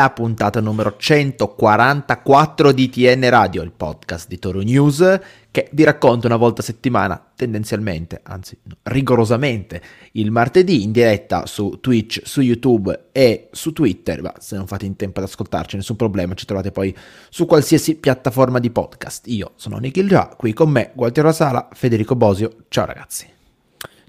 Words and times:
la 0.00 0.08
puntata 0.08 0.62
numero 0.62 0.94
144 0.96 2.72
di 2.72 2.88
TN 2.88 3.28
Radio, 3.28 3.60
il 3.60 3.70
podcast 3.70 4.28
di 4.28 4.38
Toro 4.38 4.60
News 4.60 5.20
che 5.50 5.68
vi 5.72 5.84
racconta 5.84 6.26
una 6.26 6.36
volta 6.36 6.62
a 6.62 6.64
settimana, 6.64 7.22
tendenzialmente, 7.36 8.20
anzi 8.22 8.56
rigorosamente, 8.84 9.82
il 10.12 10.30
martedì 10.30 10.84
in 10.84 10.92
diretta 10.92 11.44
su 11.44 11.80
Twitch, 11.82 12.22
su 12.24 12.40
YouTube 12.40 13.08
e 13.12 13.48
su 13.50 13.74
Twitter, 13.74 14.22
ma 14.22 14.32
se 14.38 14.56
non 14.56 14.66
fate 14.66 14.86
in 14.86 14.96
tempo 14.96 15.18
ad 15.18 15.26
ascoltarci 15.26 15.76
nessun 15.76 15.96
problema, 15.96 16.32
ci 16.32 16.46
trovate 16.46 16.70
poi 16.70 16.96
su 17.28 17.44
qualsiasi 17.44 17.96
piattaforma 17.96 18.58
di 18.58 18.70
podcast. 18.70 19.26
Io 19.26 19.52
sono 19.56 19.76
Nikhil 19.76 20.08
Già, 20.08 20.28
qui 20.34 20.54
con 20.54 20.70
me 20.70 20.92
Gualtiero 20.94 21.30
Sala, 21.30 21.68
Federico 21.72 22.16
Bosio, 22.16 22.54
ciao 22.68 22.86
ragazzi. 22.86 23.26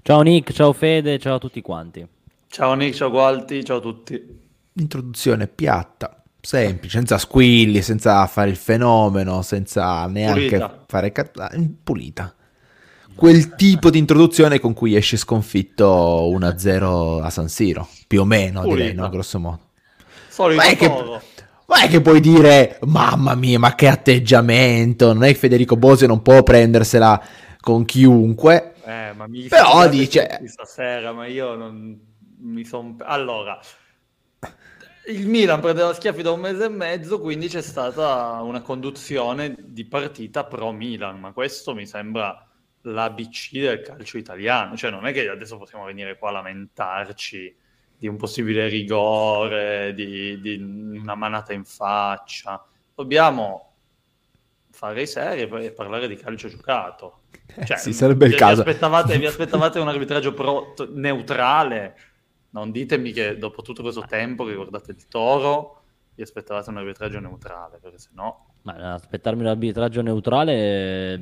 Ciao 0.00 0.22
Nick, 0.22 0.52
ciao 0.52 0.72
Fede, 0.72 1.18
ciao 1.18 1.34
a 1.34 1.38
tutti 1.38 1.60
quanti. 1.60 2.06
Ciao 2.48 2.72
Nick, 2.74 2.94
ciao 2.94 3.10
Gualti, 3.10 3.62
ciao 3.62 3.76
a 3.76 3.80
tutti. 3.80 4.41
Introduzione 4.74 5.48
piatta, 5.48 6.22
semplice, 6.40 6.96
senza 6.96 7.18
squilli, 7.18 7.82
senza 7.82 8.26
fare 8.26 8.50
il 8.50 8.56
fenomeno, 8.56 9.42
senza 9.42 10.06
neanche 10.06 10.56
Pulita. 10.56 10.84
fare 10.86 11.12
ah, 11.36 11.50
pulita. 11.82 12.34
Quel 13.14 13.54
tipo 13.54 13.90
di 13.90 13.98
introduzione 13.98 14.58
con 14.58 14.72
cui 14.72 14.96
esce 14.96 15.18
sconfitto 15.18 16.30
1-0 16.30 17.22
a 17.22 17.28
San 17.28 17.48
Siro, 17.48 17.86
più 18.06 18.22
o 18.22 18.24
meno 18.24 18.62
direi, 18.62 18.86
Pulita. 18.86 19.02
no? 19.02 19.08
Grosso 19.10 19.38
modo. 19.38 19.60
Solito 20.28 20.62
Ma 20.62 20.68
è 20.68 20.76
che-. 20.76 20.88
Non 20.88 21.80
è 21.80 21.88
che 21.88 22.00
puoi 22.00 22.20
dire, 22.20 22.78
mamma 22.82 23.34
mia, 23.34 23.58
ma 23.58 23.74
che 23.74 23.88
atteggiamento, 23.88 25.12
non 25.12 25.24
è 25.24 25.28
che 25.28 25.34
Federico 25.34 25.76
Bosio 25.76 26.06
non 26.06 26.20
può 26.20 26.42
prendersela 26.42 27.22
con 27.60 27.84
chiunque. 27.84 28.74
Eh, 28.84 29.12
ma 29.16 29.26
mi 29.26 29.48
Però 29.48 29.88
dice- 29.88 30.40
stasera, 30.46 31.12
ma 31.12 31.26
io 31.26 31.54
non 31.54 31.98
mi 32.40 32.64
sono... 32.64 32.96
Allora, 33.00 33.58
il 35.06 35.26
Milan 35.26 35.60
prendeva 35.60 35.92
schiaffi 35.94 36.22
da 36.22 36.30
un 36.30 36.40
mese 36.40 36.64
e 36.66 36.68
mezzo, 36.68 37.20
quindi 37.20 37.48
c'è 37.48 37.62
stata 37.62 38.40
una 38.42 38.60
conduzione 38.60 39.54
di 39.58 39.84
partita 39.84 40.44
pro 40.44 40.70
Milan, 40.70 41.18
ma 41.18 41.32
questo 41.32 41.74
mi 41.74 41.86
sembra 41.86 42.46
l'ABC 42.82 43.58
del 43.58 43.82
calcio 43.82 44.18
italiano. 44.18 44.76
Cioè, 44.76 44.90
non 44.90 45.06
è 45.06 45.12
che 45.12 45.28
adesso 45.28 45.58
possiamo 45.58 45.84
venire 45.84 46.16
qua 46.18 46.28
a 46.28 46.32
lamentarci 46.32 47.56
di 47.98 48.06
un 48.06 48.16
possibile 48.16 48.68
rigore, 48.68 49.92
di, 49.94 50.40
di 50.40 50.56
una 51.00 51.14
manata 51.14 51.52
in 51.52 51.64
faccia. 51.64 52.64
Dobbiamo 52.94 53.70
fare 54.70 55.02
i 55.02 55.06
seri 55.06 55.42
e 55.42 55.72
parlare 55.72 56.08
di 56.08 56.16
calcio 56.16 56.48
giocato. 56.48 57.22
Cioè, 57.64 57.76
sì, 57.76 57.92
sarebbe 57.92 58.26
il 58.26 58.32
vi- 58.32 58.36
caso. 58.36 58.62
Aspettavate, 58.62 59.18
vi 59.18 59.26
aspettavate 59.26 59.78
un 59.78 59.88
arbitraggio 59.88 60.32
pro- 60.32 60.74
neutrale? 60.90 61.96
Non 62.52 62.70
ditemi 62.70 63.12
che 63.12 63.38
dopo 63.38 63.62
tutto 63.62 63.82
questo 63.82 64.04
tempo 64.06 64.44
che 64.44 64.54
guardate 64.54 64.90
il 64.92 65.08
toro, 65.08 65.82
vi 66.14 66.22
aspettavate 66.22 66.68
un 66.70 66.76
arbitraggio 66.76 67.18
neutrale, 67.18 67.78
perché 67.80 67.98
sennò... 67.98 68.46
Ma 68.62 68.92
aspettarmi 68.94 69.40
un 69.42 69.48
arbitraggio 69.48 70.02
neutrale 70.02 71.14
è 71.14 71.20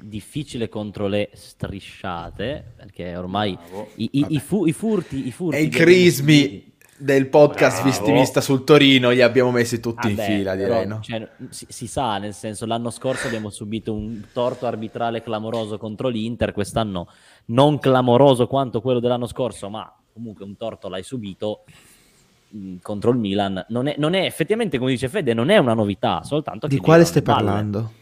difficile 0.00 0.68
contro 0.68 1.08
le 1.08 1.30
strisciate, 1.32 2.74
perché 2.76 3.16
ormai 3.16 3.58
i, 3.96 4.08
i- 4.12 4.26
i 4.30 4.38
fu- 4.38 4.64
i 4.66 4.72
furti, 4.72 5.26
i 5.26 5.32
furti 5.32 5.58
E 5.58 5.62
i 5.62 5.68
crismi 5.68 6.72
del 6.96 7.28
podcast 7.28 7.82
Bravo. 7.82 7.90
vistimista 7.90 8.40
sul 8.40 8.62
Torino 8.62 9.10
li 9.10 9.22
abbiamo 9.22 9.50
messi 9.50 9.80
tutti 9.80 10.08
in 10.08 10.14
Vabbè, 10.16 10.36
fila, 10.36 10.54
però, 10.54 10.66
direi, 10.74 10.86
no? 10.86 11.00
cioè, 11.00 11.28
si, 11.48 11.66
si 11.68 11.86
sa, 11.86 12.18
nel 12.18 12.34
senso, 12.34 12.64
l'anno 12.66 12.90
scorso 12.90 13.26
abbiamo 13.26 13.50
subito 13.50 13.92
un 13.92 14.22
torto 14.32 14.66
arbitrale 14.66 15.22
clamoroso 15.22 15.78
contro 15.78 16.08
l'Inter, 16.08 16.52
quest'anno 16.52 17.08
non 17.46 17.78
clamoroso 17.78 18.46
quanto 18.46 18.80
quello 18.80 19.00
dell'anno 19.00 19.26
scorso, 19.26 19.68
ma 19.68 19.92
comunque 20.20 20.44
un 20.44 20.56
torto 20.56 20.88
l'hai 20.88 21.02
subito 21.02 21.64
mh, 22.48 22.76
contro 22.82 23.10
il 23.10 23.16
Milan. 23.16 23.64
Non 23.68 23.86
è, 23.86 23.94
non 23.96 24.12
è- 24.12 24.24
effettivamente, 24.24 24.78
come 24.78 24.90
dice 24.90 25.08
Fede, 25.08 25.32
non 25.32 25.48
è 25.48 25.56
una 25.56 25.72
novità, 25.72 26.22
soltanto 26.22 26.68
che 26.68 26.74
Di 26.74 26.80
quale 26.80 27.04
stai 27.04 27.22
parlando? 27.22 27.98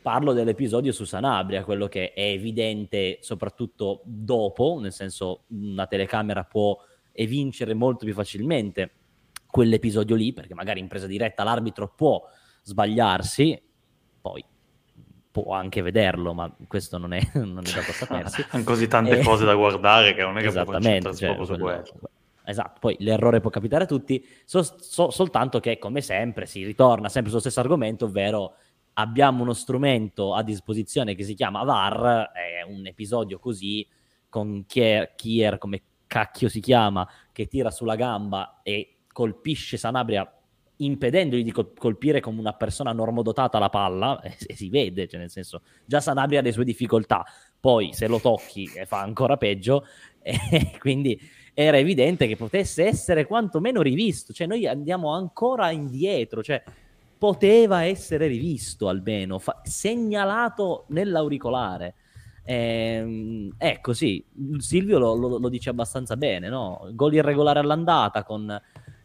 Parlo 0.00 0.32
dell'episodio 0.32 0.92
su 0.92 1.04
Sanabria, 1.04 1.64
quello 1.64 1.86
che 1.86 2.12
è 2.12 2.22
evidente 2.22 3.18
soprattutto 3.20 4.00
dopo, 4.04 4.78
nel 4.80 4.92
senso 4.92 5.42
una 5.48 5.86
telecamera 5.86 6.44
può 6.44 6.76
evincere 7.12 7.74
molto 7.74 8.04
più 8.04 8.14
facilmente 8.14 8.90
quell'episodio 9.46 10.16
lì, 10.16 10.32
perché 10.32 10.54
magari 10.54 10.80
in 10.80 10.88
presa 10.88 11.06
diretta 11.06 11.44
l'arbitro 11.44 11.92
può 11.94 12.20
sbagliarsi, 12.62 13.60
poi 14.20 14.44
può 15.32 15.54
anche 15.54 15.82
vederlo, 15.82 16.34
ma 16.34 16.54
questo 16.68 16.98
non 16.98 17.12
è, 17.12 17.20
non 17.34 17.64
è 17.66 17.72
dato 17.72 17.90
a 17.90 17.94
sapersi. 17.94 18.44
Hanno 18.50 18.64
così 18.64 18.86
tante 18.86 19.18
Eh, 19.18 19.24
cose 19.24 19.44
da 19.44 19.54
guardare 19.54 20.14
che 20.14 20.22
non 20.22 20.38
è 20.38 20.42
che 20.42 20.50
può 20.52 20.64
concentrarsi 20.64 21.18
cioè, 21.24 21.34
proprio 21.34 21.56
su 21.56 21.60
quello. 21.60 22.10
Esatto, 22.44 22.78
poi 22.80 22.96
l'errore 22.98 23.40
può 23.40 23.50
capitare 23.50 23.84
a 23.84 23.86
tutti, 23.86 24.24
so- 24.44 24.62
so- 24.62 25.10
soltanto 25.10 25.58
che 25.60 25.78
come 25.78 26.00
sempre 26.00 26.46
si 26.46 26.64
ritorna 26.64 27.08
sempre 27.08 27.30
sullo 27.30 27.40
stesso 27.42 27.60
argomento, 27.60 28.06
ovvero 28.06 28.54
abbiamo 28.94 29.42
uno 29.42 29.52
strumento 29.54 30.34
a 30.34 30.42
disposizione 30.42 31.14
che 31.14 31.22
si 31.22 31.34
chiama 31.34 31.62
VAR, 31.62 32.30
è 32.32 32.62
un 32.66 32.84
episodio 32.86 33.38
così 33.38 33.86
con 34.28 34.64
Kier, 34.66 35.14
Kier 35.14 35.56
come 35.58 35.82
cacchio 36.06 36.48
si 36.48 36.60
chiama, 36.60 37.08
che 37.30 37.46
tira 37.46 37.70
sulla 37.70 37.94
gamba 37.94 38.60
e 38.62 38.96
colpisce 39.12 39.76
Sanabria 39.76 40.30
impedendogli 40.84 41.44
di 41.44 41.52
col- 41.52 41.72
colpire 41.76 42.20
come 42.20 42.40
una 42.40 42.52
persona 42.54 42.92
normodotata 42.92 43.58
la 43.58 43.68
palla, 43.68 44.20
e, 44.20 44.36
e 44.46 44.56
si 44.56 44.68
vede, 44.68 45.08
cioè 45.08 45.20
nel 45.20 45.30
senso, 45.30 45.62
già 45.84 46.00
Sanabria 46.00 46.40
ha 46.40 46.42
le 46.42 46.52
sue 46.52 46.64
difficoltà, 46.64 47.24
poi 47.58 47.92
se 47.92 48.06
lo 48.06 48.20
tocchi 48.20 48.70
eh, 48.74 48.86
fa 48.86 49.00
ancora 49.00 49.36
peggio, 49.36 49.86
e 50.22 50.76
quindi 50.78 51.20
era 51.54 51.76
evidente 51.76 52.26
che 52.26 52.36
potesse 52.36 52.84
essere 52.84 53.26
quantomeno 53.26 53.82
rivisto, 53.82 54.32
cioè 54.32 54.46
noi 54.46 54.66
andiamo 54.66 55.12
ancora 55.14 55.70
indietro, 55.70 56.42
cioè 56.42 56.62
poteva 57.18 57.84
essere 57.84 58.26
rivisto 58.26 58.88
almeno, 58.88 59.38
fa- 59.38 59.60
segnalato 59.62 60.86
nell'auricolare. 60.88 61.94
Ehm, 62.44 63.54
ecco, 63.56 63.92
sì, 63.92 64.24
Silvio 64.56 64.98
lo, 64.98 65.14
lo- 65.14 65.38
lo 65.38 65.48
dice 65.48 65.70
abbastanza 65.70 66.16
bene, 66.16 66.48
no? 66.48 66.88
Gol 66.92 67.14
irregolare 67.14 67.60
all'andata 67.60 68.24
con 68.24 68.60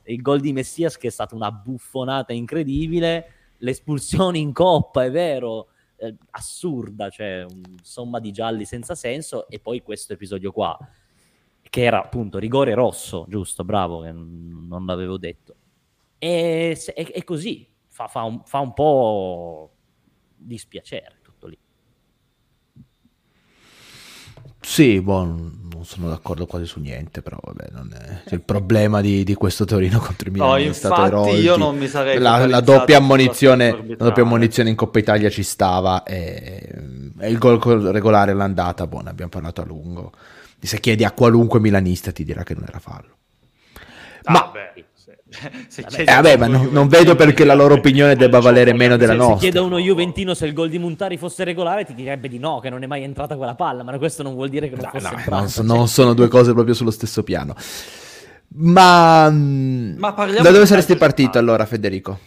il 0.07 0.21
gol 0.21 0.39
di 0.39 0.53
Messias 0.53 0.97
che 0.97 1.07
è 1.07 1.11
stata 1.11 1.35
una 1.35 1.51
buffonata 1.51 2.33
incredibile, 2.33 3.31
l'espulsione 3.57 4.37
in 4.37 4.53
coppa, 4.53 5.03
è 5.03 5.11
vero, 5.11 5.69
eh, 5.97 6.15
assurda, 6.31 7.09
cioè 7.09 7.45
somma 7.81 8.19
di 8.19 8.31
gialli 8.31 8.65
senza 8.65 8.95
senso, 8.95 9.47
e 9.47 9.59
poi 9.59 9.81
questo 9.81 10.13
episodio 10.13 10.51
qua, 10.51 10.77
che 11.61 11.83
era 11.83 12.03
appunto 12.03 12.39
rigore 12.39 12.73
rosso, 12.73 13.25
giusto, 13.27 13.63
bravo, 13.63 14.01
che 14.01 14.11
non 14.11 14.85
l'avevo 14.85 15.17
detto. 15.17 15.55
E 16.17 16.77
è 16.93 17.23
così, 17.23 17.67
fa, 17.87 18.07
fa 18.07 18.23
un, 18.23 18.41
fa 18.45 18.59
un 18.59 18.73
po' 18.73 19.71
dispiacere 20.35 21.19
tutto 21.21 21.47
lì. 21.47 21.57
Sì, 24.59 24.99
boh, 25.01 25.23
non 25.23 25.83
sono 25.83 26.09
d'accordo 26.09 26.45
quasi 26.45 26.65
su 26.65 26.79
niente, 26.79 27.21
però 27.21 27.37
vabbè, 27.41 27.67
non 27.71 27.93
è... 27.93 28.21
cioè, 28.25 28.33
il 28.33 28.41
problema 28.41 28.99
di, 29.01 29.23
di 29.23 29.33
questo 29.35 29.65
Torino 29.65 29.99
contro 29.99 30.27
i 30.29 30.31
Milan 30.31 30.49
No, 30.49 30.55
è 30.55 30.73
stato 30.73 31.05
Eroldi. 31.05 31.41
io 31.41 31.55
non 31.55 31.77
mi 31.77 31.87
sarei 31.87 32.19
la, 32.19 32.45
la 32.45 32.61
doppia 32.61 32.97
ammonizione, 32.97 33.71
la 33.97 34.05
doppia 34.05 34.23
ammonizione 34.23 34.69
in 34.69 34.75
Coppa 34.75 34.99
Italia 34.99 35.29
ci 35.29 35.43
stava 35.43 36.03
e, 36.03 36.69
e 37.19 37.29
il 37.29 37.37
gol 37.37 37.59
regolare 37.59 38.31
all'andata, 38.31 38.87
boh, 38.87 39.01
ne 39.01 39.09
abbiamo 39.09 39.31
parlato 39.31 39.61
a 39.61 39.65
lungo. 39.65 40.11
Se 40.59 40.79
chiedi 40.79 41.05
a 41.05 41.11
qualunque 41.11 41.59
milanista 41.59 42.11
ti 42.11 42.23
dirà 42.23 42.43
che 42.43 42.55
non 42.55 42.65
era 42.67 42.79
fallo. 42.79 43.15
Ah, 44.27 44.31
Ma- 44.33 44.39
vabbè, 44.41 44.73
se- 44.93 45.19
se 45.69 45.81
Vabbè. 45.83 46.01
Eh, 46.01 46.05
vabbè, 46.05 46.37
ma 46.37 46.47
non- 46.47 46.67
non 46.71 46.87
vedo 46.89 47.15
perché 47.15 47.45
la 47.45 47.53
loro 47.53 47.75
opinione 47.75 48.15
debba 48.15 48.39
valere 48.39 48.73
meno 48.73 48.97
della 48.97 49.13
se, 49.13 49.17
nostra. 49.17 49.35
se 49.37 49.41
chiede 49.43 49.59
a 49.59 49.61
uno 49.61 49.77
Juventino 49.79 50.33
se 50.33 50.45
il 50.45 50.53
gol 50.53 50.69
di 50.69 50.77
Montari 50.79 51.17
fosse 51.17 51.43
regolare, 51.45 51.85
ti 51.85 51.93
direbbe 51.93 52.27
di 52.27 52.39
no, 52.39 52.59
che 52.59 52.69
non 52.69 52.83
è 52.83 52.87
mai 52.87 53.03
entrata 53.03 53.37
quella 53.37 53.55
palla, 53.55 53.83
ma 53.83 53.97
questo 53.97 54.21
non 54.23 54.33
vuol 54.33 54.49
dire 54.49 54.67
che 54.69 54.75
non 54.75 54.85
No, 54.85 54.91
fosse 54.91 55.09
no, 55.09 55.17
entrata. 55.17 55.39
non, 55.39 55.49
so- 55.49 55.63
cioè. 55.65 55.75
non 55.75 55.87
sono 55.87 56.13
due 56.13 56.27
cose 56.27 56.53
proprio 56.53 56.73
sullo 56.73 56.91
stesso 56.91 57.23
piano. 57.23 57.55
Ma, 58.49 59.29
mm, 59.29 59.97
Ma 59.97 60.11
da 60.11 60.51
dove 60.51 60.65
saresti 60.65 60.95
partito 60.95 61.37
allora, 61.37 61.65
Federico? 61.65 62.19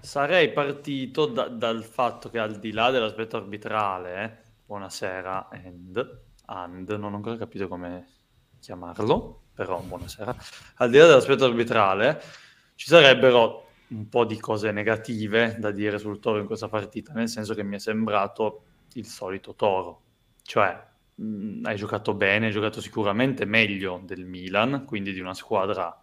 Sarei 0.00 0.50
partito 0.52 1.26
da- 1.26 1.48
dal 1.48 1.84
fatto 1.84 2.30
che 2.30 2.38
al 2.38 2.58
di 2.58 2.72
là 2.72 2.90
dell'aspetto 2.90 3.36
arbitrale, 3.36 4.22
eh, 4.24 4.30
buonasera, 4.66 5.48
and, 5.50 6.20
and, 6.46 6.88
non 6.90 7.12
ho 7.12 7.16
ancora 7.16 7.36
capito 7.36 7.68
come 7.68 8.06
chiamarlo, 8.60 9.42
però 9.60 9.78
buonasera, 9.82 10.34
al 10.76 10.88
di 10.88 10.96
là 10.96 11.06
dell'aspetto 11.06 11.44
arbitrale 11.44 12.18
ci 12.76 12.86
sarebbero 12.86 13.66
un 13.88 14.08
po' 14.08 14.24
di 14.24 14.40
cose 14.40 14.72
negative 14.72 15.56
da 15.58 15.70
dire 15.70 15.98
sul 15.98 16.18
Toro 16.18 16.38
in 16.38 16.46
questa 16.46 16.68
partita, 16.68 17.12
nel 17.12 17.28
senso 17.28 17.52
che 17.52 17.62
mi 17.62 17.76
è 17.76 17.78
sembrato 17.78 18.62
il 18.94 19.04
solito 19.04 19.54
Toro, 19.54 20.00
cioè 20.44 20.82
mh, 21.16 21.66
hai 21.66 21.76
giocato 21.76 22.14
bene, 22.14 22.46
hai 22.46 22.52
giocato 22.52 22.80
sicuramente 22.80 23.44
meglio 23.44 24.00
del 24.02 24.24
Milan, 24.24 24.86
quindi 24.86 25.12
di 25.12 25.20
una 25.20 25.34
squadra 25.34 25.94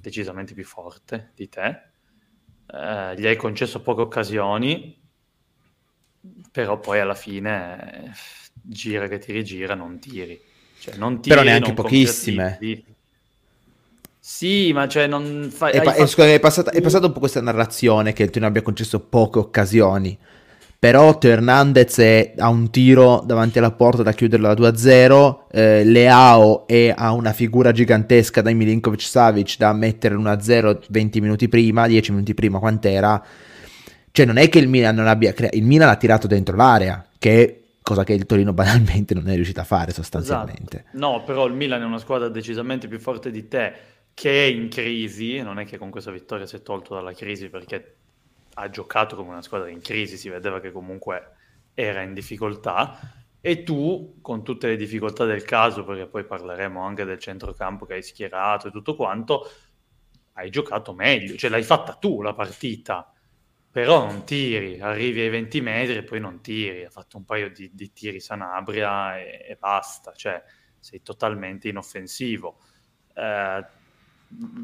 decisamente 0.00 0.54
più 0.54 0.64
forte 0.64 1.32
di 1.34 1.48
te, 1.48 1.82
eh, 2.66 3.14
gli 3.18 3.26
hai 3.26 3.34
concesso 3.36 3.82
poche 3.82 4.02
occasioni, 4.02 4.96
però 6.52 6.78
poi 6.78 7.00
alla 7.00 7.14
fine 7.14 8.04
eh, 8.04 8.10
gira 8.52 9.08
che 9.08 9.18
ti 9.18 9.32
rigira, 9.32 9.74
non 9.74 9.98
tiri. 9.98 10.40
Cioè, 10.80 10.96
non 10.96 11.20
tiri 11.20 11.34
Però 11.34 11.42
neanche 11.42 11.74
pochissime. 11.74 12.56
concretizzi. 12.58 12.89
Sì, 14.32 14.72
ma 14.72 14.86
cioè 14.86 15.08
non 15.08 15.50
fai... 15.52 15.72
È, 15.72 15.82
pa- 15.82 15.90
fatto... 15.90 16.06
scusa, 16.06 16.28
è, 16.28 16.38
passata, 16.38 16.70
è 16.70 16.80
passata 16.80 17.06
un 17.06 17.12
po' 17.12 17.18
questa 17.18 17.40
narrazione 17.40 18.12
che 18.12 18.22
il 18.22 18.28
Torino 18.28 18.46
abbia 18.46 18.62
concesso 18.62 19.00
poche 19.00 19.40
occasioni. 19.40 20.16
Però 20.78 21.18
Teo 21.18 21.32
Hernandez 21.32 21.98
è, 21.98 22.34
ha 22.38 22.48
un 22.48 22.70
tiro 22.70 23.24
davanti 23.26 23.58
alla 23.58 23.72
porta 23.72 24.04
da 24.04 24.12
chiuderla 24.12 24.52
2-0, 24.52 25.38
eh, 25.50 25.84
Leao 25.84 26.68
è, 26.68 26.94
ha 26.96 27.10
una 27.10 27.32
figura 27.32 27.72
gigantesca 27.72 28.40
da 28.40 28.52
Milinkovic 28.52 29.02
Savic 29.02 29.56
da 29.58 29.72
mettere 29.72 30.14
1-0 30.14 30.78
20 30.88 31.20
minuti 31.20 31.48
prima, 31.48 31.88
10 31.88 32.12
minuti 32.12 32.32
prima 32.32 32.60
quant'era. 32.60 33.22
Cioè 34.12 34.24
non 34.24 34.36
è 34.36 34.48
che 34.48 34.60
il 34.60 34.68
Milan 34.68 34.94
non 34.94 35.08
abbia 35.08 35.32
creato, 35.32 35.56
il 35.56 35.64
Milan 35.64 35.88
ha 35.88 35.96
tirato 35.96 36.28
dentro 36.28 36.54
l'area, 36.54 37.04
che 37.18 37.44
è 37.44 37.60
cosa 37.82 38.04
che 38.04 38.12
il 38.12 38.26
Torino 38.26 38.52
banalmente 38.54 39.12
non 39.12 39.28
è 39.28 39.34
riuscito 39.34 39.58
a 39.58 39.64
fare 39.64 39.92
sostanzialmente. 39.92 40.84
Esatto. 40.86 40.98
No, 40.98 41.24
però 41.24 41.46
il 41.46 41.52
Milan 41.52 41.82
è 41.82 41.84
una 41.84 41.98
squadra 41.98 42.28
decisamente 42.28 42.86
più 42.86 43.00
forte 43.00 43.32
di 43.32 43.48
te, 43.48 43.72
che 44.14 44.44
è 44.44 44.46
in 44.46 44.68
crisi, 44.68 45.40
non 45.40 45.58
è 45.58 45.64
che 45.64 45.78
con 45.78 45.90
questa 45.90 46.10
vittoria 46.10 46.46
si 46.46 46.56
è 46.56 46.62
tolto 46.62 46.94
dalla 46.94 47.12
crisi 47.12 47.48
perché 47.48 47.96
ha 48.54 48.68
giocato 48.68 49.16
come 49.16 49.30
una 49.30 49.42
squadra 49.42 49.68
in 49.68 49.80
crisi, 49.80 50.16
si 50.16 50.28
vedeva 50.28 50.60
che 50.60 50.72
comunque 50.72 51.36
era 51.74 52.02
in 52.02 52.14
difficoltà. 52.14 52.98
E 53.42 53.62
tu 53.62 54.18
con 54.20 54.44
tutte 54.44 54.66
le 54.68 54.76
difficoltà 54.76 55.24
del 55.24 55.44
caso, 55.44 55.84
perché 55.84 56.06
poi 56.06 56.24
parleremo 56.24 56.82
anche 56.82 57.04
del 57.04 57.18
centrocampo 57.18 57.86
che 57.86 57.94
hai 57.94 58.02
schierato 58.02 58.68
e 58.68 58.70
tutto 58.70 58.94
quanto, 58.94 59.50
hai 60.34 60.50
giocato 60.50 60.92
meglio, 60.92 61.36
cioè 61.36 61.50
l'hai 61.50 61.62
fatta 61.62 61.94
tu 61.94 62.20
la 62.20 62.34
partita, 62.34 63.10
però 63.70 64.04
non 64.04 64.24
tiri, 64.24 64.80
arrivi 64.80 65.20
ai 65.20 65.28
20 65.30 65.60
metri 65.60 65.96
e 65.96 66.02
poi 66.02 66.20
non 66.20 66.40
tiri, 66.42 66.84
ha 66.84 66.90
fatto 66.90 67.16
un 67.16 67.24
paio 67.24 67.50
di, 67.50 67.70
di 67.72 67.92
tiri 67.92 68.20
Sanabria 68.20 69.18
e, 69.18 69.46
e, 69.48 69.56
basta, 69.56 70.12
cioè 70.12 70.42
sei 70.78 71.02
totalmente 71.02 71.68
inoffensivo. 71.68 72.58
Eh, 73.14 73.64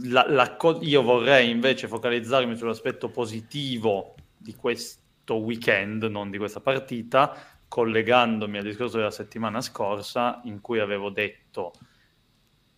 la, 0.05 0.27
la, 0.29 0.57
io 0.81 1.03
vorrei 1.03 1.51
invece 1.51 1.89
focalizzarmi 1.89 2.57
sull'aspetto 2.57 3.11
positivo 3.11 4.15
di 4.37 4.55
questo 4.55 5.37
weekend, 5.37 6.05
non 6.05 6.31
di 6.31 6.39
questa 6.39 6.61
partita, 6.61 7.37
collegandomi 7.67 8.59
al 8.59 8.65
discorso 8.65 8.99
della 8.99 9.11
settimana 9.11 9.61
scorsa 9.61 10.41
in 10.45 10.61
cui 10.61 10.79
avevo 10.79 11.11
detto, 11.11 11.73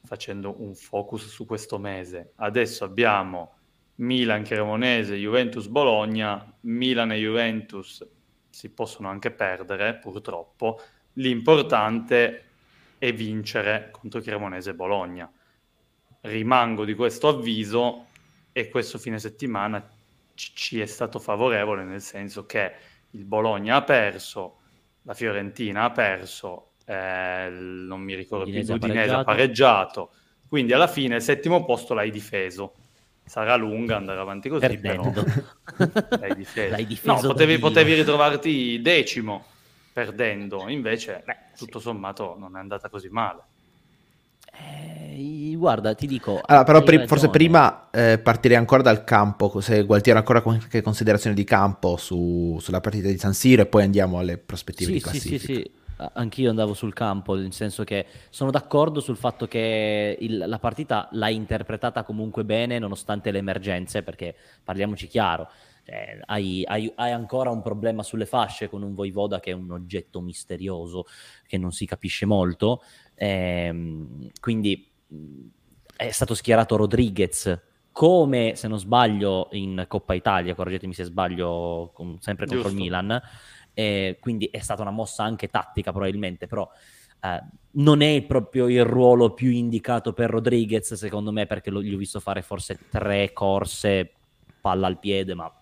facendo 0.05 0.63
un 0.63 0.75
focus 0.75 1.27
su 1.27 1.45
questo 1.45 1.79
mese, 1.79 2.33
adesso 2.37 2.85
abbiamo 2.85 3.57
Milan 3.97 4.45
Cremonese, 4.45 5.17
Juventus 5.17 5.67
Bologna, 5.67 6.55
Milan 6.61 7.13
e 7.13 7.19
Juventus 7.19 8.07
si 8.49 8.71
possono 8.71 9.09
anche 9.09 9.31
perdere 9.31 9.97
purtroppo, 9.97 10.81
l'importante 11.15 12.45
è 12.97 13.13
vincere 13.13 13.91
contro 13.93 14.21
Cremonese 14.21 14.71
e 14.71 14.75
Bologna 14.75 15.31
rimango 16.23 16.85
di 16.85 16.95
questo 16.95 17.29
avviso 17.29 18.07
e 18.53 18.69
questo 18.69 18.99
fine 18.99 19.19
settimana 19.19 19.87
ci 20.35 20.81
è 20.81 20.87
stato 20.87 21.19
favorevole 21.19 21.85
nel 21.85 22.01
senso 22.01 22.47
che 22.47 22.73
il 23.11 23.25
Bologna 23.25 23.77
ha 23.77 23.83
perso, 23.83 24.59
la 25.03 25.15
Fiorentina 25.15 25.85
ha 25.85 25.91
perso, 25.91 26.73
eh, 26.85 27.49
non 27.51 28.01
mi 28.01 28.15
ricordo 28.15 28.45
più, 28.45 28.55
l'Udinese 28.55 29.13
ha 29.13 29.25
pareggiato, 29.25 30.11
quindi 30.49 30.73
alla 30.73 30.87
fine 30.87 31.17
il 31.17 31.23
settimo 31.23 31.65
posto 31.65 31.95
l'hai 31.95 32.11
difeso. 32.11 32.75
Sarà 33.25 33.57
lunga 33.57 33.97
andare 33.97 34.21
avanti 34.21 34.49
così, 34.49 34.67
Perdendo. 34.67 35.11
però 35.11 35.27
l'hai 36.19 36.35
difeso. 36.35 36.71
L'hai 36.71 36.87
difeso 36.87 37.21
no, 37.21 37.33
potevi, 37.33 37.59
potevi, 37.59 37.95
ritrovarti 37.95 38.81
decimo 38.81 39.45
perdendo, 39.93 40.69
invece 40.69 41.23
Beh, 41.27 41.37
tutto 41.57 41.79
sì. 41.79 41.87
sommato 41.87 42.37
non 42.39 42.57
è 42.57 42.61
andata 42.61 42.89
così 42.89 43.09
male. 43.09 43.43
Eh, 44.53 44.88
guarda, 45.59 45.95
ti 45.95 46.07
dico. 46.07 46.41
Allora, 46.45 46.65
però 46.65 46.83
pri- 46.83 47.07
forse 47.07 47.29
prima 47.29 47.91
eh, 47.91 48.19
partirei 48.19 48.57
ancora 48.57 48.83
dal 48.83 49.05
campo, 49.05 49.61
se 49.61 49.85
Gualtiero 49.85 50.19
ha 50.19 50.23
ancora 50.23 50.41
qualche 50.41 50.81
considerazione 50.81 51.37
di 51.37 51.45
campo 51.45 51.97
su, 51.97 52.57
sulla 52.61 52.81
partita 52.81 53.09
di 53.09 53.19
San 53.19 53.35
Siro 53.35 53.63
e 53.63 53.67
poi 53.67 53.83
andiamo 53.83 54.19
alle 54.19 54.39
prospettive 54.39 54.91
sì, 54.91 54.97
di 54.97 55.01
classifica. 55.01 55.39
Sì, 55.39 55.47
sì, 55.47 55.55
sì. 55.55 55.71
Anch'io 56.13 56.51
andavo 56.51 56.75
sul 56.75 56.93
campo, 56.93 57.35
nel 57.35 57.53
senso 57.53 57.83
che 57.83 58.07
sono 58.31 58.53
d'accordo 58.53 59.01
sul 59.01 59.17
fatto 59.17 59.49
che 59.49 60.17
il, 60.21 60.45
la 60.47 60.61
partita 60.61 61.09
l'hai 61.11 61.35
interpretata 61.35 62.05
comunque 62.05 62.45
bene 62.45 62.79
nonostante 62.79 63.33
le 63.33 63.39
emergenze, 63.39 64.05
perché 64.05 64.37
parliamoci 64.63 65.09
chiaro, 65.09 65.51
eh, 65.83 66.21
hai, 66.27 66.63
hai, 66.67 66.93
hai, 66.95 67.11
ancora 67.11 67.51
un 67.51 67.63
problema 67.63 68.05
sulle 68.05 68.27
fasce 68.27 68.69
con 68.69 68.83
un 68.83 68.95
Voivoda 68.95 69.41
che 69.41 69.51
è 69.51 69.55
un 69.55 69.73
oggetto 69.73 70.21
misterioso 70.21 71.07
che 71.49 71.59
non 71.59 71.73
si 71.73 71.85
capisce 71.85 72.27
molto 72.27 72.81
Ehm, 73.19 74.31
quindi 74.41 74.87
è 75.97 76.11
stato 76.11 76.35
schierato 76.35 76.77
Rodriguez 76.77 77.61
come, 77.91 78.53
se 78.55 78.69
non 78.69 78.79
sbaglio, 78.79 79.49
in 79.53 79.85
Coppa 79.89 80.15
Italia, 80.15 80.55
correggetemi 80.55 80.95
se 80.95 81.03
sbaglio, 81.03 81.91
con, 81.93 82.19
sempre 82.21 82.47
contro 82.47 82.69
Giusto. 82.69 82.79
il 82.79 82.85
Milan. 82.85 83.21
Eh, 83.75 84.19
quindi 84.21 84.47
è 84.47 84.61
stata 84.61 84.83
una 84.83 84.93
mossa 84.93 85.25
anche 85.25 85.49
tattica 85.49 85.91
probabilmente, 85.91 86.47
però 86.47 86.69
eh, 87.21 87.43
non 87.73 88.01
è 88.01 88.23
proprio 88.23 88.69
il 88.69 88.85
ruolo 88.85 89.35
più 89.35 89.51
indicato 89.51 90.13
per 90.13 90.31
Rodriguez, 90.31 90.95
secondo 90.95 91.33
me, 91.33 91.47
perché 91.47 91.71
lo, 91.71 91.83
gli 91.83 91.93
ho 91.93 91.99
visto 91.99 92.21
fare 92.21 92.43
forse 92.43 92.79
tre 92.89 93.33
corse, 93.33 94.13
palla 94.61 94.87
al 94.87 95.01
piede, 95.01 95.35
ma 95.35 95.53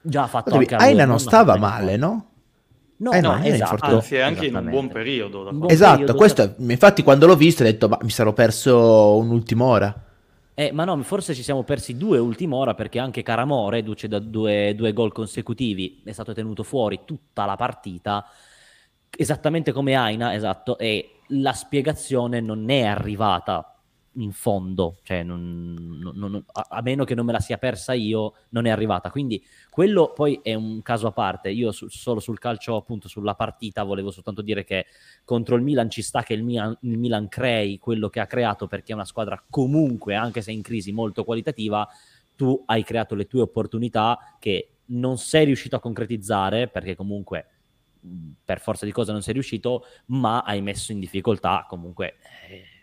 già 0.00 0.22
ha 0.22 0.28
fatto 0.28 0.54
anche... 0.54 0.76
Aina 0.76 1.04
non 1.04 1.18
stava 1.18 1.56
male, 1.56 1.96
no? 1.96 2.33
No, 2.96 3.10
eh 3.12 3.20
no, 3.20 3.36
no 3.36 3.44
esatto. 3.44 3.84
Anzi, 3.86 4.16
è 4.16 4.20
anche 4.20 4.46
in 4.46 4.54
un 4.54 4.70
buon 4.70 4.88
periodo. 4.88 5.48
Un 5.48 5.58
buon 5.58 5.70
esatto, 5.70 5.98
periodo, 5.98 6.14
questo 6.14 6.42
è, 6.42 6.54
infatti 6.58 7.02
quando 7.02 7.26
l'ho 7.26 7.36
visto 7.36 7.62
ho 7.62 7.66
detto, 7.66 7.88
ma 7.88 7.98
mi 8.02 8.10
sarò 8.10 8.32
perso 8.32 9.16
un'ultima 9.16 9.64
ora. 9.64 10.04
Eh, 10.56 10.70
ma 10.70 10.84
no, 10.84 11.02
forse 11.02 11.34
ci 11.34 11.42
siamo 11.42 11.64
persi 11.64 11.96
due 11.96 12.18
ultima 12.18 12.54
ora 12.54 12.74
perché 12.74 13.00
anche 13.00 13.24
Caramore, 13.24 13.82
duce 13.82 14.06
da 14.06 14.20
due, 14.20 14.74
due 14.76 14.92
gol 14.92 15.12
consecutivi, 15.12 16.00
è 16.04 16.12
stato 16.12 16.32
tenuto 16.32 16.62
fuori 16.62 17.00
tutta 17.04 17.44
la 17.44 17.56
partita, 17.56 18.24
esattamente 19.10 19.72
come 19.72 19.94
Aina, 19.94 20.32
esatto, 20.32 20.78
e 20.78 21.16
la 21.28 21.52
spiegazione 21.52 22.40
non 22.40 22.70
è 22.70 22.84
arrivata 22.84 23.73
in 24.16 24.32
fondo, 24.32 24.98
cioè 25.02 25.22
non, 25.22 25.98
non, 26.00 26.16
non, 26.16 26.44
a, 26.52 26.82
meno 26.82 27.04
che 27.04 27.14
non 27.14 27.24
me 27.24 27.32
la 27.32 27.40
sia 27.40 27.58
persa 27.58 27.92
io, 27.92 28.34
non 28.50 28.66
è 28.66 28.70
arrivata. 28.70 29.10
Quindi 29.10 29.42
quello 29.70 30.12
poi 30.12 30.40
è 30.42 30.54
un 30.54 30.82
caso 30.82 31.06
a 31.06 31.12
parte. 31.12 31.50
Io 31.50 31.72
su, 31.72 31.88
solo 31.88 32.20
sul 32.20 32.38
calcio, 32.38 32.76
appunto, 32.76 33.08
sulla 33.08 33.34
partita, 33.34 33.82
volevo 33.82 34.10
soltanto 34.10 34.42
dire 34.42 34.64
che 34.64 34.86
contro 35.24 35.56
il 35.56 35.62
Milan 35.62 35.90
ci 35.90 36.02
sta 36.02 36.22
che 36.22 36.34
il 36.34 36.44
Milan, 36.44 36.76
il 36.82 36.98
Milan 36.98 37.28
crei 37.28 37.78
quello 37.78 38.08
che 38.08 38.20
ha 38.20 38.26
creato 38.26 38.66
perché 38.66 38.92
è 38.92 38.94
una 38.94 39.04
squadra 39.04 39.42
comunque, 39.48 40.14
anche 40.14 40.42
se 40.42 40.52
in 40.52 40.62
crisi, 40.62 40.92
molto 40.92 41.24
qualitativa. 41.24 41.88
Tu 42.36 42.62
hai 42.66 42.82
creato 42.82 43.14
le 43.14 43.26
tue 43.26 43.42
opportunità 43.42 44.36
che 44.38 44.70
non 44.86 45.18
sei 45.18 45.44
riuscito 45.44 45.76
a 45.76 45.80
concretizzare 45.80 46.68
perché 46.68 46.94
comunque 46.94 47.46
per 48.44 48.60
forza 48.60 48.84
di 48.84 48.92
cose 48.92 49.12
non 49.12 49.22
sei 49.22 49.34
riuscito, 49.34 49.86
ma 50.06 50.42
hai 50.42 50.60
messo 50.60 50.92
in 50.92 51.00
difficoltà 51.00 51.64
comunque 51.68 52.16
eh, 52.48 52.73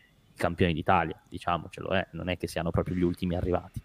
campioni 0.42 0.74
d'Italia, 0.74 1.22
diciamocelo, 1.30 1.94
eh? 1.94 2.08
non 2.14 2.28
è 2.28 2.38
che 2.38 2.48
siano 2.48 2.72
proprio 2.72 2.96
gli 2.96 3.04
ultimi 3.04 3.36
arrivati. 3.36 3.80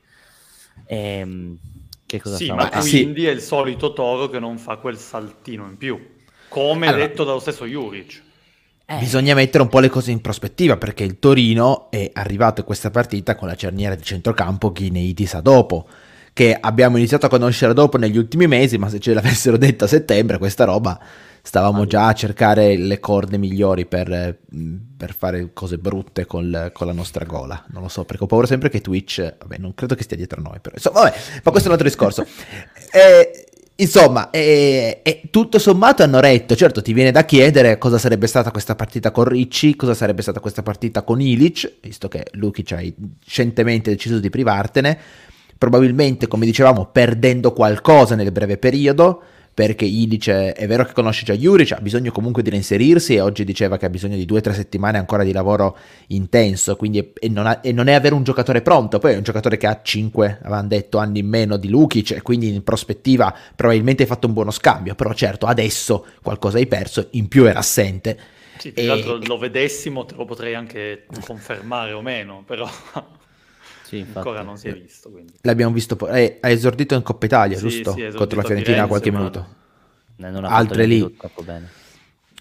Ehm, 0.87 1.59
che 2.07 2.21
cosa 2.21 2.37
sì, 2.37 2.51
ma 2.51 2.71
quindi 2.71 3.21
sì. 3.21 3.27
è 3.27 3.31
il 3.31 3.41
solito 3.41 3.93
Toro 3.93 4.29
che 4.29 4.39
non 4.39 4.57
fa 4.57 4.77
quel 4.77 4.97
saltino 4.97 5.67
in 5.67 5.77
più, 5.77 6.01
come 6.49 6.87
allora, 6.87 7.07
detto 7.07 7.25
dallo 7.25 7.41
stesso 7.41 7.67
Juric. 7.67 8.23
Eh. 8.87 8.99
Bisogna 8.99 9.35
mettere 9.35 9.63
un 9.63 9.69
po' 9.69 9.81
le 9.81 9.89
cose 9.91 10.13
in 10.13 10.21
prospettiva 10.21 10.77
perché 10.77 11.05
il 11.05 11.19
Torino 11.19 11.91
è 11.91 12.09
arrivato 12.15 12.61
in 12.61 12.67
questa 12.67 12.91
partita 12.91 13.35
con 13.35 13.49
la 13.49 13.57
cerniera 13.57 13.95
di 13.95 14.03
centrocampo 14.03 14.71
Ghineidis 14.71 15.35
a 15.35 15.41
dopo 15.41 15.87
che 16.33 16.57
abbiamo 16.59 16.97
iniziato 16.97 17.27
a 17.27 17.29
conoscere 17.29 17.73
dopo 17.73 17.97
negli 17.97 18.17
ultimi 18.17 18.47
mesi, 18.47 18.79
ma 18.79 18.89
se 18.89 19.01
ce 19.01 19.13
l'avessero 19.13 19.57
detto 19.57 19.85
a 19.85 19.89
settembre 19.89 20.39
questa 20.39 20.65
roba 20.65 20.99
stavamo 21.47 21.87
già 21.87 22.09
a 22.09 22.13
cercare 22.13 22.77
le 22.77 22.99
corde 22.99 23.39
migliori 23.39 23.87
per, 23.87 24.37
per 24.97 25.15
fare 25.15 25.51
cose 25.53 25.79
brutte 25.79 26.27
col, 26.27 26.71
con 26.73 26.89
la 26.89 26.93
nostra 26.93 27.25
gola. 27.25 27.65
Non 27.69 27.83
lo 27.83 27.89
so, 27.89 28.05
perché 28.05 28.25
ho 28.25 28.27
paura 28.27 28.49
sempre 28.49 28.69
che 28.69 28.81
Twitch, 28.81 29.37
vabbè, 29.39 29.57
non 29.59 29.73
credo 29.73 29.95
che 29.95 30.03
stia 30.03 30.17
dietro 30.17 30.41
a 30.41 30.43
noi, 30.43 30.59
però 30.61 30.75
insomma, 30.75 31.03
vabbè, 31.03 31.17
ma 31.45 31.51
questo 31.53 31.69
è 31.69 31.73
un 31.73 31.79
altro 31.79 31.89
discorso. 31.89 32.27
Eh, 32.97 33.45
Insomma, 33.79 34.31
eh, 34.31 35.01
eh, 35.03 35.23
tutto 35.31 35.59
sommato 35.59 36.03
hanno 36.03 36.19
retto. 36.19 36.57
Certo, 36.57 36.81
ti 36.81 36.95
viene 36.95 37.11
da 37.11 37.27
chiedere 37.27 37.77
cosa 37.77 37.99
sarebbe 37.99 38.27
stata 38.27 38.51
questa 38.51 38.75
partita 38.75 39.11
con 39.11 39.25
Ricci, 39.25 39.77
cosa 39.77 39.93
sarebbe 39.93 40.23
stata 40.23 40.41
questa 40.41 40.63
partita 40.63 41.03
con 41.03 41.21
Ilic, 41.21 41.75
visto 41.83 42.09
che 42.09 42.25
Lukic 42.33 42.73
hai 42.73 42.95
scientemente 43.27 43.91
deciso 43.91 44.19
di 44.19 44.31
privartene. 44.31 44.99
Probabilmente, 45.59 46.27
come 46.27 46.47
dicevamo, 46.47 46.87
perdendo 46.87 47.53
qualcosa 47.53 48.15
nel 48.15 48.33
breve 48.33 48.57
periodo 48.57 49.23
perché 49.57 49.87
Ilic 49.87 50.29
è 50.29 50.67
vero 50.67 50.85
che 50.85 50.93
conosce 50.93 51.25
già 51.25 51.33
Juric, 51.33 51.73
ha 51.73 51.81
bisogno 51.81 52.13
comunque 52.13 52.43
di 52.43 52.51
reinserirsi 52.51 53.15
e 53.15 53.23
oggi 53.23 53.43
diceva 53.43 53.79
che 53.79 53.87
ha 53.87 53.89
bisogno 53.89 54.15
di 54.15 54.27
due 54.27 54.41
o 54.41 54.43
tre 54.43 54.53
settimane 54.53 54.99
ancora 54.99 55.25
di 55.25 55.33
lavoro 55.33 55.79
intenso, 56.09 56.77
quindi 56.77 57.15
e 57.19 57.29
non, 57.31 57.47
ha, 57.47 57.61
e 57.63 57.73
non, 57.73 57.87
è 57.87 57.95
avere 57.95 58.15
un 58.15 58.23
giocatore 58.23 58.61
pronto, 58.61 58.99
poi 58.99 59.15
è 59.15 59.17
un 59.17 59.23
giocatore 59.23 59.57
che 59.57 59.67
ha 59.67 59.81
5, 59.83 60.41
avevano 60.43 60.69
detto, 60.69 60.99
anni 60.99 61.21
in 61.21 61.29
meno 61.29 61.57
di 61.57 61.71
Lukic 61.71 62.11
e 62.11 62.21
quindi 62.21 62.55
in 62.55 62.63
prospettiva 62.65 63.35
probabilmente 63.57 64.03
hai 64.03 64.09
fatto 64.09 64.27
un 64.27 64.35
buono 64.35 64.51
scambio, 64.51 64.95
però 64.95 65.15
certo 65.15 65.47
adesso 65.47 66.05
qualcosa 66.23 66.59
hai 66.59 66.67
perso, 66.67 67.09
in 67.13 67.27
più 67.27 67.47
era 67.47 67.61
assente. 67.61 68.19
Sì, 68.59 68.75
tra 68.75 68.85
l'altro 68.85 69.17
lo 69.17 69.39
vedessimo 69.39 70.05
te 70.05 70.17
lo 70.17 70.27
potrei 70.27 70.55
anche 70.55 71.07
confermare 71.25 71.93
o 71.93 72.03
meno, 72.03 72.45
però... 72.47 72.69
Sì. 73.87 74.05
Ancora 74.13 74.43
non 74.43 74.57
si 74.57 74.69
è 74.69 74.73
visto. 74.75 75.11
Quindi. 75.11 75.35
L'abbiamo 75.43 75.73
visto, 75.73 75.95
po- 75.97 76.09
eh, 76.09 76.39
ha 76.41 76.49
esordito 76.49 76.95
in 76.95 77.03
Coppa 77.03 77.27
Italia, 77.27 77.57
Sì, 77.57 77.69
giusto? 77.69 77.93
sì, 77.93 78.03
Contro 78.15 78.37
la 78.37 78.43
a 78.43 78.47
Fiorentina 78.47 78.85
Firenze, 78.85 78.87
qualche 78.89 79.11
minuto. 79.13 79.47
Eh, 80.19 80.31
non 80.31 80.45
ha 80.45 80.49
Altre 80.49 80.87
lì. 80.87 80.99
neanche 80.99 81.17
troppo 81.19 81.43
bene. 81.43 81.69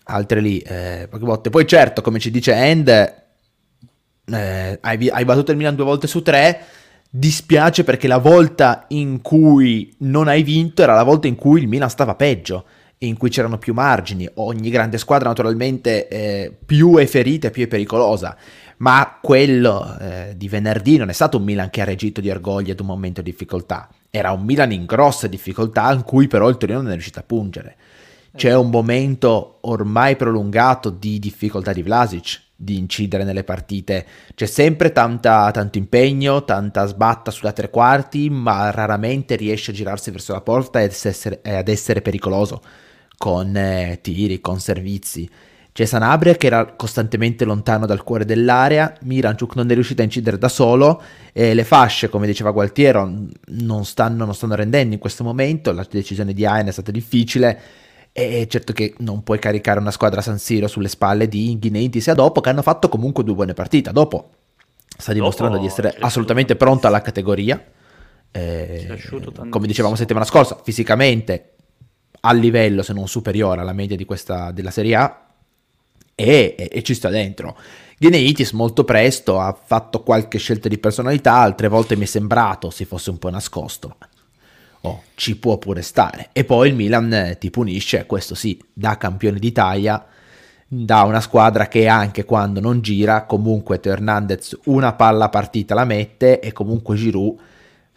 altre 0.08 0.40
lì, 0.40 0.60
eh, 0.60 1.08
poche 1.10 1.26
volte. 1.26 1.50
Poi 1.50 1.68
certo, 1.68 2.02
come 2.02 2.20
ci 2.20 2.30
dice 2.32 2.54
End, 2.54 2.88
eh, 2.90 4.78
hai, 4.82 5.10
hai 5.10 5.26
battuto 5.26 5.52
il 5.52 5.58
Milan 5.58 5.76
due 5.76 5.86
volte 5.86 6.08
su 6.08 6.22
tre, 6.22 6.62
dispiace 7.10 7.84
perché 7.84 8.08
la 8.08 8.18
volta 8.18 8.86
in 8.90 9.22
cui 9.22 9.94
non 10.00 10.28
hai 10.28 10.44
vinto 10.44 10.82
era 10.84 10.94
la 10.96 11.04
volta 11.04 11.28
in 11.28 11.36
cui 11.36 11.62
il 11.62 11.68
Milan 11.68 11.90
stava 11.90 12.16
peggio, 12.16 12.66
in 13.00 13.18
cui 13.18 13.30
c'erano 13.30 13.58
più 13.58 13.74
margini, 13.74 14.28
ogni 14.36 14.70
grande 14.70 14.98
squadra 14.98 15.28
naturalmente 15.28 16.08
eh, 16.08 16.56
più 16.66 16.96
è 16.98 17.06
ferita 17.06 17.48
e 17.48 17.52
più 17.52 17.64
è 17.64 17.68
pericolosa, 17.68 18.38
ma 18.78 19.20
quello 19.22 19.98
eh, 20.00 20.34
di 20.36 20.48
venerdì 20.48 20.98
non 20.98 21.10
è 21.10 21.14
stato 21.14 21.38
un 21.38 21.44
Milan 21.44 21.70
che 21.70 21.82
ha 21.82 21.86
reagito 21.86 22.22
di 22.22 22.30
orgoglio 22.30 22.72
ad 22.72 22.80
un 22.80 22.88
momento 22.88 23.22
di 23.22 23.32
difficoltà, 23.32 23.90
era 24.10 24.32
un 24.32 24.44
Milan 24.44 24.72
in 24.72 24.86
grosse 24.86 25.28
difficoltà 25.28 25.92
in 25.92 26.04
cui 26.04 26.28
però 26.28 26.48
il 26.50 26.58
Torino 26.58 26.80
non 26.80 26.90
è 26.90 26.94
riuscito 26.94 27.20
a 27.20 27.24
pungere. 27.24 27.76
C'è 28.36 28.54
un 28.54 28.70
momento 28.70 29.60
ormai 29.62 30.18
prolungato 30.18 30.90
di 30.90 31.20
difficoltà 31.20 31.72
di 31.72 31.82
Vlasic 31.82 32.42
di 32.58 32.78
incidere 32.78 33.24
nelle 33.24 33.44
partite. 33.46 34.06
C'è 34.34 34.46
sempre 34.46 34.92
tanta- 34.92 35.52
tanto 35.52 35.78
impegno, 35.78 36.44
tanta 36.44 36.86
sbatta 36.86 37.32
sulla 37.32 37.52
tre 37.54 37.70
quarti, 37.70 38.30
ma 38.30 38.72
raramente 38.72 39.36
riesce 39.36 39.72
a 39.72 39.74
girarsi 39.74 40.12
verso 40.12 40.34
la 40.34 40.42
porta 40.42 40.82
ed 40.82 40.92
essere, 40.92 41.42
e 41.42 41.56
ad 41.56 41.68
essere 41.70 42.02
pericoloso 42.02 42.62
con 43.18 43.56
eh, 43.56 44.00
tiri, 44.02 44.42
con 44.42 44.60
servizi. 44.60 45.30
C'è 45.72 45.84
Sanabria 45.84 46.36
che 46.36 46.48
era 46.48 46.66
costantemente 46.68 47.44
lontano 47.44 47.86
dal 47.86 48.02
cuore 48.02 48.24
dell'area, 48.24 48.96
Miranchuk 49.02 49.56
non 49.56 49.70
è 49.70 49.74
riuscito 49.74 50.02
a 50.02 50.06
incidere 50.06 50.38
da 50.38 50.48
solo, 50.48 51.02
e 51.34 51.54
le 51.54 51.66
fasce, 51.66 52.08
come 52.08 52.28
diceva 52.28 52.52
Gualtiero, 52.52 53.12
non 53.48 53.84
stanno, 53.84 54.24
non 54.24 54.34
stanno 54.34 54.56
rendendo 54.56 54.94
in 54.94 55.00
questo 55.02 55.26
momento, 55.26 55.74
la 55.74 55.86
decisione 55.90 56.32
di 56.32 56.46
Aien 56.46 56.68
è 56.68 56.72
stata 56.72 56.92
difficile, 56.92 57.60
e 58.14 58.48
certo 58.50 58.72
che 58.72 58.94
non 59.00 59.24
puoi 59.24 59.38
caricare 59.38 59.82
una 59.82 59.92
squadra 59.92 60.22
San 60.22 60.40
Siro 60.40 60.70
sulle 60.70 60.88
spalle 60.88 61.28
di 61.28 61.58
Ghineitis 61.60 62.08
e 62.08 62.14
dopo 62.14 62.40
che 62.40 62.48
hanno 62.48 62.62
fatto 62.62 62.88
comunque 62.88 63.26
due 63.26 63.34
buone 63.34 63.54
partite. 63.54 63.92
Dopo 63.92 64.30
sta 64.98 65.12
dimostrando 65.12 65.58
di 65.58 65.66
essere 65.66 65.94
assolutamente 66.00 66.56
pronto 66.56 66.88
alla 66.88 67.02
categoria. 67.02 67.62
Eh, 68.32 68.98
come 69.50 69.68
dicevamo 69.68 69.96
settimana 69.96 70.24
scorsa, 70.24 70.58
fisicamente 70.64 71.55
a 72.26 72.34
livello 72.34 72.82
se 72.82 72.94
non 72.94 73.08
superiore 73.08 73.62
alla 73.62 73.74
media 73.74 73.96
di 73.96 74.04
questa, 74.04 74.52
della 74.52 74.72
Serie 74.72 74.96
A 74.96 75.26
e, 76.16 76.56
e- 76.58 76.70
e 76.72 76.84
ci 76.84 76.96
sta 76.96 77.10
dentro. 77.10 77.56
Ghineitis 77.98 78.52
molto 78.52 78.84
presto 78.84 79.40
ha 79.40 79.54
fatto 79.54 80.02
qualche 80.02 80.40
scelta 80.40 80.68
di 80.68 80.80
personalità, 80.80 81.36
altre 81.36 81.68
volte 81.68 81.96
mi 81.96 82.04
è 82.04 82.08
sembrato 82.08 82.70
si 82.70 82.84
fosse 82.84 83.12
un 83.12 83.20
po' 83.20 83.30
nascosto, 83.30 83.96
oh, 84.82 85.04
ci 85.14 85.38
può 85.38 85.58
pure 85.58 85.82
stare. 85.82 86.30
E 86.34 86.44
poi 86.44 86.70
il 86.70 86.76
Milan 86.76 87.38
ti 87.40 87.50
punisce, 87.52 88.06
questo 88.06 88.36
sì, 88.36 88.60
da 88.74 88.98
campione 88.98 89.40
d'Italia, 89.40 90.04
da 90.68 91.04
una 91.04 91.22
squadra 91.22 91.68
che 91.68 91.88
anche 91.88 92.26
quando 92.26 92.60
non 92.60 92.82
gira, 92.82 93.26
comunque 93.26 93.80
Hernandez 93.82 94.58
una 94.66 94.94
palla 94.94 95.30
partita 95.30 95.76
la 95.76 95.86
mette 95.86 96.40
e 96.40 96.52
comunque 96.52 96.96
Giroud 96.96 97.38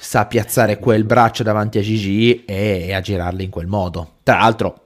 sa 0.01 0.27
piazzare 0.27 0.79
quel 0.79 1.03
braccio 1.03 1.43
davanti 1.43 1.79
a 1.79 1.83
Gigi 1.83 2.45
e, 2.45 2.87
e 2.87 2.95
a 2.95 3.01
girarli 3.01 3.43
in 3.43 3.51
quel 3.51 3.67
modo. 3.67 4.19
Tra 4.23 4.39
l'altro 4.39 4.83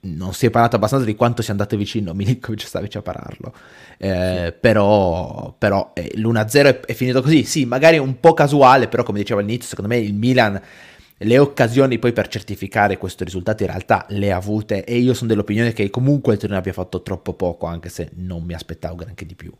non 0.00 0.32
si 0.32 0.46
è 0.46 0.50
parlato 0.50 0.76
abbastanza 0.76 1.04
di 1.04 1.14
quanto 1.14 1.42
sia 1.42 1.52
andato 1.52 1.76
vicino 1.76 2.14
Milinkovic 2.14 2.66
Savic 2.66 2.96
a 2.96 3.02
pararlo. 3.02 3.52
Eh, 3.98 4.54
Però, 4.58 5.54
però 5.58 5.92
eh, 5.94 6.12
l'1-0 6.14 6.64
è, 6.64 6.80
è 6.80 6.94
finito 6.94 7.20
così. 7.20 7.44
Sì, 7.44 7.66
magari 7.66 7.98
un 7.98 8.18
po' 8.20 8.32
casuale, 8.32 8.88
però 8.88 9.02
come 9.02 9.18
dicevo 9.18 9.40
all'inizio, 9.40 9.68
secondo 9.68 9.90
me 9.90 9.98
il 9.98 10.14
Milan 10.14 10.60
le 11.18 11.38
occasioni 11.38 11.98
poi 11.98 12.12
per 12.12 12.28
certificare 12.28 12.98
questo 12.98 13.22
risultato 13.24 13.62
in 13.62 13.68
realtà 13.68 14.04
le 14.10 14.32
ha 14.32 14.36
avute 14.36 14.84
e 14.84 14.96
io 14.98 15.14
sono 15.14 15.28
dell'opinione 15.28 15.72
che 15.72 15.88
comunque 15.90 16.34
il 16.34 16.40
Torino 16.40 16.58
abbia 16.58 16.72
fatto 16.72 17.02
troppo 17.02 17.34
poco, 17.34 17.66
anche 17.66 17.88
se 17.88 18.10
non 18.16 18.42
mi 18.42 18.54
aspettavo 18.54 18.96
granché 18.96 19.24
di 19.26 19.34
più. 19.34 19.52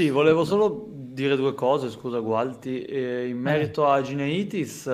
Sì, 0.00 0.08
volevo 0.08 0.46
solo 0.46 0.86
dire 0.90 1.36
due 1.36 1.52
cose, 1.52 1.90
scusa 1.90 2.20
Gualti. 2.20 2.80
Eh, 2.84 3.28
in 3.28 3.38
merito 3.38 3.86
a 3.86 4.00
Gineitis, 4.00 4.86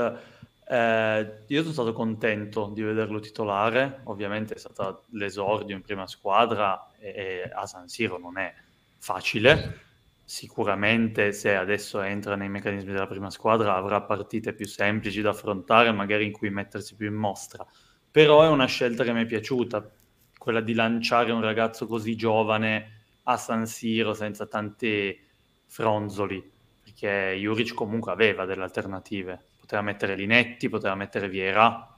eh, 0.69 1.33
io 1.47 1.61
sono 1.61 1.73
stato 1.73 1.93
contento 1.93 2.73
di 2.75 2.83
vederlo 2.83 3.21
titolare, 3.21 4.01
ovviamente 4.07 4.55
è 4.55 4.59
stato 4.59 5.05
l'esordio 5.11 5.77
in 5.77 5.83
prima 5.83 6.09
squadra 6.09 6.91
e, 6.99 7.09
e 7.11 7.51
a 7.55 7.67
San 7.67 7.87
Siro 7.87 8.19
non 8.19 8.37
è 8.37 8.53
facile. 8.99 9.79
Sicuramente 10.25 11.31
se 11.31 11.55
adesso 11.55 12.01
entra 12.01 12.35
nei 12.35 12.49
meccanismi 12.49 12.91
della 12.91 13.07
prima 13.07 13.31
squadra 13.31 13.77
avrà 13.77 14.01
partite 14.01 14.55
più 14.55 14.67
semplici 14.67 15.21
da 15.21 15.31
affrontare, 15.31 15.93
magari 15.93 16.25
in 16.25 16.33
cui 16.33 16.51
mettersi 16.51 16.97
più 16.97 17.07
in 17.07 17.15
mostra. 17.15 17.65
Però 18.11 18.43
è 18.43 18.49
una 18.49 18.67
scelta 18.67 19.05
che 19.05 19.13
mi 19.13 19.23
è 19.23 19.27
piaciuta, 19.27 19.89
quella 20.37 20.61
di 20.61 20.75
lanciare 20.75 21.31
un 21.31 21.43
ragazzo 21.43 21.87
così 21.87 22.17
giovane 22.17 22.96
a 23.29 23.37
San 23.37 23.67
Siro 23.67 24.15
senza 24.15 24.47
tanti 24.47 25.19
fronzoli, 25.67 26.43
perché 26.83 27.37
Juric 27.39 27.75
comunque 27.75 28.13
aveva 28.13 28.45
delle 28.45 28.63
alternative, 28.63 29.41
poteva 29.59 29.83
mettere 29.83 30.15
Linetti, 30.15 30.69
poteva 30.69 30.95
mettere 30.95 31.29
Viera, 31.29 31.93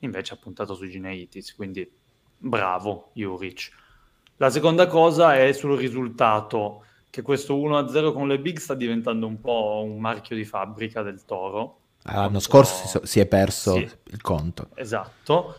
invece 0.00 0.34
ha 0.34 0.36
puntato 0.36 0.74
su 0.74 0.86
Gineitis, 0.86 1.54
quindi 1.54 1.90
bravo 2.36 3.10
Juric. 3.14 3.70
La 4.36 4.50
seconda 4.50 4.86
cosa 4.86 5.36
è 5.36 5.52
sul 5.52 5.78
risultato, 5.78 6.84
che 7.08 7.22
questo 7.22 7.56
1-0 7.56 8.12
con 8.12 8.28
le 8.28 8.38
Big 8.38 8.58
sta 8.58 8.74
diventando 8.74 9.26
un 9.26 9.40
po' 9.40 9.82
un 9.86 10.00
marchio 10.00 10.36
di 10.36 10.44
fabbrica 10.44 11.02
del 11.02 11.24
Toro. 11.24 11.78
L'anno 12.02 12.40
scorso 12.40 12.86
si, 12.86 13.06
si 13.06 13.20
è 13.20 13.26
perso 13.26 13.74
Sì. 13.74 13.88
il 14.10 14.20
conto. 14.20 14.68
Esatto, 14.74 15.56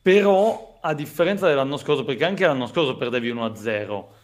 però 0.00 0.78
a 0.80 0.94
differenza 0.94 1.46
dell'anno 1.46 1.76
scorso, 1.76 2.04
perché 2.04 2.24
anche 2.24 2.46
l'anno 2.46 2.66
scorso 2.66 2.96
perdevi 2.96 3.30
1-0 3.30 4.20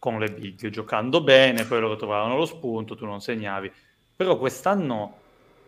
con 0.00 0.18
le 0.18 0.32
big, 0.32 0.70
giocando 0.70 1.22
bene, 1.22 1.64
poi 1.64 1.78
loro 1.78 1.94
trovavano 1.94 2.36
lo 2.36 2.46
spunto, 2.46 2.96
tu 2.96 3.04
non 3.04 3.20
segnavi, 3.20 3.70
però 4.16 4.38
quest'anno 4.38 5.18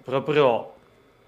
proprio 0.02 0.74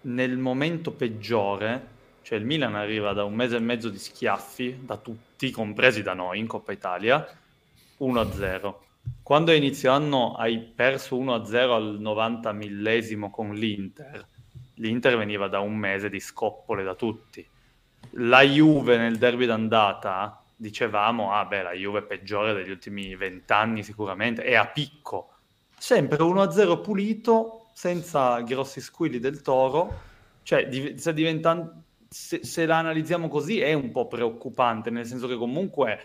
nel 0.02 0.38
momento 0.38 0.90
peggiore, 0.90 1.92
cioè 2.22 2.38
il 2.38 2.46
Milan 2.46 2.74
arriva 2.74 3.12
da 3.12 3.24
un 3.24 3.34
mese 3.34 3.56
e 3.56 3.60
mezzo 3.60 3.90
di 3.90 3.98
schiaffi, 3.98 4.80
da 4.80 4.96
tutti, 4.96 5.50
compresi 5.50 6.02
da 6.02 6.14
noi 6.14 6.38
in 6.38 6.46
Coppa 6.46 6.72
Italia, 6.72 7.28
1-0. 7.98 8.74
Quando 9.22 9.50
a 9.50 9.54
inizio 9.54 9.92
anno 9.92 10.34
hai 10.34 10.58
perso 10.58 11.18
1-0 11.18 11.70
al 11.70 12.00
90 12.00 12.52
millesimo 12.52 13.30
con 13.30 13.52
l'Inter, 13.52 14.26
l'Inter 14.76 15.18
veniva 15.18 15.46
da 15.48 15.60
un 15.60 15.76
mese 15.76 16.08
di 16.08 16.20
scoppole 16.20 16.82
da 16.82 16.94
tutti. 16.94 17.46
La 18.12 18.40
Juve 18.40 18.96
nel 18.96 19.18
derby 19.18 19.44
d'andata, 19.44 20.43
dicevamo, 20.56 21.32
ah 21.32 21.44
beh, 21.44 21.62
la 21.62 21.72
Juve 21.72 22.00
è 22.00 22.02
peggiore 22.02 22.52
degli 22.52 22.70
ultimi 22.70 23.14
vent'anni 23.16 23.82
sicuramente, 23.82 24.42
è 24.42 24.54
a 24.54 24.66
picco. 24.66 25.30
Sempre 25.76 26.18
1-0 26.18 26.80
pulito, 26.80 27.70
senza 27.74 28.40
grossi 28.40 28.80
squilli 28.80 29.18
del 29.18 29.42
Toro. 29.42 30.00
Cioè, 30.42 30.68
div- 30.68 31.10
diventando... 31.10 31.82
Se, 32.08 32.44
se 32.44 32.64
la 32.64 32.78
analizziamo 32.78 33.26
così 33.28 33.60
è 33.60 33.72
un 33.72 33.90
po' 33.90 34.06
preoccupante, 34.06 34.88
nel 34.90 35.04
senso 35.04 35.26
che 35.26 35.36
comunque 35.36 36.00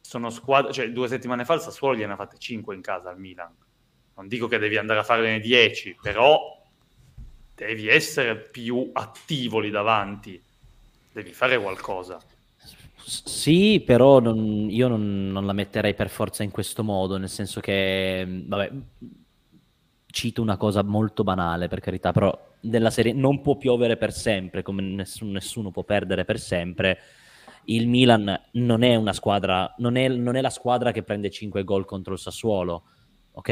sono 0.00 0.30
squadre... 0.30 0.72
Cioè, 0.72 0.90
due 0.90 1.08
settimane 1.08 1.44
fa 1.44 1.54
il 1.54 1.60
Sassuolo 1.60 1.96
gliene 1.96 2.12
ha 2.12 2.16
fatte 2.16 2.36
5 2.38 2.74
in 2.74 2.82
casa 2.82 3.08
al 3.08 3.18
Milan. 3.18 3.54
Non 4.16 4.28
dico 4.28 4.46
che 4.46 4.58
devi 4.58 4.76
andare 4.76 5.00
a 5.00 5.04
farne 5.04 5.40
10, 5.40 5.98
però 6.02 6.60
devi 7.54 7.88
essere 7.88 8.36
più 8.36 8.90
attivo 8.92 9.58
lì 9.58 9.70
davanti. 9.70 10.40
Devi 11.10 11.32
fare 11.32 11.58
qualcosa. 11.58 12.20
Sì, 13.10 13.80
però 13.84 14.20
non- 14.20 14.68
io 14.70 14.86
non, 14.88 15.28
non 15.32 15.46
la 15.46 15.52
metterei 15.54 15.94
per 15.94 16.10
forza 16.10 16.42
in 16.42 16.50
questo 16.50 16.84
modo, 16.84 17.16
nel 17.16 17.28
senso 17.30 17.60
che, 17.60 18.24
mh, 18.24 18.48
vabbè, 18.48 18.70
cito 20.10 20.42
una 20.42 20.56
cosa 20.56 20.82
molto 20.82 21.22
banale, 21.22 21.68
per 21.68 21.80
carità, 21.80 22.12
però 22.12 22.36
della 22.60 22.90
serie 22.90 23.12
non 23.12 23.40
può 23.40 23.56
piovere 23.56 23.96
per 23.96 24.12
sempre, 24.12 24.62
come 24.62 24.82
nessuno, 24.82 25.32
nessuno 25.32 25.70
può 25.70 25.84
perdere 25.84 26.24
per 26.24 26.38
sempre. 26.38 26.98
Il 27.64 27.86
Milan 27.86 28.40
non 28.52 28.82
è 28.82 28.94
una 28.96 29.12
squadra, 29.12 29.72
non 29.78 29.96
è, 29.96 30.08
non 30.08 30.36
è 30.36 30.40
la 30.40 30.50
squadra 30.50 30.90
che 30.92 31.02
prende 31.02 31.30
5 31.30 31.64
gol 31.64 31.84
contro 31.84 32.14
il 32.14 32.18
Sassuolo, 32.18 32.84
ok? 33.32 33.48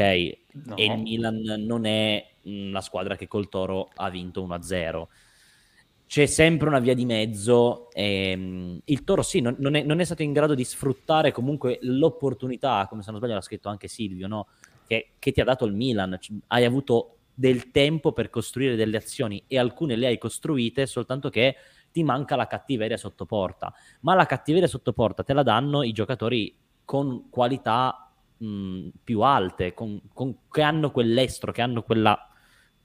No. 0.65 0.75
E 0.75 0.85
il 0.85 0.97
Milan 0.99 1.41
non 1.65 1.85
è 1.85 2.25
mh, 2.41 2.71
la 2.71 2.81
squadra 2.81 3.15
che 3.15 3.27
col 3.27 3.47
Toro 3.49 3.89
ha 3.95 4.09
vinto 4.09 4.41
1-0 4.41 5.09
c'è 6.07 6.25
sempre 6.25 6.67
una 6.69 6.79
via 6.79 6.93
di 6.95 7.05
mezzo. 7.05 7.89
ehm, 7.91 8.79
il 8.85 9.03
Toro, 9.03 9.21
sì, 9.21 9.41
non, 9.41 9.55
non 9.59 9.75
è, 9.75 9.83
non 9.83 9.99
è 9.99 10.03
stato 10.05 10.23
in 10.23 10.31
grado 10.33 10.55
di 10.55 10.63
sfruttare 10.63 11.31
comunque 11.31 11.79
l'opportunità, 11.81 12.87
come 12.89 13.03
se 13.03 13.11
non 13.11 13.19
sbaglio 13.19 13.35
l'ha 13.35 13.41
scritto 13.41 13.69
anche 13.69 13.87
Silvio, 13.87 14.27
no? 14.27 14.47
che, 14.85 15.13
che 15.19 15.31
ti 15.31 15.41
ha 15.41 15.43
dato 15.43 15.65
il 15.65 15.73
Milan. 15.73 16.17
C- 16.19 16.31
Hai 16.47 16.63
avuto 16.65 17.17
del 17.33 17.71
tempo 17.71 18.13
per 18.13 18.29
costruire 18.29 18.75
delle 18.75 18.97
azioni 18.97 19.43
e 19.47 19.59
alcune 19.59 19.95
le 19.95 20.07
hai 20.07 20.17
costruite, 20.17 20.85
soltanto 20.87 21.29
che 21.29 21.55
ti 21.91 22.03
manca 22.03 22.35
la 22.35 22.47
cattiveria 22.47 22.97
sotto 22.97 23.25
porta. 23.25 23.73
Ma 24.01 24.15
la 24.15 24.25
cattiveria 24.25 24.67
sotto 24.67 24.93
porta 24.93 25.23
te 25.23 25.33
la 25.33 25.43
danno 25.43 25.83
i 25.83 25.91
giocatori 25.91 26.55
con 26.85 27.29
qualità 27.29 28.13
mh, 28.37 28.87
più 29.03 29.21
alte, 29.21 29.73
con, 29.73 29.99
con, 30.13 30.37
che 30.49 30.61
hanno 30.61 30.89
quell'estro, 30.91 31.51
che 31.51 31.61
hanno 31.61 31.83
quella, 31.83 32.17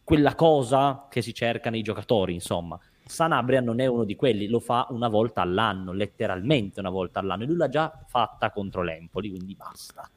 quella 0.03 0.35
cosa 0.35 1.07
che 1.09 1.23
si 1.23 1.33
cerca 1.33 1.71
nei 1.71 1.83
giocatori, 1.83 2.35
insomma. 2.35 2.79
Sanabria 3.13 3.61
non 3.61 3.79
è 3.79 3.87
uno 3.87 4.05
di 4.05 4.17
quelli, 4.17 4.49
lo 4.49 4.59
fa 4.59 4.87
una 4.91 5.09
volta 5.09 5.43
all'anno, 5.43 5.93
letteralmente 5.93 6.81
una 6.81 6.91
volta 6.91 7.21
all'anno, 7.21 7.43
e 7.43 7.47
lui 7.47 7.57
l'ha 7.57 7.69
già 7.69 8.05
fatta 8.09 8.51
contro 8.51 8.83
l'Empoli, 8.83 9.29
quindi 9.31 9.55
basta. 9.55 10.09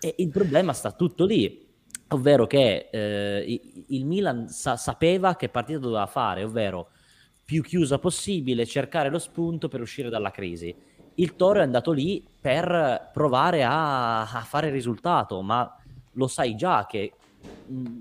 E 0.00 0.14
il 0.18 0.30
problema 0.30 0.72
sta 0.72 0.92
tutto 0.92 1.26
lì, 1.26 1.66
ovvero 2.08 2.46
che 2.46 2.88
eh, 2.90 3.60
il 3.88 4.06
Milan 4.06 4.48
sa- 4.48 4.76
sapeva 4.76 5.36
che 5.36 5.50
partita 5.50 5.78
doveva 5.78 6.06
fare, 6.06 6.42
ovvero 6.42 6.88
più 7.44 7.62
chiusa 7.62 7.98
possibile, 7.98 8.66
cercare 8.66 9.10
lo 9.10 9.18
spunto 9.18 9.68
per 9.68 9.82
uscire 9.82 10.08
dalla 10.08 10.30
crisi. 10.30 10.74
Il 11.14 11.36
Toro 11.36 11.60
è 11.60 11.62
andato 11.62 11.92
lì 11.92 12.26
per 12.40 13.10
provare 13.12 13.62
a, 13.62 14.20
a 14.22 14.40
fare 14.40 14.70
risultato, 14.70 15.42
ma 15.42 15.70
lo 16.12 16.26
sai 16.26 16.56
già 16.56 16.86
che... 16.86 17.12
Mh, 17.66 17.78
mm, 17.78 17.98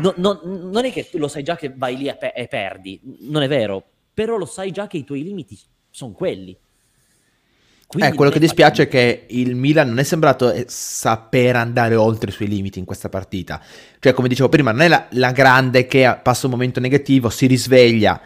no, 0.00 0.14
no, 0.16 0.40
non 0.44 0.84
è 0.84 0.92
che 0.92 1.08
tu 1.08 1.18
lo 1.18 1.28
sai 1.28 1.42
già 1.42 1.56
che 1.56 1.72
vai 1.74 1.96
lì 1.96 2.08
e, 2.08 2.16
pe- 2.16 2.32
e 2.34 2.46
perdi, 2.46 3.00
non 3.20 3.42
è 3.42 3.48
vero, 3.48 3.82
però 4.12 4.36
lo 4.36 4.46
sai 4.46 4.70
già 4.70 4.86
che 4.86 4.96
i 4.96 5.04
tuoi 5.04 5.22
limiti 5.22 5.58
sono 5.90 6.12
quelli. 6.12 6.56
Quindi 7.90 8.10
eh, 8.10 8.14
quello 8.14 8.30
che 8.30 8.38
dispiace 8.38 8.84
è 8.84 8.88
che 8.88 9.24
il 9.30 9.56
Milan 9.56 9.88
non 9.88 9.98
è 9.98 10.04
sembrato 10.04 10.52
eh, 10.52 10.64
saper 10.68 11.56
andare 11.56 11.96
oltre 11.96 12.30
i 12.30 12.32
suoi 12.32 12.46
limiti 12.46 12.78
in 12.78 12.84
questa 12.84 13.08
partita. 13.08 13.60
Cioè, 13.98 14.12
come 14.12 14.28
dicevo 14.28 14.48
prima, 14.48 14.70
non 14.70 14.82
è 14.82 14.88
la, 14.88 15.06
la 15.10 15.32
grande 15.32 15.86
che 15.86 16.18
passa 16.22 16.46
un 16.46 16.52
momento 16.52 16.78
negativo, 16.78 17.30
si 17.30 17.46
risveglia, 17.46 18.20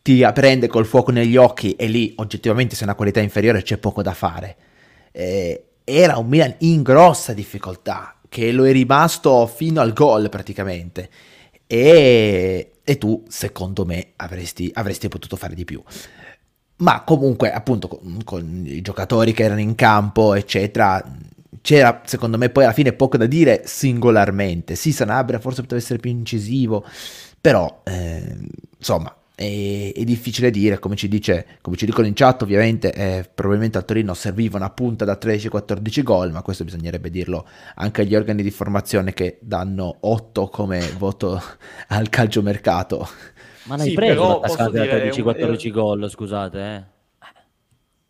ti 0.00 0.24
prende 0.32 0.68
col 0.68 0.86
fuoco 0.86 1.10
negli 1.10 1.36
occhi 1.36 1.72
e 1.72 1.88
lì 1.88 2.12
oggettivamente 2.18 2.76
se 2.76 2.82
è 2.82 2.84
una 2.84 2.94
qualità 2.94 3.18
inferiore 3.18 3.62
c'è 3.62 3.78
poco 3.78 4.02
da 4.02 4.14
fare. 4.14 4.56
Eh, 5.10 5.64
era 5.82 6.16
un 6.18 6.28
Milan 6.28 6.54
in 6.58 6.82
grossa 6.82 7.32
difficoltà, 7.32 8.17
che 8.28 8.52
lo 8.52 8.66
è 8.66 8.72
rimasto 8.72 9.46
fino 9.46 9.80
al 9.80 9.92
gol 9.92 10.28
praticamente. 10.28 11.10
E, 11.66 12.72
e 12.82 12.98
tu, 12.98 13.24
secondo 13.28 13.84
me, 13.84 14.12
avresti, 14.16 14.70
avresti 14.72 15.08
potuto 15.08 15.36
fare 15.36 15.54
di 15.54 15.64
più 15.64 15.82
ma 16.78 17.02
comunque 17.02 17.52
appunto 17.52 17.88
con, 17.88 18.20
con, 18.24 18.62
i 18.64 18.80
giocatori 18.82 19.32
che 19.32 19.44
erano 19.44 19.60
in 19.60 19.74
campo 19.74 20.34
eccetera 20.34 21.02
c'era 21.60 22.02
secondo 22.04 22.38
me 22.38 22.50
poi 22.50 22.64
alla 22.64 22.72
fine 22.72 22.92
poco 22.92 23.16
da 23.16 23.26
dire 23.26 23.62
singolarmente 23.64 24.76
sì 24.76 24.92
Sanabria 24.92 25.40
forse 25.40 25.62
poteva 25.62 25.80
essere 25.80 25.98
più 25.98 26.10
incisivo 26.10 26.84
però 27.40 27.82
eh, 27.84 28.36
insomma 28.76 29.14
è, 29.38 29.92
è, 29.94 30.02
difficile 30.02 30.50
dire 30.50 30.80
come 30.80 30.96
ci 30.96 31.06
dice 31.06 31.46
come 31.60 31.76
ci 31.76 31.86
dicono 31.86 32.08
in 32.08 32.14
chat 32.14 32.42
ovviamente 32.42 32.92
eh, 32.92 33.30
probabilmente 33.32 33.78
al 33.78 33.84
Torino 33.84 34.12
serviva 34.12 34.56
una 34.56 34.70
punta 34.70 35.04
da 35.04 35.16
13-14 35.16 36.02
gol 36.02 36.32
ma 36.32 36.42
questo 36.42 36.64
bisognerebbe 36.64 37.08
dirlo 37.08 37.46
anche 37.76 38.02
agli 38.02 38.16
organi 38.16 38.42
di 38.42 38.50
formazione 38.50 39.14
che 39.14 39.38
danno 39.40 39.98
8 40.00 40.48
come 40.48 40.80
voto 40.98 41.40
al 41.86 42.08
calciomercato 42.08 43.08
ma 43.68 43.76
l'hai 43.76 43.90
sì, 43.90 43.94
preso 43.94 44.40
l'attaccante 44.40 44.78
da 44.78 44.84
13-14 44.84 45.66
un... 45.66 45.72
gol, 45.72 46.10
scusate, 46.10 46.58
eh. 46.58 46.84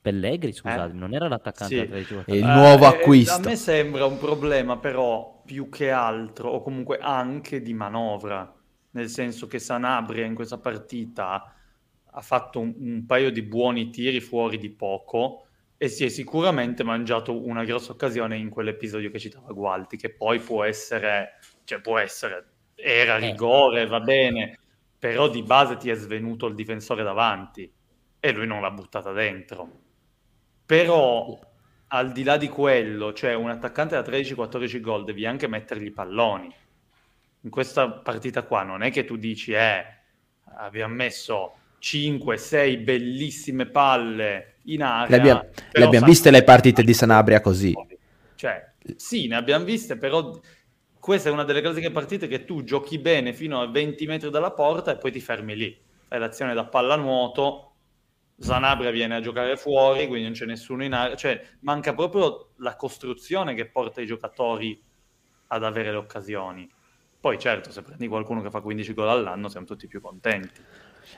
Pellegri, 0.01 0.53
scusate, 0.53 0.93
eh? 0.93 0.97
non 0.97 1.13
era 1.13 1.27
l'attaccante 1.27 1.75
sì. 1.75 2.15
da 2.15 2.21
13-14 2.21 2.25
È 2.25 2.33
il 2.33 2.45
nuovo 2.45 2.85
eh, 2.85 2.87
acquisto. 2.87 3.35
A 3.35 3.39
me 3.41 3.57
sembra 3.57 4.07
un 4.07 4.19
problema 4.19 4.79
però 4.79 5.43
più 5.45 5.69
che 5.69 5.91
altro, 5.91 6.51
o 6.51 6.63
comunque 6.63 6.99
anche 6.99 7.61
di 7.61 7.75
manovra, 7.75 8.55
nel 8.91 9.09
senso 9.09 9.47
che 9.47 9.59
Sanabria 9.59 10.25
in 10.25 10.35
questa 10.35 10.59
partita 10.59 11.55
ha 12.05 12.21
fatto 12.21 12.61
un, 12.61 12.75
un 12.79 13.07
paio 13.07 13.31
di 13.31 13.43
buoni 13.43 13.91
tiri 13.91 14.21
fuori 14.21 14.59
di 14.59 14.71
poco 14.71 15.47
e 15.77 15.89
si 15.89 16.05
è 16.05 16.09
sicuramente 16.09 16.83
mangiato 16.83 17.47
una 17.47 17.65
grossa 17.65 17.93
occasione 17.93 18.37
in 18.37 18.49
quell'episodio 18.49 19.11
che 19.11 19.21
citava 19.21 19.53
Gualti, 19.53 19.97
che 19.97 20.11
poi 20.11 20.41
può 20.41 20.65
essere, 20.65 21.39
cioè 21.65 21.81
può 21.81 21.99
essere, 21.99 22.47
era 22.75 23.17
eh. 23.17 23.21
rigore, 23.21 23.87
va 23.87 24.01
bene, 24.01 24.59
però 24.99 25.29
di 25.29 25.43
base 25.43 25.77
ti 25.77 25.89
è 25.89 25.95
svenuto 25.95 26.47
il 26.47 26.57
difensore 26.57 27.05
davanti 27.05 27.73
e 28.19 28.33
lui 28.33 28.47
non 28.47 28.61
l'ha 28.61 28.73
buttata 28.73 29.13
dentro. 29.13 29.71
Però 30.67 31.39
al 31.89 32.13
di 32.13 32.25
là 32.25 32.37
di 32.37 32.49
quello, 32.49 33.13
cioè 33.13 33.35
un 33.35 33.49
attaccante 33.49 33.95
da 33.95 34.03
13-14 34.03 34.81
gol 34.81 35.05
devi 35.05 35.27
anche 35.27 35.47
mettergli 35.47 35.87
i 35.87 35.93
palloni. 35.93 36.53
In 37.43 37.51
questa 37.51 37.91
partita 37.91 38.43
qua 38.43 38.63
non 38.63 38.83
è 38.83 38.91
che 38.91 39.05
tu 39.05 39.17
dici 39.17 39.53
eh 39.53 39.85
abbiamo 40.57 40.95
messo 40.95 41.55
5-6 41.81 42.83
bellissime 42.83 43.67
palle 43.67 44.57
in 44.65 44.83
aria. 44.83 45.17
Le, 45.17 45.31
abbia, 45.31 45.51
le 45.73 45.85
abbiamo 45.85 46.07
viste 46.07 46.31
le 46.31 46.43
partite 46.43 46.83
di 46.83 46.93
Sanabria 46.93 47.41
così. 47.41 47.73
Cioè, 48.35 48.73
sì, 48.97 49.27
ne 49.27 49.37
abbiamo 49.37 49.65
viste, 49.65 49.97
però 49.97 50.39
questa 50.99 51.29
è 51.29 51.33
una 51.33 51.45
delle 51.45 51.61
classiche 51.61 51.91
partite 51.91 52.27
che 52.27 52.45
tu 52.45 52.65
giochi 52.65 52.99
bene 52.99 53.33
fino 53.33 53.61
a 53.61 53.67
20 53.67 54.07
metri 54.07 54.31
dalla 54.31 54.53
porta 54.53 54.93
e 54.93 54.97
poi 54.97 55.13
ti 55.13 55.21
fermi 55.21 55.57
lì. 55.57 55.81
Fai 56.09 56.19
l'azione 56.19 56.55
da 56.55 56.65
pallanuoto, 56.65 57.73
Zanabria 58.39 58.91
viene 58.91 59.17
a 59.17 59.21
giocare 59.21 59.57
fuori, 59.57 60.07
quindi 60.07 60.25
non 60.25 60.33
c'è 60.33 60.47
nessuno 60.47 60.85
in 60.85 60.93
area. 60.93 61.17
Cioè, 61.17 61.41
manca 61.61 61.95
proprio 61.95 62.51
la 62.57 62.77
costruzione 62.77 63.55
che 63.55 63.67
porta 63.67 64.01
i 64.01 64.07
giocatori 64.07 64.81
ad 65.49 65.65
avere 65.65 65.91
le 65.91 65.97
occasioni. 65.97 66.69
Poi 67.21 67.39
certo, 67.39 67.71
se 67.73 67.83
prendi 67.83 68.07
qualcuno 68.07 68.43
che 68.43 68.51
fa 68.51 68.61
15 68.61 68.95
gol 68.95 69.09
all'anno 69.09 69.49
siamo 69.49 69.67
tutti 69.67 69.87
più 69.87 70.01
contenti. 70.01 70.61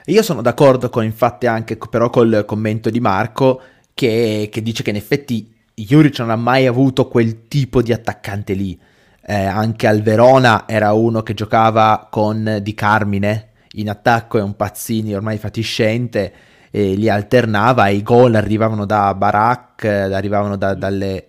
Io 0.07 0.23
sono 0.23 0.41
d'accordo 0.41 0.89
con, 0.89 1.05
infatti, 1.05 1.47
anche 1.47 1.77
però 1.77 2.09
col 2.11 2.45
commento 2.47 2.91
di 2.91 3.01
Marco 3.01 3.61
che, 3.93 4.49
che 4.51 4.63
dice 4.63 4.83
che 4.83 4.91
in 4.91 4.97
effetti 4.97 5.55
Juric 5.75 6.19
non 6.21 6.31
ha 6.31 6.37
mai 6.37 6.67
avuto 6.67 7.09
quel 7.09 7.49
tipo 7.49 7.83
di 7.83 7.93
attaccante 7.93 8.55
lì. 8.55 8.79
Eh, 9.23 9.35
anche 9.35 9.87
al 9.87 10.01
Verona 10.01 10.67
era 10.67 10.93
uno 10.93 11.23
che 11.23 11.35
giocava 11.35 12.09
con 12.11 12.61
Di 12.63 12.75
Carmine. 12.75 13.49
In 13.75 13.89
attacco 13.89 14.39
e 14.39 14.43
un 14.43 14.57
Pazzini 14.57 15.15
ormai 15.15 15.39
fatiscente 15.39 16.33
e 16.71 16.95
li 16.95 17.09
alternava. 17.09 17.89
I 17.89 18.03
gol 18.03 18.35
arrivavano 18.35 18.87
da 18.87 19.15
Barak, 19.15 19.85
arrivavano 19.85 20.57
da, 20.57 20.75
dalle... 20.75 21.27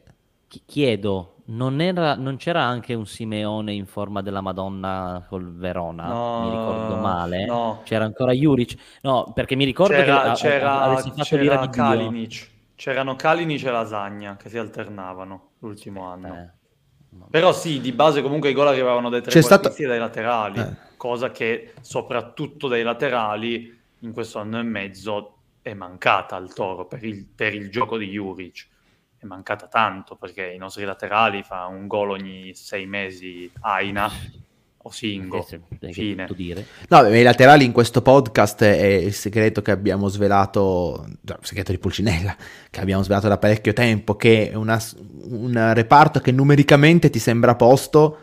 Chiedo, 0.66 1.31
non, 1.52 1.82
era, 1.82 2.16
non, 2.16 2.38
c'era 2.38 2.64
anche 2.64 2.94
un 2.94 3.06
Simeone 3.06 3.74
in 3.74 3.86
forma 3.86 4.22
della 4.22 4.42
Madonna 4.42 5.26
col 5.28 5.54
Verona? 5.54 6.08
No, 6.08 6.42
mi 6.42 6.50
ricordo 6.50 6.96
male. 6.96 7.46
No. 7.46 7.82
C'era 7.84 8.06
ancora 8.06 8.32
Juric? 8.32 8.76
No, 9.02 9.32
perché 9.34 9.56
mi 9.56 9.66
ricordo 9.66 9.94
c'era, 9.94 10.32
che 10.32 10.34
c'era, 10.36 10.82
a, 10.82 10.98
fatto 10.98 11.24
c'era 11.24 11.70
Kalinic. 11.70 12.50
C'erano 12.76 13.16
Kalinic 13.16 13.64
e 13.66 13.72
Lasagna 13.72 14.38
che 14.38 14.50
si 14.50 14.58
alternavano 14.58 15.50
l'ultimo 15.60 16.06
anno. 16.06 16.36
Eh. 16.36 16.60
Però 17.30 17.52
sì, 17.52 17.82
di 17.82 17.92
base 17.92 18.22
comunque 18.22 18.50
i 18.50 18.54
gol 18.54 18.68
arrivavano 18.68 19.10
dai 19.10 19.22
tre 19.22 19.42
stato... 19.42 19.74
dai 19.78 20.00
laterali, 20.00 20.60
eh. 20.60 20.76
cosa 20.96 21.32
che 21.32 21.74
soprattutto 21.82 22.70
dai 22.70 22.84
laterali 22.84 23.78
in 24.00 24.14
questo 24.14 24.40
anno 24.40 24.60
e 24.60 24.64
mezzo 24.64 25.36
è 25.62 25.74
mancata 25.74 26.36
al 26.36 26.54
Toro 26.54 26.86
per 26.86 27.04
il, 27.04 27.26
per 27.26 27.54
il 27.54 27.70
gioco 27.70 27.98
di 27.98 28.08
Juric. 28.08 28.68
È 29.22 29.28
mancata 29.28 29.68
tanto 29.68 30.16
perché 30.16 30.48
i 30.48 30.58
nostri 30.58 30.84
laterali 30.84 31.44
fa 31.44 31.68
un 31.68 31.86
gol 31.86 32.10
ogni 32.10 32.56
sei 32.56 32.88
mesi 32.88 33.48
Aina 33.60 34.12
o 34.78 34.90
Singo. 34.90 35.46
Eh, 35.80 35.94
fine. 35.94 36.28
Dire. 36.36 36.66
No, 36.88 37.08
i 37.08 37.22
laterali 37.22 37.64
in 37.64 37.72
questo 37.72 38.02
podcast 38.02 38.64
è 38.64 38.84
il 38.84 39.14
segreto 39.14 39.62
che 39.62 39.70
abbiamo 39.70 40.08
svelato, 40.08 41.06
il 41.08 41.38
segreto 41.42 41.72
di 41.72 41.78
Pulcinella, 41.78 42.36
che 42.72 42.80
abbiamo 42.80 43.04
svelato 43.04 43.28
da 43.28 43.38
parecchio 43.38 43.74
tempo, 43.74 44.16
che 44.16 44.50
è 44.50 44.56
una, 44.56 44.82
un 45.26 45.72
reparto 45.76 46.20
che 46.20 46.32
numericamente 46.32 47.12
ti 47.12 47.20
sembra 47.20 47.52
a 47.52 47.56
posto, 47.56 48.18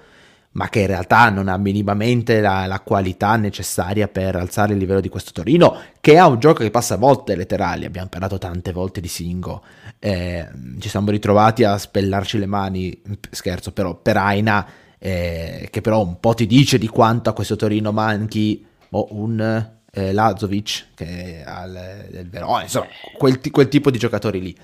ma 0.58 0.68
che 0.68 0.80
in 0.80 0.88
realtà 0.88 1.30
non 1.30 1.46
ha 1.46 1.56
minimamente 1.56 2.40
la, 2.40 2.66
la, 2.66 2.80
qualità 2.80 3.36
necessaria 3.36 4.08
per 4.08 4.34
alzare 4.34 4.72
il 4.72 4.78
livello 4.80 5.00
di 5.00 5.08
questo 5.08 5.30
Torino, 5.30 5.78
che 6.00 6.18
ha 6.18 6.26
un 6.26 6.40
gioco 6.40 6.64
che 6.64 6.70
passa 6.72 6.94
a 6.94 6.96
volte 6.96 7.36
laterali, 7.36 7.84
abbiamo 7.84 8.08
parlato 8.08 8.38
tante 8.38 8.72
volte 8.72 9.00
di 9.00 9.06
Singo, 9.06 9.62
eh, 10.00 10.48
ci 10.80 10.88
siamo 10.88 11.12
ritrovati 11.12 11.62
a 11.62 11.78
spellarci 11.78 12.38
le 12.38 12.46
mani, 12.46 13.00
scherzo 13.30 13.70
però, 13.70 13.94
per 13.94 14.16
Aina 14.16 14.66
eh, 14.98 15.68
che 15.70 15.80
però 15.80 16.04
un 16.04 16.18
po' 16.18 16.34
ti 16.34 16.44
dice 16.44 16.76
di 16.76 16.88
quanto 16.88 17.30
a 17.30 17.34
questo 17.34 17.54
Torino 17.54 17.92
manchi 17.92 18.66
oh, 18.90 19.06
un 19.10 19.70
eh, 19.92 20.12
Lazovic 20.12 20.86
che 20.94 21.44
al 21.46 22.06
del 22.10 22.28
Verona, 22.28 22.62
insomma, 22.62 22.88
quel, 23.16 23.40
quel, 23.52 23.68
tipo 23.68 23.92
di 23.92 23.98
giocatori 23.98 24.40
lì. 24.40 24.56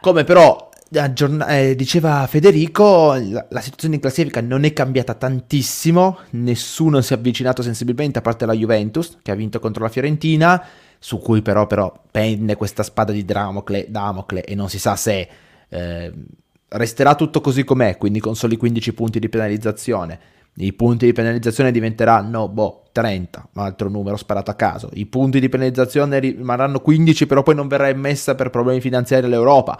Come 0.00 0.22
però 0.22 0.70
aggiorn- 0.98 1.44
eh, 1.48 1.74
diceva 1.74 2.26
Federico, 2.26 3.14
la, 3.14 3.46
la, 3.48 3.60
situazione 3.60 3.96
in 3.96 4.00
classifica 4.00 4.40
non 4.40 4.64
è 4.64 4.72
cambiato 4.72 5.16
tantissimo, 5.16 6.18
nessuno 6.30 7.00
si 7.00 7.12
è 7.12 7.16
avvicinato 7.16 7.62
sensibilmente 7.62 8.18
a 8.18 8.22
parte 8.22 8.46
la 8.46 8.52
Juventus 8.52 9.18
che 9.22 9.30
ha 9.30 9.34
vinto 9.34 9.58
contro 9.60 9.82
la 9.82 9.88
Fiorentina, 9.88 10.64
su 10.98 11.18
cui 11.18 11.42
però, 11.42 11.66
però 11.66 11.92
pende 12.10 12.56
questa 12.56 12.82
spada 12.82 13.12
di 13.12 13.24
Damocle, 13.24 13.86
Damocle 13.88 14.44
e 14.44 14.54
non 14.54 14.68
si 14.68 14.78
sa 14.78 14.96
se 14.96 15.28
eh, 15.68 16.12
resterà 16.68 17.14
tutto 17.14 17.40
così 17.40 17.64
com'è, 17.64 17.96
quindi 17.96 18.20
con 18.20 18.34
soli 18.34 18.56
15 18.56 18.92
punti 18.92 19.18
di 19.18 19.28
penalizzazione. 19.28 20.18
I 20.58 20.72
punti 20.72 21.04
di 21.04 21.12
penalizzazione 21.12 21.70
diventeranno, 21.70 22.48
boh, 22.48 22.84
30, 22.92 23.48
un 23.52 23.62
altro 23.62 23.90
numero 23.90 24.16
sparato 24.16 24.50
a 24.50 24.54
caso. 24.54 24.88
I 24.94 25.04
punti 25.04 25.38
di 25.38 25.50
penalizzazione 25.50 26.18
rimarranno 26.18 26.80
15, 26.80 27.26
però 27.26 27.42
poi 27.42 27.54
non 27.54 27.68
verrà 27.68 27.88
emessa 27.88 28.34
per 28.34 28.48
problemi 28.48 28.80
finanziari 28.80 29.26
all'Europa. 29.26 29.78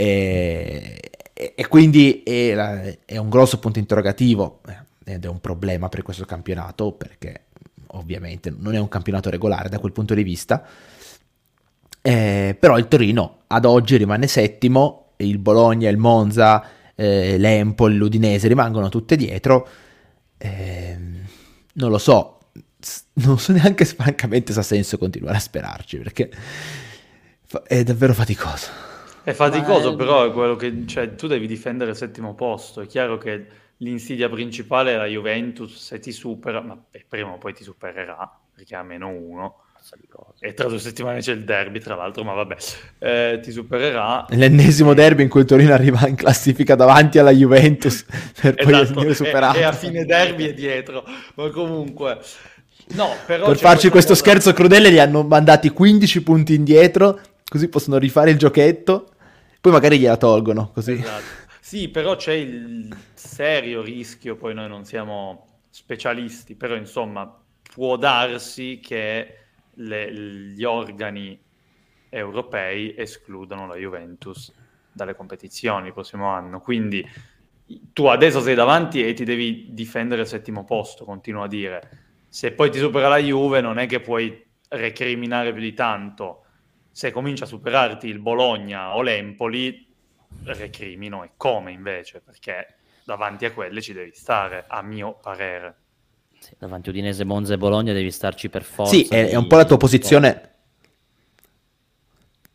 E, 0.00 1.10
e, 1.34 1.66
quindi 1.66 2.22
è, 2.22 2.98
è, 3.04 3.16
un 3.16 3.28
grosso 3.28 3.58
punto 3.58 3.80
interrogativo 3.80 4.60
eh, 4.68 5.14
ed 5.14 5.24
è 5.24 5.28
un 5.28 5.40
problema 5.40 5.88
per 5.88 6.02
questo 6.02 6.24
campionato 6.24 6.92
perché 6.92 7.46
ovviamente 7.88 8.54
non 8.56 8.76
è 8.76 8.78
un 8.78 8.86
campionato 8.86 9.28
regolare 9.28 9.68
da 9.68 9.80
quel 9.80 9.90
punto 9.90 10.14
di 10.14 10.22
vista. 10.22 10.64
Eh, 12.00 12.56
però 12.56 12.78
il 12.78 12.86
Torino 12.86 13.38
ad 13.48 13.64
oggi 13.64 13.96
rimane 13.96 14.28
settimo, 14.28 15.14
il 15.16 15.38
Bologna, 15.38 15.88
il 15.88 15.96
Monza, 15.96 16.64
eh, 16.94 17.36
l'Empoli, 17.36 17.96
l'Udinese 17.96 18.46
rimangono 18.46 18.88
tutte 18.88 19.16
dietro. 19.16 19.68
Eh, 20.38 20.96
non 21.72 21.90
lo 21.90 21.98
so, 21.98 22.38
non 23.14 23.36
so 23.40 23.50
neanche 23.52 23.84
francamente 23.84 24.52
se 24.52 24.60
ha 24.60 24.62
senso 24.62 24.96
continuare 24.96 25.38
a 25.38 25.40
sperarci 25.40 25.96
perché 25.98 26.30
è 27.66 27.82
davvero 27.82 28.14
faticoso. 28.14 28.87
È 29.28 29.34
faticoso, 29.34 29.94
però 29.94 30.24
è 30.24 30.32
quello 30.32 30.56
che 30.56 30.86
cioè, 30.86 31.14
tu 31.14 31.26
devi 31.26 31.46
difendere 31.46 31.90
il 31.90 31.96
settimo 31.96 32.34
posto. 32.34 32.80
È 32.80 32.86
chiaro 32.86 33.18
che 33.18 33.46
l'insidia 33.78 34.28
principale 34.30 34.94
è 34.94 34.96
la 34.96 35.04
Juventus, 35.04 35.76
se 35.76 35.98
ti 35.98 36.12
supera, 36.12 36.62
ma 36.62 36.82
prima 37.06 37.32
o 37.32 37.36
poi 37.36 37.52
ti 37.52 37.62
supererà 37.62 38.30
perché 38.54 38.74
ha 38.74 38.82
meno 38.82 39.08
uno. 39.08 39.64
E 40.40 40.54
tra 40.54 40.68
due 40.68 40.78
settimane 40.78 41.20
c'è 41.20 41.32
il 41.32 41.44
derby, 41.44 41.78
tra 41.78 41.94
l'altro, 41.94 42.24
ma 42.24 42.32
vabbè, 42.32 42.56
eh, 42.98 43.40
ti 43.42 43.52
supererà. 43.52 44.24
L'ennesimo 44.30 44.94
derby 44.94 45.24
in 45.24 45.28
cui 45.28 45.40
il 45.40 45.46
Torino 45.46 45.74
arriva 45.74 46.06
in 46.08 46.16
classifica 46.16 46.74
davanti 46.74 47.18
alla 47.18 47.30
Juventus 47.30 48.04
per 48.40 48.54
poi 48.54 48.72
esatto, 48.72 48.94
venire 48.94 49.14
superato. 49.14 49.58
E, 49.58 49.60
e 49.60 49.64
a 49.64 49.72
fine 49.72 50.06
derby 50.06 50.46
è 50.46 50.54
dietro, 50.54 51.04
ma 51.34 51.50
comunque 51.50 52.18
No, 52.94 53.14
però 53.26 53.46
per 53.46 53.58
farci 53.58 53.90
questo 53.90 54.14
cosa... 54.14 54.24
scherzo 54.24 54.52
crudele 54.54 54.88
li 54.88 54.98
hanno 54.98 55.22
mandati 55.22 55.68
15 55.68 56.22
punti 56.22 56.54
indietro, 56.54 57.20
così 57.46 57.68
possono 57.68 57.98
rifare 57.98 58.30
il 58.30 58.38
giochetto, 58.38 59.10
poi 59.60 59.72
magari 59.72 59.98
gliela 59.98 60.16
tolgono. 60.16 60.70
Così. 60.72 60.92
Esatto. 60.92 61.46
Sì, 61.60 61.88
però 61.88 62.16
c'è 62.16 62.32
il 62.32 62.96
serio 63.12 63.82
rischio, 63.82 64.36
poi 64.36 64.54
noi 64.54 64.68
non 64.68 64.84
siamo 64.84 65.60
specialisti, 65.68 66.54
però 66.54 66.74
insomma 66.74 67.30
può 67.74 67.96
darsi 67.96 68.80
che 68.82 69.34
le, 69.74 70.12
gli 70.12 70.64
organi 70.64 71.38
europei 72.08 72.94
escludano 72.96 73.66
la 73.66 73.76
Juventus 73.76 74.52
dalle 74.90 75.14
competizioni 75.14 75.88
il 75.88 75.92
prossimo 75.92 76.28
anno. 76.28 76.60
Quindi 76.60 77.06
tu 77.92 78.06
adesso 78.06 78.40
sei 78.40 78.54
davanti 78.54 79.06
e 79.06 79.12
ti 79.12 79.24
devi 79.24 79.66
difendere 79.70 80.22
il 80.22 80.26
settimo 80.26 80.64
posto, 80.64 81.04
continuo 81.04 81.42
a 81.42 81.48
dire 81.48 82.06
se 82.28 82.52
poi 82.52 82.70
ti 82.70 82.78
supera 82.78 83.08
la 83.08 83.18
Juve 83.18 83.60
non 83.60 83.78
è 83.78 83.86
che 83.86 84.00
puoi 84.00 84.46
recriminare 84.68 85.52
più 85.52 85.62
di 85.62 85.74
tanto. 85.74 86.44
Se 86.98 87.12
comincia 87.12 87.44
a 87.44 87.46
superarti 87.46 88.08
il 88.08 88.18
Bologna 88.18 88.96
o 88.96 89.02
l'Empoli, 89.02 89.86
recrimino 90.42 91.22
e 91.22 91.30
come 91.36 91.70
invece, 91.70 92.20
perché 92.20 92.74
davanti 93.04 93.44
a 93.44 93.52
quelle 93.52 93.80
ci 93.80 93.92
devi 93.92 94.10
stare, 94.12 94.64
a 94.66 94.82
mio 94.82 95.16
parere. 95.22 95.76
Sì, 96.40 96.54
davanti 96.58 96.88
a 96.88 96.90
Udinese, 96.90 97.22
Monza 97.22 97.54
e 97.54 97.56
Bologna 97.56 97.92
devi 97.92 98.10
starci 98.10 98.48
per 98.48 98.64
forza. 98.64 98.96
Sì, 98.96 99.06
è, 99.06 99.28
è 99.28 99.36
un 99.36 99.46
po' 99.46 99.54
la 99.54 99.64
tua 99.64 99.76
posizione... 99.76 100.54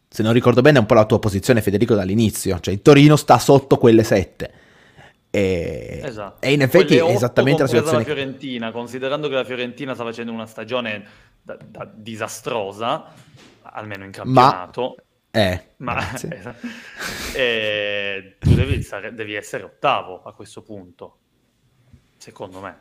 Se 0.09 0.21
non 0.21 0.33
ricordo 0.33 0.59
bene, 0.59 0.75
è 0.75 0.81
un 0.81 0.87
po' 0.87 0.95
la 0.95 1.05
tua 1.05 1.19
posizione, 1.19 1.61
Federico, 1.61 1.95
dall'inizio. 1.95 2.59
Cioè, 2.59 2.73
il 2.73 2.81
Torino 2.81 3.15
sta 3.15 3.39
sotto 3.39 3.77
quelle 3.77 4.03
sette 4.03 4.51
e, 5.29 6.01
esatto. 6.03 6.45
e 6.45 6.51
in 6.51 6.63
effetti 6.63 6.97
è 6.97 7.05
esattamente 7.05 7.61
la 7.61 7.67
situazione. 7.69 7.99
la 7.99 8.03
Fiorentina, 8.03 8.71
considerando 8.73 9.29
che 9.29 9.35
la 9.35 9.45
Fiorentina 9.45 9.93
sta 9.93 10.03
facendo 10.03 10.33
una 10.33 10.47
stagione 10.47 11.05
da, 11.41 11.57
da 11.65 11.89
disastrosa, 11.91 13.05
almeno 13.63 14.05
in 14.05 14.11
campionato. 14.11 14.95
Ma... 14.97 15.03
Eh, 15.35 15.69
ma 15.77 15.97
eh, 17.33 18.35
tu 18.39 18.53
devi, 18.53 18.87
devi, 19.13 19.33
essere 19.33 19.63
ottavo 19.63 20.21
a 20.23 20.33
questo 20.33 20.61
punto, 20.61 21.17
secondo 22.17 22.59
me. 22.61 22.79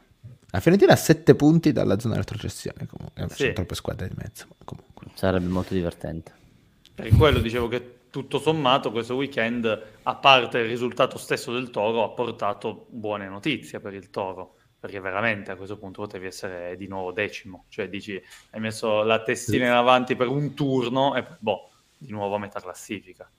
La 0.50 0.60
Fiorentina 0.60 0.92
ha 0.92 0.96
sette 0.96 1.34
punti 1.34 1.72
dalla 1.72 1.98
zona 1.98 2.16
retrocessione, 2.16 2.86
comunque. 2.86 3.34
Sì. 3.34 3.44
C'è 3.44 3.52
troppe 3.54 3.74
squadre 3.74 4.08
di 4.08 4.14
mezzo. 4.18 4.48
Comunque. 4.64 5.06
Sarebbe 5.14 5.46
molto 5.48 5.72
divertente. 5.72 6.32
Per 6.94 7.08
quello 7.16 7.38
dicevo 7.38 7.68
che 7.68 8.00
tutto 8.10 8.38
sommato 8.38 8.92
questo 8.92 9.14
weekend, 9.14 9.82
a 10.02 10.14
parte 10.16 10.58
il 10.58 10.68
risultato 10.68 11.16
stesso 11.16 11.54
del 11.54 11.70
Toro, 11.70 12.04
ha 12.04 12.10
portato 12.10 12.86
buone 12.90 13.26
notizie 13.26 13.80
per 13.80 13.94
il 13.94 14.10
Toro, 14.10 14.56
perché 14.82 14.98
veramente 14.98 15.52
a 15.52 15.54
questo 15.54 15.78
punto 15.78 16.02
potevi 16.02 16.26
essere 16.26 16.76
di 16.76 16.88
nuovo 16.88 17.12
decimo, 17.12 17.66
cioè 17.68 17.88
dici 17.88 18.20
hai 18.50 18.58
messo 18.58 19.04
la 19.04 19.22
testina 19.22 19.66
in 19.66 19.70
avanti 19.70 20.16
per 20.16 20.26
un 20.26 20.54
turno 20.54 21.14
e 21.14 21.22
poi 21.22 21.36
boh, 21.38 21.70
di 21.96 22.10
nuovo 22.10 22.34
a 22.34 22.38
metà 22.40 22.58
classifica. 22.58 23.30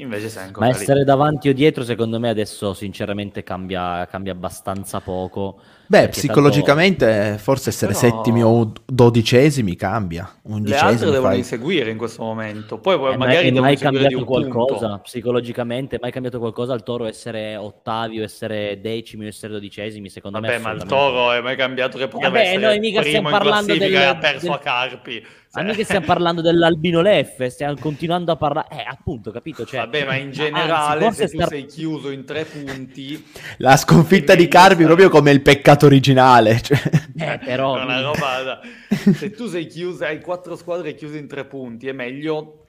Invece 0.00 0.28
sei 0.28 0.44
ancora 0.44 0.66
Ma 0.66 0.72
essere 0.72 1.00
lì. 1.00 1.04
davanti 1.04 1.48
o 1.48 1.54
dietro, 1.54 1.84
secondo 1.84 2.18
me, 2.18 2.28
adesso 2.28 2.74
sinceramente 2.74 3.42
cambia, 3.42 4.06
cambia 4.06 4.32
abbastanza 4.32 5.00
poco. 5.00 5.60
Beh, 5.90 6.08
psicologicamente 6.08 7.04
tanto... 7.04 7.38
forse 7.42 7.70
essere 7.70 7.92
Però... 7.92 8.08
settimi 8.08 8.44
o 8.44 8.72
dodicesimi 8.86 9.74
cambia. 9.74 10.32
Le 10.42 10.76
altre 10.76 11.10
devono 11.10 11.30
fai... 11.30 11.38
inseguire 11.38 11.90
in 11.90 11.96
questo 11.96 12.22
momento. 12.22 12.78
Poi 12.78 12.94
eh, 13.12 13.16
magari 13.16 13.50
mai 13.50 13.76
cambiato 13.76 14.24
qualcosa 14.24 14.86
punto. 14.86 15.00
psicologicamente? 15.02 15.98
Mai 16.00 16.12
cambiato 16.12 16.38
qualcosa 16.38 16.72
al 16.74 16.84
Toro 16.84 17.06
essere 17.06 17.56
ottavi 17.56 18.20
o 18.20 18.22
essere 18.22 18.78
decimi 18.80 19.24
o 19.24 19.28
essere 19.28 19.52
dodicesimi? 19.52 20.08
Secondo 20.08 20.40
Vabbè, 20.40 20.58
me 20.58 20.62
ma 20.62 20.70
il 20.70 20.84
Toro 20.84 21.32
è 21.32 21.40
mai 21.40 21.56
cambiato 21.56 21.98
che 21.98 22.06
poteva 22.06 22.30
Vabbè, 22.30 22.42
essere 22.46 22.60
noi 22.60 22.78
mica 22.78 23.02
stiamo 23.02 23.30
parlando 23.30 23.76
del, 23.76 23.96
ha 23.96 24.16
perso 24.16 24.46
del... 24.46 24.52
a 24.52 24.58
Carpi. 24.58 25.26
Ma 25.52 25.62
mica 25.62 25.82
stiamo 25.82 26.06
parlando 26.06 26.42
dell'Albino 26.42 27.00
Leffe, 27.00 27.50
stiamo 27.50 27.74
continuando 27.74 28.30
a 28.30 28.36
parlare. 28.36 28.68
Eh, 28.70 28.84
appunto, 28.86 29.32
capito? 29.32 29.66
Cioè, 29.66 29.80
Vabbè, 29.80 30.04
ma 30.04 30.14
in 30.14 30.30
generale, 30.30 31.06
anzi, 31.06 31.22
se 31.22 31.28
tu 31.28 31.36
star... 31.38 31.48
sei 31.48 31.66
chiuso 31.66 32.10
in 32.10 32.24
tre 32.24 32.44
punti. 32.44 33.32
La 33.56 33.76
sconfitta 33.76 34.36
di 34.36 34.46
Carpi, 34.46 34.84
proprio 34.84 35.08
come 35.08 35.32
il 35.32 35.42
peccato 35.42 35.86
originale. 35.86 36.60
Cioè. 36.62 36.78
Eh, 37.16 37.38
però. 37.38 37.76
È 37.76 37.82
una 37.82 38.00
roba 38.00 38.42
da... 38.42 38.60
Se 39.12 39.30
tu 39.32 39.48
sei 39.48 39.66
chiuso, 39.66 40.04
hai 40.04 40.20
quattro 40.20 40.54
squadre 40.54 40.94
chiuse 40.94 41.18
in 41.18 41.26
tre 41.26 41.44
punti, 41.44 41.88
è 41.88 41.92
meglio 41.92 42.66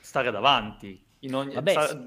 stare 0.00 0.30
davanti. 0.30 1.02
In 1.20 1.34
ogni... 1.34 1.54
Vabbè, 1.54 1.72
Sa... 1.72 2.04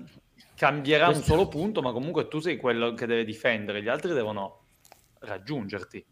Cambierà 0.56 1.06
questo... 1.06 1.24
un 1.24 1.28
solo 1.28 1.48
punto, 1.48 1.82
ma 1.82 1.92
comunque 1.92 2.28
tu 2.28 2.40
sei 2.40 2.58
quello 2.58 2.94
che 2.94 3.08
deve 3.08 3.26
difendere, 3.26 3.82
gli 3.82 3.88
altri 3.90 4.14
devono 4.14 4.60
raggiungerti. 5.22 6.06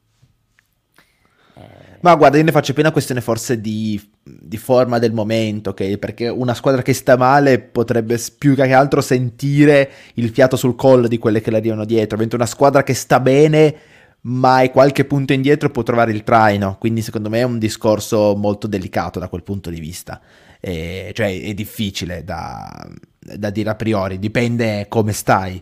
Ma 2.02 2.16
guarda, 2.16 2.38
io 2.38 2.44
ne 2.44 2.52
faccio 2.52 2.74
più 2.74 2.82
una 2.82 2.92
questione 2.92 3.22
forse 3.22 3.62
di, 3.62 4.02
di 4.24 4.58
forma 4.58 4.98
del 4.98 5.14
momento, 5.14 5.70
ok? 5.70 5.98
Perché 5.98 6.30
una 6.30 6.56
squadra 6.56 6.82
che 6.82 6.94
sta 6.94 7.16
male 7.16 7.60
potrebbe 7.60 8.20
più 8.38 8.56
che 8.56 8.74
altro 8.74 9.02
sentire 9.02 9.90
il 10.16 10.30
fiato 10.30 10.56
sul 10.56 10.76
collo 10.76 11.08
di 11.08 11.20
quelle 11.20 11.42
che 11.42 11.52
le 11.52 11.58
arrivano 11.58 11.86
dietro, 11.86 12.18
mentre 12.18 12.38
una 12.38 12.48
squadra 12.48 12.82
che 12.82 12.96
sta 12.96 13.20
bene 13.20 13.76
ma 14.24 14.62
è 14.62 14.72
qualche 14.72 15.06
punto 15.06 15.34
indietro 15.34 15.70
può 15.70 15.84
trovare 15.84 16.12
il 16.12 16.24
traino, 16.24 16.78
quindi 16.80 17.02
secondo 17.02 17.30
me 17.30 17.40
è 17.40 17.44
un 17.44 17.58
discorso 17.58 18.36
molto 18.36 18.68
delicato 18.68 19.20
da 19.20 19.28
quel 19.28 19.42
punto 19.42 19.70
di 19.70 19.80
vista, 19.80 20.22
e, 20.60 21.12
cioè 21.14 21.42
è 21.42 21.54
difficile 21.54 22.24
da, 22.24 22.88
da 23.20 23.50
dire 23.50 23.70
a 23.70 23.76
priori, 23.76 24.20
dipende 24.20 24.86
come 24.90 25.14
stai. 25.14 25.62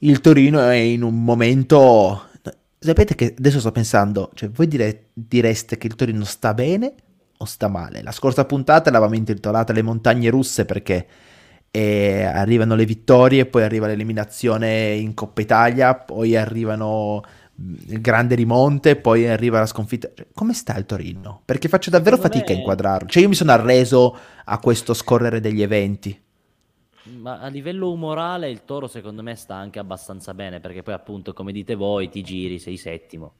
Il 0.00 0.20
Torino 0.20 0.60
è 0.68 0.76
in 0.76 1.02
un 1.02 1.24
momento 1.24 2.27
Sapete 2.80 3.16
che 3.16 3.34
adesso 3.36 3.58
sto 3.58 3.72
pensando, 3.72 4.30
cioè 4.34 4.50
voi 4.50 4.68
dire, 4.68 5.08
direste 5.12 5.76
che 5.78 5.88
il 5.88 5.96
Torino 5.96 6.24
sta 6.24 6.54
bene 6.54 6.94
o 7.38 7.44
sta 7.44 7.66
male? 7.66 8.02
La 8.02 8.12
scorsa 8.12 8.44
puntata 8.44 8.90
l'avevamo 8.90 9.16
intitolata 9.16 9.72
Le 9.72 9.82
montagne 9.82 10.30
russe 10.30 10.64
perché 10.64 11.06
eh, 11.72 12.22
arrivano 12.22 12.76
le 12.76 12.84
vittorie, 12.84 13.46
poi 13.46 13.64
arriva 13.64 13.88
l'eliminazione 13.88 14.94
in 14.94 15.12
Coppa 15.14 15.40
Italia, 15.40 15.96
poi 15.96 16.36
arrivano 16.36 17.22
mm, 17.60 17.74
il 17.88 18.00
grande 18.00 18.36
rimonte, 18.36 18.94
poi 18.94 19.28
arriva 19.28 19.58
la 19.58 19.66
sconfitta. 19.66 20.10
Cioè, 20.14 20.28
come 20.32 20.54
sta 20.54 20.76
il 20.76 20.86
Torino? 20.86 21.42
Perché 21.44 21.68
faccio 21.68 21.90
davvero 21.90 22.14
Secondo 22.14 22.36
fatica 22.36 22.52
me... 22.52 22.58
a 22.58 22.60
inquadrarlo. 22.60 23.08
Cioè 23.08 23.22
io 23.22 23.28
mi 23.28 23.34
sono 23.34 23.50
arreso 23.50 24.16
a 24.44 24.58
questo 24.60 24.94
scorrere 24.94 25.40
degli 25.40 25.62
eventi 25.62 26.16
ma 27.16 27.40
a 27.40 27.48
livello 27.48 27.90
umorale 27.90 28.50
il 28.50 28.64
Toro 28.64 28.86
secondo 28.86 29.22
me 29.22 29.34
sta 29.34 29.54
anche 29.54 29.78
abbastanza 29.78 30.34
bene 30.34 30.60
perché 30.60 30.82
poi 30.82 30.94
appunto 30.94 31.32
come 31.32 31.52
dite 31.52 31.74
voi 31.74 32.08
ti 32.08 32.22
giri, 32.22 32.58
sei 32.58 32.76
settimo. 32.76 33.34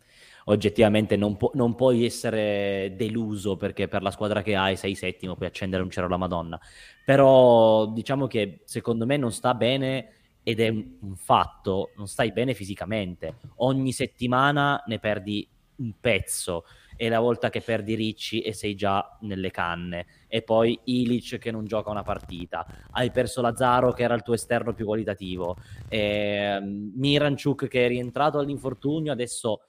Oggettivamente 0.47 1.17
non, 1.17 1.37
pu- 1.37 1.51
non 1.55 1.75
puoi 1.75 2.05
essere 2.07 2.95
deluso 2.97 3.57
perché 3.57 3.87
per 3.87 4.03
la 4.03 4.11
squadra 4.11 4.43
che 4.43 4.57
hai 4.57 4.77
sei 4.77 4.95
settimo, 4.95 5.37
puoi 5.37 5.49
accendere 5.49 5.83
un 5.83 5.91
cielo 5.91 6.07
alla 6.07 6.17
Madonna. 6.17 6.59
Però 7.05 7.87
diciamo 7.87 8.27
che 8.27 8.61
secondo 8.65 9.05
me 9.05 9.17
non 9.19 9.31
sta 9.31 9.53
bene 9.55 10.13
ed 10.43 10.61
è 10.61 10.69
un, 10.69 11.15
fatto, 11.17 11.91
non 11.97 12.09
stai 12.09 12.33
bene 12.33 12.55
fisicamente. 12.55 13.37
Ogni 13.57 13.93
settimana 13.93 14.83
ne 14.87 14.99
perdi 14.99 15.47
un 15.77 15.93
pezzo 16.01 16.65
e 17.01 17.09
la 17.09 17.21
volta 17.21 17.49
che 17.49 17.61
perdi 17.61 17.95
Ricci 17.95 18.41
e 18.41 18.53
sei 18.53 18.75
già 18.75 19.17
nelle 19.21 19.53
canne. 19.53 20.07
E 20.27 20.43
poi 20.43 20.79
Ilic 20.85 21.39
che 21.39 21.53
non 21.53 21.65
gioca 21.65 21.91
una 21.91 22.03
partita. 22.03 22.67
Hai 22.91 23.13
perso 23.13 23.41
Lazzaro 23.41 23.93
che 23.93 24.03
era 24.03 24.15
il 24.15 24.23
tuo 24.23 24.35
esterno 24.35 24.75
più 24.75 24.85
qualitativo. 24.85 25.57
E, 25.89 26.57
um, 26.61 26.91
Miranchuk 26.97 27.69
che 27.69 27.85
è 27.85 27.89
rientrato 27.89 28.39
all'infortunio 28.41 29.13
adesso 29.13 29.61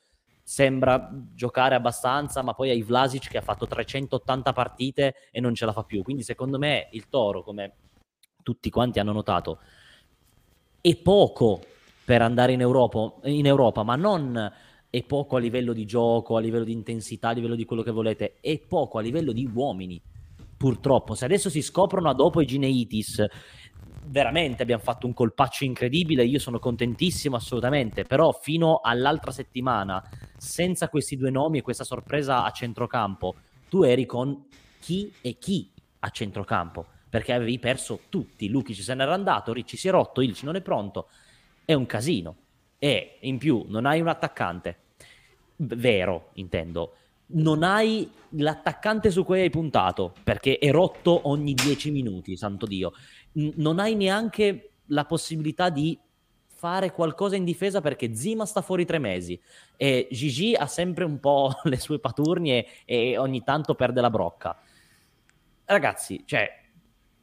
sembra 0.41 1.07
giocare 1.35 1.75
abbastanza 1.75 2.41
ma 2.41 2.55
poi 2.55 2.71
hai 2.71 2.81
Vlasic 2.81 3.29
che 3.29 3.37
ha 3.37 3.41
fatto 3.41 3.67
380 3.67 4.51
partite 4.51 5.13
e 5.31 5.39
non 5.39 5.53
ce 5.53 5.65
la 5.65 5.71
fa 5.71 5.83
più. 5.83 6.01
Quindi 6.01 6.23
secondo 6.23 6.57
me 6.57 6.89
il 6.93 7.09
Toro 7.09 7.43
come 7.43 7.73
tutti 8.41 8.71
quanti 8.71 8.99
hanno 8.99 9.11
notato 9.11 9.59
è 10.81 10.95
poco 10.95 11.61
per 12.03 12.23
andare 12.23 12.53
in 12.53 12.61
Europa, 12.61 13.13
in 13.25 13.45
Europa, 13.45 13.83
ma 13.83 13.95
non 13.95 14.51
è 14.89 15.03
poco 15.03 15.35
a 15.35 15.39
livello 15.39 15.73
di 15.73 15.85
gioco, 15.85 16.35
a 16.35 16.39
livello 16.39 16.63
di 16.63 16.71
intensità, 16.71 17.29
a 17.29 17.33
livello 17.33 17.55
di 17.55 17.65
quello 17.65 17.83
che 17.83 17.91
volete, 17.91 18.37
è 18.41 18.57
poco 18.59 18.97
a 18.97 19.01
livello 19.01 19.31
di 19.31 19.49
uomini. 19.53 20.01
Purtroppo, 20.57 21.15
se 21.15 21.25
adesso 21.25 21.49
si 21.49 21.61
scoprono 21.61 22.13
dopo 22.13 22.41
i 22.41 22.45
Gineitis, 22.45 23.25
veramente 24.07 24.63
abbiamo 24.63 24.81
fatto 24.81 25.05
un 25.05 25.13
colpaccio 25.13 25.63
incredibile, 25.63 26.25
io 26.25 26.39
sono 26.39 26.59
contentissimo 26.59 27.35
assolutamente, 27.35 28.03
però 28.03 28.31
fino 28.31 28.79
all'altra 28.83 29.31
settimana, 29.31 30.03
senza 30.37 30.89
questi 30.89 31.15
due 31.15 31.29
nomi 31.29 31.59
e 31.59 31.61
questa 31.61 31.83
sorpresa 31.83 32.43
a 32.43 32.51
centrocampo, 32.51 33.35
tu 33.69 33.83
eri 33.83 34.05
con 34.05 34.45
chi 34.79 35.11
e 35.21 35.37
chi 35.37 35.71
a 35.99 36.09
centrocampo, 36.09 36.85
perché 37.09 37.33
avevi 37.33 37.59
perso 37.59 38.01
tutti, 38.09 38.49
Luchi 38.49 38.73
ci 38.73 38.81
se 38.81 38.95
n'era 38.95 39.13
andato, 39.13 39.53
Ricci 39.53 39.77
si 39.77 39.87
è 39.87 39.91
rotto, 39.91 40.21
Ilci 40.21 40.45
non 40.45 40.55
è 40.55 40.61
pronto, 40.61 41.07
è 41.63 41.73
un 41.73 41.85
casino. 41.85 42.35
E 42.79 43.17
in 43.21 43.37
più 43.37 43.65
non 43.67 43.85
hai 43.85 43.99
un 44.01 44.07
attaccante, 44.07 44.77
vero 45.57 46.29
intendo, 46.33 46.95
non 47.31 47.61
hai 47.63 48.09
l'attaccante 48.29 49.11
su 49.11 49.23
cui 49.23 49.41
hai 49.41 49.49
puntato, 49.49 50.15
perché 50.23 50.57
è 50.57 50.71
rotto 50.71 51.27
ogni 51.27 51.53
10 51.53 51.91
minuti, 51.91 52.37
santo 52.37 52.65
Dio. 52.65 52.93
N- 53.33 53.51
non 53.55 53.79
hai 53.79 53.95
neanche 53.95 54.71
la 54.87 55.05
possibilità 55.05 55.69
di 55.69 55.97
fare 56.59 56.91
qualcosa 56.91 57.37
in 57.37 57.45
difesa 57.45 57.79
perché 57.79 58.13
Zima 58.15 58.45
sta 58.45 58.61
fuori 58.61 58.83
tre 58.85 58.99
mesi 58.99 59.39
e 59.77 60.09
Gigi 60.11 60.55
ha 60.55 60.67
sempre 60.67 61.05
un 61.05 61.19
po' 61.19 61.53
le 61.63 61.79
sue 61.79 61.99
paturnie 61.99 62.65
e 62.85 63.17
ogni 63.17 63.43
tanto 63.43 63.75
perde 63.75 64.01
la 64.01 64.09
brocca. 64.09 64.59
Ragazzi, 65.65 66.23
cioè, 66.25 66.49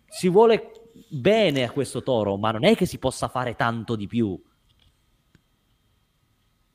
si 0.07 0.29
vuole 0.29 0.71
bene 1.09 1.65
a 1.65 1.71
questo 1.71 2.03
toro, 2.03 2.37
ma 2.37 2.53
non 2.53 2.65
è 2.65 2.75
che 2.75 2.87
si 2.87 2.99
possa 2.99 3.29
fare 3.29 3.57
tanto 3.57 3.97
di 3.97 4.07
più. 4.07 4.41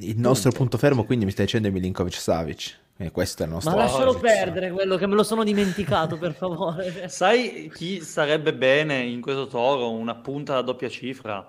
Il 0.02 0.20
nostro 0.20 0.52
punto 0.52 0.78
fermo, 0.78 1.04
quindi 1.04 1.26
mi 1.26 1.32
stai 1.32 1.46
dicendo 1.46 1.68
è 1.68 1.72
Milinkovic 1.72 2.14
Savic. 2.14 2.80
E 2.98 3.10
questo 3.10 3.42
è 3.42 3.46
il 3.48 3.54
nostro 3.54 3.72
Ma 3.72 3.78
lascialo 3.78 4.14
perdere 4.14 4.70
quello 4.70 4.96
che 4.96 5.08
me 5.08 5.16
lo 5.16 5.24
sono 5.24 5.44
dimenticato, 5.44 6.18
per 6.18 6.36
favore. 6.36 7.08
Sai 7.10 7.72
chi 7.74 8.02
sarebbe 8.02 8.54
bene 8.54 9.00
in 9.00 9.22
questo 9.22 9.48
toro? 9.48 9.90
Una 9.90 10.14
punta 10.14 10.54
da 10.54 10.62
doppia 10.62 10.88
cifra? 10.88 11.44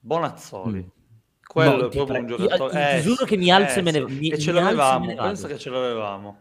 Bonazzoli. 0.00 0.80
Mm. 0.80 0.88
Quello 1.46 1.70
no, 1.70 1.76
è 1.76 1.78
proprio 1.88 2.04
pre- 2.04 2.18
un 2.18 2.26
giocatore. 2.26 2.72
Io, 2.72 2.88
eh, 2.88 2.96
ti 2.96 3.02
giuro 3.02 3.24
che 3.24 3.36
mi 3.36 3.52
alzo 3.52 3.76
eh, 3.76 3.78
e 3.78 3.82
me 3.82 3.90
ne, 3.92 4.00
mi, 4.08 4.28
e 4.30 4.38
ce 4.38 4.50
l'avevamo. 4.50 5.14
Penso 5.14 5.46
che 5.46 5.58
ce 5.58 5.70
l'avevamo. 5.70 6.38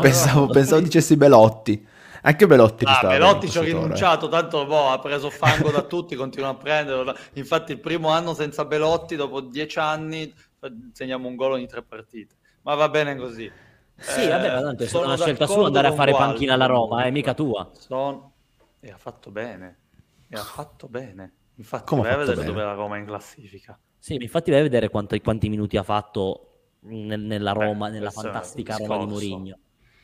Pensavo, 0.00 0.46
pensavo 0.46 0.80
dicessi 0.80 1.16
Belotti. 1.16 1.86
Anche 2.22 2.46
Belotti 2.46 2.84
ah, 2.84 3.06
Belotti 3.06 3.48
ci 3.48 3.58
ho 3.58 3.62
rinunciato, 3.62 4.26
eh. 4.26 4.30
tanto 4.30 4.66
boh, 4.66 4.90
ha 4.90 4.98
preso 4.98 5.30
fango 5.30 5.70
da 5.70 5.82
tutti, 5.82 6.16
continua 6.16 6.48
a 6.48 6.54
prenderlo. 6.54 7.14
Infatti 7.34 7.72
il 7.72 7.80
primo 7.80 8.08
anno 8.08 8.34
senza 8.34 8.64
Belotti, 8.64 9.14
dopo 9.14 9.40
dieci 9.40 9.78
anni, 9.78 10.32
segniamo 10.92 11.28
un 11.28 11.36
gol 11.36 11.52
ogni 11.52 11.66
tre 11.66 11.82
partite. 11.82 12.34
Ma 12.62 12.74
va 12.74 12.88
bene 12.88 13.16
così. 13.16 13.50
Sì, 13.94 14.22
eh, 14.22 14.28
vabbè, 14.28 14.48
tanto 14.60 14.82
è 14.84 14.86
stata 14.86 15.06
una 15.06 15.16
scelta 15.16 15.46
sua 15.46 15.66
andare 15.66 15.88
a 15.88 15.92
fare 15.92 16.12
Gualdo, 16.12 16.28
panchina 16.28 16.54
alla 16.54 16.66
Roma, 16.66 17.04
è 17.04 17.08
eh, 17.08 17.10
mica 17.10 17.34
tua. 17.34 17.68
Son... 17.72 18.30
E 18.80 18.90
ha 18.90 18.96
fatto 18.96 19.30
bene. 19.30 19.78
E 20.28 20.36
ha 20.36 20.42
fatto 20.42 20.86
bene. 20.88 21.32
Infatti 21.56 21.84
Come 21.86 22.02
vai 22.02 22.12
a 22.12 22.16
vedere 22.16 22.36
bene? 22.36 22.48
dove 22.48 22.62
la 22.62 22.74
Roma 22.74 22.96
è 22.96 23.00
in 23.00 23.06
classifica. 23.06 23.78
Sì, 23.98 24.14
infatti 24.14 24.50
vai 24.50 24.60
a 24.60 24.62
vedere 24.62 24.88
quanto, 24.88 25.18
quanti 25.20 25.48
minuti 25.48 25.76
ha 25.76 25.82
fatto 25.82 26.48
nel, 26.80 27.20
nella 27.20 27.52
Roma, 27.52 27.88
Beh, 27.88 27.94
nella 27.94 28.10
fantastica 28.10 28.76
Roma 28.76 28.98
di 28.98 29.06
Mourinho. 29.06 29.58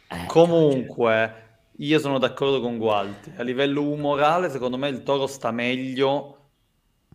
Eh, 0.09 0.27
Comunque, 0.27 1.45
io 1.77 1.99
sono 2.01 2.19
d'accordo 2.19 2.61
con 2.61 2.79
Gualti. 2.79 3.33
A 3.37 3.43
livello 3.43 3.83
umorale, 3.83 4.51
secondo 4.51 4.77
me 4.77 4.88
il 4.88 5.05
Toro 5.05 5.29
sta 5.29 5.53
meglio 5.53 6.43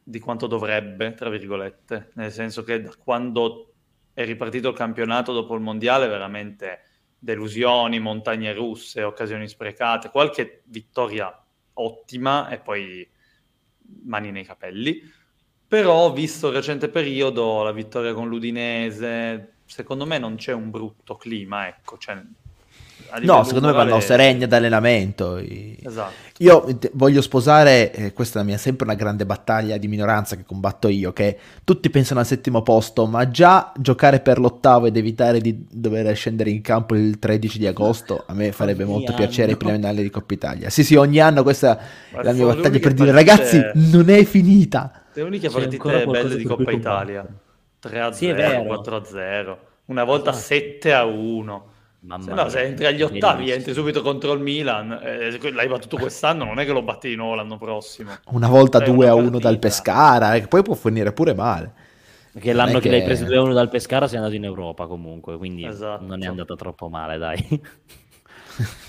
di 0.10 0.20
quanto 0.20 0.48
dovrebbe, 0.48 1.14
tra 1.14 1.30
virgolette. 1.30 2.10
Nel 2.16 2.32
senso 2.32 2.64
che 2.64 2.82
da 2.82 2.92
quando 2.98 3.74
è 4.14 4.26
ripartito 4.26 4.70
il 4.70 4.76
campionato 4.76 5.34
dopo 5.34 5.54
il 5.54 5.62
mondiale, 5.62 6.08
veramente 6.08 6.82
delusioni, 7.20 8.00
montagne 8.00 8.52
russe, 8.54 9.04
occasioni 9.04 9.48
sprecate, 9.48 10.10
qualche 10.10 10.64
vittoria 10.66 11.32
ottima 11.74 12.50
e 12.50 12.58
poi 12.60 13.08
mani 14.06 14.32
nei 14.32 14.46
capelli. 14.46 15.00
Però, 15.68 16.12
visto 16.12 16.48
il 16.48 16.56
recente 16.56 16.90
periodo, 16.90 17.62
la 17.62 17.72
vittoria 17.72 18.14
con 18.14 18.28
l'Udinese, 18.28 19.58
secondo 19.66 20.08
me 20.08 20.18
non 20.18 20.38
c'è 20.38 20.54
un 20.54 20.72
brutto 20.72 21.16
clima, 21.18 21.68
ecco, 21.68 22.00
cioè, 22.00 22.20
No, 23.22 23.44
secondo 23.44 23.68
me 23.68 23.74
vanno 23.74 24.00
sereni 24.00 24.44
ad 24.44 24.54
allenamento. 24.54 25.38
Esatto. 25.38 26.28
Io 26.42 26.66
voglio 26.94 27.22
sposare, 27.22 27.92
eh, 27.92 28.14
questa 28.14 28.40
è 28.40 28.42
la 28.42 28.48
mia 28.48 28.58
sempre 28.58 28.86
una 28.86 28.96
grande 28.96 29.26
battaglia 29.26 29.76
di 29.78 29.90
minoranza 29.90 30.38
che 30.38 30.46
combatto 30.46 30.88
io, 30.88 31.12
che 31.12 31.38
tutti 31.66 31.90
pensano 31.90 32.22
al 32.22 32.26
settimo 32.26 32.62
posto, 32.62 33.06
ma 33.08 33.30
già 33.30 33.74
giocare 33.78 34.22
per 34.22 34.40
l'ottavo 34.40 34.86
ed 34.86 34.96
evitare 34.96 35.42
di 35.42 35.66
dover 35.70 36.16
scendere 36.16 36.50
in 36.50 36.62
campo 36.62 36.96
il 36.96 37.20
13 37.20 37.60
di 37.60 37.68
agosto, 37.68 38.24
a 38.26 38.34
me 38.34 38.52
farebbe 38.54 38.84
ogni 38.84 38.92
molto 38.94 39.12
anno. 39.12 39.18
piacere 39.18 39.52
i 39.52 39.58
preliminari 39.58 40.02
di 40.02 40.10
Coppa 40.10 40.34
Italia. 40.34 40.70
Sì, 40.70 40.84
sì, 40.86 40.96
ogni 40.96 41.20
anno 41.20 41.44
questa 41.44 41.78
ma 42.14 42.22
è 42.22 42.24
la 42.24 42.32
mia 42.32 42.46
battaglia 42.46 42.80
per 42.80 42.94
dire, 42.94 43.12
ragazzi, 43.12 43.60
non 43.74 44.10
è 44.10 44.24
finita. 44.24 45.04
Le 45.12 45.22
uniche 45.22 45.50
partite 45.50 46.06
belle 46.06 46.36
di 46.38 46.44
Coppa 46.44 46.72
Italia. 46.72 47.26
3 47.80 48.14
0, 48.14 48.64
4 48.64 49.04
0, 49.04 49.60
una 49.86 50.04
volta 50.04 50.32
7 50.32 50.94
a 50.94 51.06
1. 51.06 51.72
Mamma 52.02 52.24
se 52.24 52.34
no, 52.34 52.50
se 52.50 52.62
entri 52.62 52.86
agli 52.86 53.02
ottavi, 53.02 53.52
entri 53.52 53.74
subito 53.74 54.02
contro 54.02 54.32
il 54.32 54.40
Milan, 54.40 55.00
eh, 55.04 55.52
l'hai 55.52 55.68
battuto 55.68 55.98
quest'anno, 55.98 56.46
non 56.46 56.58
è 56.58 56.66
che 56.66 56.72
lo 56.72 56.82
batti 56.82 57.10
di 57.10 57.16
nuovo 57.16 57.36
l'anno 57.36 57.58
prossimo. 57.58 58.12
Una 58.28 58.48
volta 58.48 58.80
2 58.80 59.08
a 59.08 59.14
1 59.16 59.38
dal 59.38 59.60
Pescara, 59.60 60.36
eh, 60.36 60.42
che 60.42 60.48
poi 60.48 60.62
può 60.62 60.76
finire 60.76 61.12
pure 61.12 61.34
male. 61.34 61.74
Perché 62.32 62.54
l'anno 62.54 62.80
che... 62.80 62.82
che 62.82 62.90
l'hai 62.90 63.04
preso 63.04 63.26
2 63.26 63.36
a 63.36 63.42
1 63.42 63.54
dal 63.54 63.70
Pescara 63.70 64.08
sei 64.08 64.18
andato 64.18 64.36
in 64.36 64.46
Europa 64.46 64.88
comunque, 64.88 65.38
quindi 65.38 65.66
esatto. 65.66 66.06
non 66.06 66.24
è 66.24 66.28
andata 66.28 66.56
troppo 66.56 66.88
male, 66.88 67.18
dai. 67.18 67.62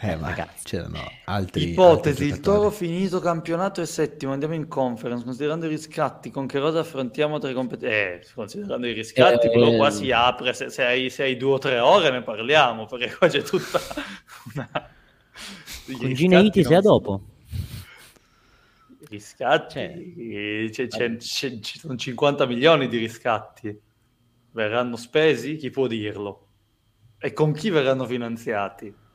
Eh, 0.00 0.14
ma 0.14 0.28
Ragazzi. 0.28 0.64
c'erano 0.64 1.00
altri. 1.24 1.70
Ipotesi: 1.70 2.22
altri 2.22 2.26
il 2.28 2.40
Toro 2.40 2.70
finito 2.70 3.18
campionato 3.18 3.80
e 3.80 3.86
settimo. 3.86 4.32
Andiamo 4.32 4.54
in 4.54 4.68
conference. 4.68 5.24
Considerando 5.24 5.66
i 5.66 5.70
riscatti, 5.70 6.30
con 6.30 6.46
che 6.46 6.60
cosa 6.60 6.80
affrontiamo 6.80 7.40
tre 7.40 7.52
competenze? 7.52 8.30
Eh, 8.30 8.32
considerando 8.32 8.86
i 8.86 8.92
riscatti, 8.92 9.48
eh, 9.48 9.50
però 9.50 9.74
qua 9.74 9.90
si 9.90 10.12
apre. 10.12 10.52
Se, 10.52 10.70
se, 10.70 10.84
hai, 10.84 11.10
se, 11.10 11.24
hai, 11.24 11.36
due 11.36 11.54
o 11.54 11.58
tre 11.58 11.80
ore 11.80 12.10
ne 12.10 12.22
parliamo, 12.22 12.86
perché 12.86 13.12
qua 13.12 13.26
c'è 13.26 13.42
tutta 13.42 13.80
una. 14.54 14.70
Con 15.98 16.12
Gineiti 16.12 16.62
sei 16.62 16.76
a 16.76 16.80
dopo. 16.80 17.22
Riscatti, 19.08 20.68
c'è, 20.70 20.86
c'è, 20.86 21.16
c'è, 21.16 21.58
ci 21.58 21.78
sono 21.78 21.96
50 21.96 22.46
milioni 22.46 22.86
di 22.86 22.98
riscatti. 22.98 23.76
Verranno 24.52 24.94
spesi? 24.94 25.56
Chi 25.56 25.70
può 25.70 25.88
dirlo? 25.88 26.46
E 27.18 27.32
con 27.32 27.52
chi 27.52 27.70
verranno 27.70 28.06
finanziati? 28.06 29.06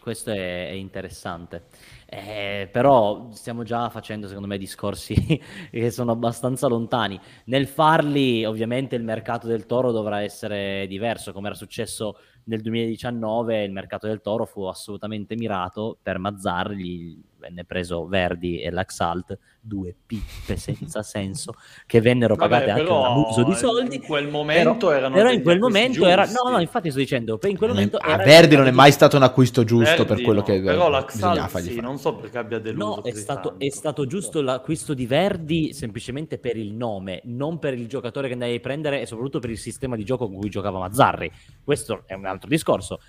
Questo 0.00 0.30
è, 0.30 0.68
è 0.68 0.72
interessante, 0.72 1.66
eh, 2.06 2.68
però 2.72 3.28
stiamo 3.32 3.62
già 3.62 3.90
facendo 3.90 4.26
secondo 4.26 4.48
me 4.48 4.56
discorsi 4.56 5.14
che 5.70 5.90
sono 5.90 6.12
abbastanza 6.12 6.66
lontani. 6.66 7.20
Nel 7.46 7.66
farli 7.66 8.44
ovviamente 8.44 8.96
il 8.96 9.04
mercato 9.04 9.46
del 9.46 9.66
toro 9.66 9.92
dovrà 9.92 10.22
essere 10.22 10.86
diverso, 10.86 11.32
come 11.32 11.48
era 11.48 11.56
successo 11.56 12.16
nel 12.44 12.62
2019 12.62 13.64
il 13.64 13.72
mercato 13.72 14.06
del 14.06 14.20
toro 14.20 14.46
fu 14.46 14.64
assolutamente 14.64 15.36
mirato 15.36 15.98
per 16.00 16.18
Mazzarri, 16.18 17.22
venne 17.38 17.64
preso 17.64 18.06
Verdi 18.06 18.60
e 18.60 18.70
l'Axalt, 18.70 19.38
due 19.60 19.94
pippe 20.06 20.56
senza 20.56 21.02
senso 21.04 21.54
che 21.86 22.00
vennero 22.00 22.36
pagate 22.36 22.66
Vabbè, 22.66 22.80
anche 22.80 22.92
un 22.92 23.04
abuso 23.04 23.44
di 23.44 23.54
soldi. 23.54 23.96
In 23.96 24.02
quel 24.02 24.28
momento 24.28 24.88
però, 24.88 24.98
erano 24.98 25.14
però 25.14 25.30
in 25.30 25.42
quel 25.42 25.58
momento 25.58 26.06
era 26.06 26.26
no, 26.26 26.50
no, 26.50 26.60
infatti 26.60 26.90
sto 26.90 26.98
dicendo, 26.98 27.38
in 27.42 27.56
quel 27.56 27.70
momento 27.70 27.96
a 27.96 28.16
Verdi 28.16 28.56
non 28.56 28.66
è 28.66 28.70
mai 28.70 28.92
stato 28.92 29.16
un 29.16 29.22
acquisto 29.22 29.64
giusto 29.64 29.84
Verdi 29.84 30.04
per 30.06 30.22
quello 30.22 30.40
no, 30.40 30.44
che 30.44 30.60
però 30.60 30.88
l'Axalt 30.88 31.58
sì, 31.58 31.80
non 31.80 31.98
so 31.98 32.14
perché 32.14 32.38
abbia 32.38 32.58
deluso 32.58 32.86
No, 32.96 33.02
è 33.02 33.12
stato, 33.12 33.58
è 33.58 33.70
stato, 33.70 34.06
giusto 34.06 34.40
l'acquisto 34.40 34.94
di 34.94 35.06
Verdi 35.06 35.72
semplicemente 35.72 36.38
per 36.38 36.56
il 36.56 36.72
nome, 36.72 37.20
non 37.24 37.58
per 37.58 37.74
il 37.74 37.86
giocatore 37.86 38.26
che 38.26 38.34
andavi 38.34 38.54
a 38.54 38.60
prendere 38.60 39.00
e 39.00 39.06
soprattutto 39.06 39.40
per 39.40 39.50
il 39.50 39.58
sistema 39.58 39.96
di 39.96 40.04
gioco 40.04 40.26
con 40.26 40.36
cui 40.36 40.48
giocava 40.48 40.78
Mazzarri. 40.78 41.30
Questo 41.64 42.02
è 42.06 42.14
un 42.14 42.26
altro 42.26 42.48
discorso 42.48 43.00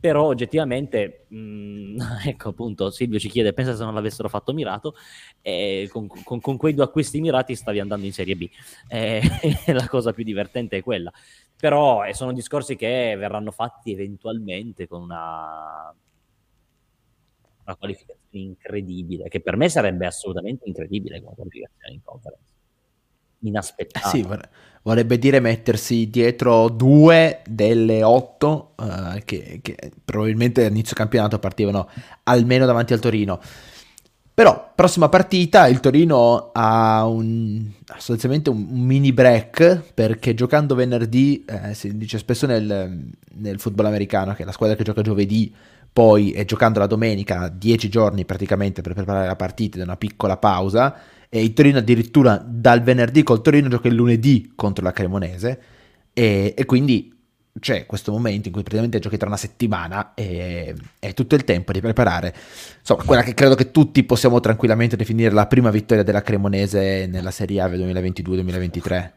però 0.00 0.24
oggettivamente, 0.26 1.24
mh, 1.28 1.38
mm, 1.38 1.67
ecco 2.26 2.50
appunto, 2.50 2.90
Silvio 2.90 3.18
ci 3.18 3.28
chiede, 3.28 3.52
pensa 3.52 3.74
se 3.74 3.84
non 3.84 3.94
l'avessero 3.94 4.28
fatto 4.28 4.52
mirato, 4.52 4.94
eh, 5.42 5.88
con, 5.90 6.06
con, 6.06 6.40
con, 6.40 6.56
quei 6.56 6.74
due 6.74 6.84
acquisti 6.84 7.20
mirati 7.20 7.54
stavi 7.54 7.80
andando 7.80 8.06
in 8.06 8.12
Serie 8.12 8.36
B, 8.36 8.48
eh, 8.88 9.20
la 9.72 9.88
cosa 9.88 10.12
più 10.12 10.24
divertente 10.24 10.78
è 10.78 10.82
quella, 10.82 11.12
però 11.56 12.04
eh, 12.04 12.14
sono 12.14 12.32
discorsi 12.32 12.76
che 12.76 13.14
verranno 13.16 13.50
fatti 13.50 13.92
eventualmente 13.92 14.86
con 14.86 15.02
una, 15.02 15.94
una 17.64 17.76
qualificazione 17.76 18.18
incredibile, 18.30 19.28
che 19.28 19.40
per 19.40 19.56
me 19.56 19.68
sarebbe 19.68 20.06
assolutamente 20.06 20.66
incredibile 20.66 21.20
come 21.20 21.34
qualificazione 21.34 21.94
in 21.94 22.02
conference 22.02 22.47
inaspettato. 23.40 24.06
Eh 24.06 24.10
sì, 24.10 24.26
vorrebbe 24.82 25.18
dire 25.18 25.40
mettersi 25.40 26.08
dietro 26.08 26.68
due 26.68 27.42
delle 27.46 28.02
otto 28.02 28.72
uh, 28.76 29.18
che, 29.24 29.60
che, 29.62 29.92
probabilmente 30.04 30.64
all'inizio 30.64 30.96
campionato 30.96 31.38
partivano 31.38 31.88
almeno 32.24 32.66
davanti 32.66 32.92
al 32.92 33.00
Torino. 33.00 33.40
Però, 34.38 34.70
prossima 34.72 35.08
partita, 35.08 35.66
il 35.66 35.80
Torino 35.80 36.50
ha 36.52 37.04
un, 37.06 37.72
sostanzialmente 37.96 38.50
un, 38.50 38.66
mini 38.70 39.12
break 39.12 39.92
perché 39.92 40.32
giocando 40.32 40.76
venerdì, 40.76 41.44
eh, 41.44 41.74
si 41.74 41.96
dice 41.96 42.18
spesso 42.18 42.46
nel, 42.46 43.10
nel 43.34 43.58
football 43.58 43.86
americano 43.86 44.34
che 44.34 44.44
la 44.44 44.52
squadra 44.52 44.76
che 44.76 44.84
gioca 44.84 45.02
giovedì 45.02 45.52
poi 45.92 46.30
è 46.30 46.44
giocando 46.44 46.78
la 46.78 46.86
domenica 46.86 47.48
10 47.48 47.88
giorni 47.88 48.24
praticamente 48.24 48.80
per 48.80 48.94
preparare 48.94 49.26
la 49.26 49.34
partita 49.34 49.76
ed 49.76 49.82
una 49.82 49.96
piccola 49.96 50.36
pausa 50.36 50.94
e 51.28 51.42
il 51.42 51.52
Torino 51.52 51.78
addirittura 51.78 52.42
dal 52.44 52.82
venerdì 52.82 53.22
col 53.22 53.42
Torino 53.42 53.68
gioca 53.68 53.88
il 53.88 53.94
lunedì 53.94 54.52
contro 54.54 54.84
la 54.84 54.92
Cremonese. 54.92 55.60
E, 56.12 56.54
e 56.56 56.64
quindi 56.64 57.16
c'è 57.60 57.86
questo 57.86 58.12
momento 58.12 58.48
in 58.48 58.52
cui 58.52 58.62
praticamente 58.62 58.98
giochi 58.98 59.16
tra 59.16 59.26
una 59.26 59.36
settimana 59.36 60.12
e 60.14 60.74
è 60.98 61.14
tutto 61.14 61.34
il 61.34 61.44
tempo 61.44 61.72
di 61.72 61.80
preparare 61.80 62.34
insomma 62.80 63.04
quella 63.04 63.22
che 63.22 63.34
credo 63.34 63.54
che 63.54 63.70
tutti 63.70 64.02
possiamo 64.04 64.40
tranquillamente 64.40 64.96
definire 64.96 65.32
la 65.32 65.46
prima 65.46 65.70
vittoria 65.70 66.02
della 66.02 66.22
Cremonese 66.22 67.06
nella 67.06 67.30
Serie 67.30 67.60
A 67.60 67.68
2022-2023 67.68 69.10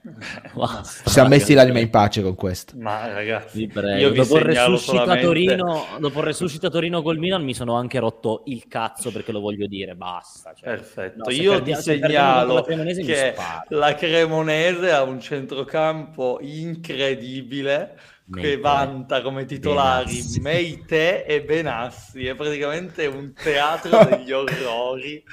wow, 0.53 0.83
ci 0.83 1.09
siamo 1.09 1.29
messi 1.29 1.53
l'anima 1.53 1.79
in 1.79 1.89
pace 1.89 2.21
con 2.21 2.35
questo. 2.35 2.73
Ma 2.77 3.11
ragazzi 3.11 3.61
io 3.61 4.09
vi 4.09 4.17
dopo, 4.17 4.37
il 4.37 4.79
solamente... 4.79 5.25
Torino, 5.25 5.85
dopo 5.99 6.19
il 6.19 6.25
resuscita 6.25 6.69
Torino 6.69 7.01
col 7.01 7.17
Milan 7.17 7.43
mi 7.43 7.53
sono 7.53 7.75
anche 7.75 7.99
rotto 7.99 8.43
il 8.45 8.67
cazzo 8.67 9.11
perché 9.11 9.31
lo 9.31 9.39
voglio 9.39 9.67
dire 9.67 9.95
basta 9.95 10.53
cioè, 10.53 10.69
perfetto. 10.69 11.23
No, 11.25 11.33
io 11.33 11.51
perdi, 11.53 11.73
ti 11.73 11.81
segnalo 11.81 12.63
che 12.63 13.35
la 13.69 13.95
Cremonese 13.95 14.91
ha 14.91 15.03
un 15.03 15.19
centrocampo 15.19 16.39
incredibile 16.41 17.97
che 18.31 18.57
vanta 18.57 19.21
come 19.21 19.45
titolari 19.45 20.13
Benassi. 20.13 20.39
Meite 20.39 21.25
e 21.25 21.43
Benassi. 21.43 22.25
È 22.25 22.35
praticamente 22.35 23.05
un 23.05 23.33
teatro 23.33 24.05
degli 24.05 24.31
orrori. 24.33 25.23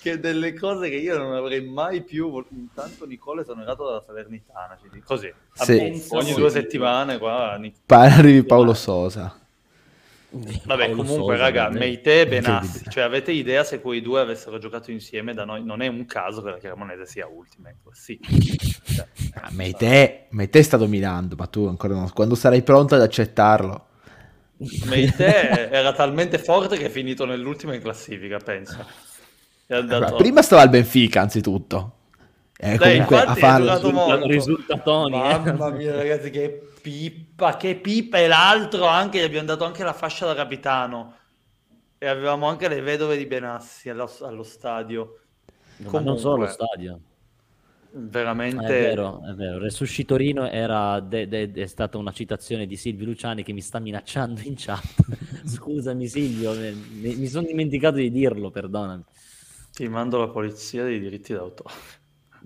che 0.00 0.18
delle 0.18 0.54
cose 0.54 0.88
che 0.88 0.96
io 0.96 1.18
non 1.18 1.34
avrei 1.34 1.62
mai 1.62 2.02
più. 2.02 2.44
Intanto 2.50 3.06
Nicole 3.06 3.44
sono 3.44 3.60
andato 3.60 3.84
dalla 3.86 4.00
Salernitana. 4.00 4.78
Così 5.04 5.32
sì. 5.52 6.06
ogni 6.10 6.34
due 6.34 6.50
settimane 6.50 7.18
qua. 7.18 7.60
Parli 7.86 8.32
di 8.32 8.44
Paolo 8.44 8.74
Sosa. 8.74 9.39
Vabbè, 10.32 10.86
Paolo 10.86 11.02
comunque, 11.02 11.34
Sosa, 11.34 11.44
raga, 11.44 11.68
Meite 11.70 12.20
e 12.20 12.28
Benassi, 12.28 12.84
cioè 12.88 13.02
avete 13.02 13.32
idea 13.32 13.64
se 13.64 13.80
quei 13.80 14.00
due 14.00 14.20
avessero 14.20 14.58
giocato 14.58 14.92
insieme 14.92 15.34
da 15.34 15.44
noi? 15.44 15.64
Non 15.64 15.82
è 15.82 15.88
un 15.88 16.06
caso 16.06 16.40
che 16.40 16.50
la 16.50 16.58
Cremonese 16.58 17.04
sia 17.04 17.26
ultima 17.26 17.70
in 17.70 17.76
classifica. 17.82 18.78
Cioè, 18.94 19.06
ah, 19.34 19.48
Meite, 19.50 20.26
Meite 20.30 20.62
sta 20.62 20.76
dominando, 20.76 21.34
ma 21.36 21.46
tu 21.46 21.66
ancora 21.66 21.94
non... 21.94 22.10
Quando 22.12 22.36
sarai 22.36 22.62
pronto 22.62 22.94
ad 22.94 23.02
accettarlo? 23.02 23.86
Meite 24.84 25.68
era 25.70 25.92
talmente 25.92 26.38
forte 26.38 26.76
che 26.76 26.86
è 26.86 26.90
finito 26.90 27.24
nell'ultima 27.24 27.74
in 27.74 27.80
classifica, 27.80 28.38
pensa. 28.38 28.86
Andato... 29.66 30.16
Prima 30.16 30.42
stava 30.42 30.62
al 30.62 30.70
Benfica, 30.70 31.22
anzitutto. 31.22 31.94
Eh, 32.56 32.76
Dai, 32.76 33.04
comunque 33.04 33.20
a 33.22 33.34
farlo 33.34 34.26
risultatoni. 34.26 35.16
Mamma 35.16 35.70
mia, 35.70 35.96
ragazzi, 35.96 36.30
che 36.30 36.69
Pippa, 36.80 37.56
che 37.56 37.76
Pippa 37.76 38.18
e 38.18 38.26
l'altro 38.26 38.86
anche, 38.86 39.18
gli 39.18 39.24
abbiamo 39.24 39.46
dato 39.46 39.64
anche 39.64 39.84
la 39.84 39.92
fascia 39.92 40.26
da 40.26 40.34
capitano 40.34 41.16
e 41.98 42.06
avevamo 42.06 42.48
anche 42.48 42.68
le 42.68 42.80
vedove 42.80 43.16
di 43.16 43.26
Benassi 43.26 43.90
allo, 43.90 44.10
allo 44.22 44.42
stadio. 44.42 45.20
Comunque, 45.76 46.00
non 46.00 46.18
solo 46.18 46.34
allo 46.34 46.46
stadio. 46.46 47.00
Veramente... 47.92 48.64
È 48.64 48.68
vero, 48.68 49.22
è 49.24 49.34
vero. 49.34 49.58
Resusci 49.58 50.04
Torino 50.04 50.48
era 50.48 51.00
de- 51.00 51.28
de- 51.28 51.52
è 51.52 51.66
stata 51.66 51.98
una 51.98 52.12
citazione 52.12 52.66
di 52.66 52.76
Silvio 52.76 53.06
Luciani 53.06 53.42
che 53.42 53.52
mi 53.52 53.60
sta 53.60 53.78
minacciando 53.78 54.40
in 54.42 54.54
chat. 54.56 55.04
Scusami 55.44 56.06
Silvio, 56.06 56.52
mi, 56.54 57.16
mi 57.16 57.26
sono 57.26 57.46
dimenticato 57.46 57.96
di 57.96 58.10
dirlo, 58.10 58.50
perdonami. 58.50 59.04
Ti 59.72 59.88
mando 59.88 60.18
la 60.18 60.28
polizia 60.28 60.84
dei 60.84 61.00
diritti 61.00 61.32
d'autore. 61.32 61.74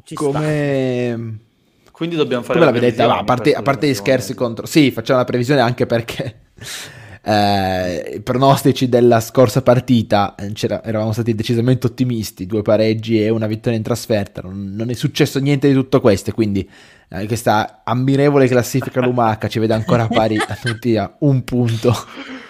Ci 0.03 0.15
Come... 0.15 1.39
Sta 1.39 1.54
quindi 1.95 2.17
dobbiamo 2.17 2.43
fare 2.43 2.59
Come 2.59 2.73
la 2.73 2.77
vedete? 2.77 3.03
a 3.03 3.23
parte, 3.23 3.55
a 3.55 3.63
parte 3.63 3.87
gli 3.87 3.95
scherzi 3.95 4.35
contro... 4.35 4.67
Sì, 4.67 4.91
facciamo 4.91 5.21
la 5.21 5.25
previsione 5.25 5.61
anche 5.61 5.87
perché... 5.87 6.41
Eh, 7.27 8.17
I 8.17 8.21
pronostici 8.21 8.87
della 8.87 9.19
scorsa 9.19 9.63
partita 9.63 10.35
eh, 10.35 10.53
eravamo 10.83 11.11
stati 11.13 11.35
decisamente 11.35 11.87
ottimisti, 11.87 12.45
due 12.45 12.61
pareggi 12.61 13.19
e 13.19 13.31
una 13.31 13.47
vittoria 13.47 13.79
in 13.79 13.83
trasferta, 13.83 14.43
non, 14.43 14.75
non 14.75 14.91
è 14.91 14.93
successo 14.93 15.39
niente 15.39 15.67
di 15.67 15.73
tutto 15.73 16.03
questo, 16.03 16.33
quindi 16.33 16.69
eh, 17.09 17.27
questa 17.27 17.81
ammirevole 17.83 18.47
classifica 18.47 19.01
lumaca 19.07 19.49
ci 19.49 19.59
vede 19.59 19.73
ancora 19.73 20.07
pari 20.07 20.37
a 20.37 20.59
tutti 20.61 20.99
a 20.99 21.17
un 21.21 21.45
punto. 21.45 21.95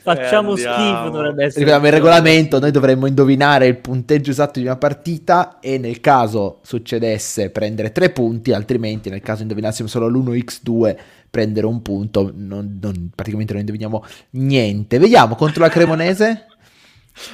Facciamo 0.00 0.56
schifo, 0.56 1.10
dovrebbe 1.10 1.44
essere. 1.44 1.70
il 1.70 1.92
regolamento, 1.92 2.58
noi 2.58 2.70
dovremmo 2.70 3.06
indovinare 3.06 3.66
il 3.66 3.76
punteggio 3.76 4.30
esatto 4.30 4.58
di 4.58 4.64
una 4.64 4.76
partita 4.76 5.58
e 5.60 5.78
nel 5.78 6.00
caso 6.00 6.60
succedesse 6.62 7.50
prendere 7.50 7.92
tre 7.92 8.10
punti, 8.10 8.52
altrimenti 8.52 9.10
nel 9.10 9.20
caso 9.20 9.42
indovinassimo 9.42 9.88
solo 9.88 10.08
l'1x2 10.08 10.96
prendere 11.34 11.66
un 11.66 11.82
punto, 11.82 12.30
non, 12.32 12.78
non, 12.80 13.10
praticamente 13.12 13.52
non 13.52 13.62
indoviniamo 13.62 14.04
niente. 14.30 14.98
Vediamo 14.98 15.34
contro 15.34 15.62
la 15.62 15.68
Cremonese. 15.68 16.46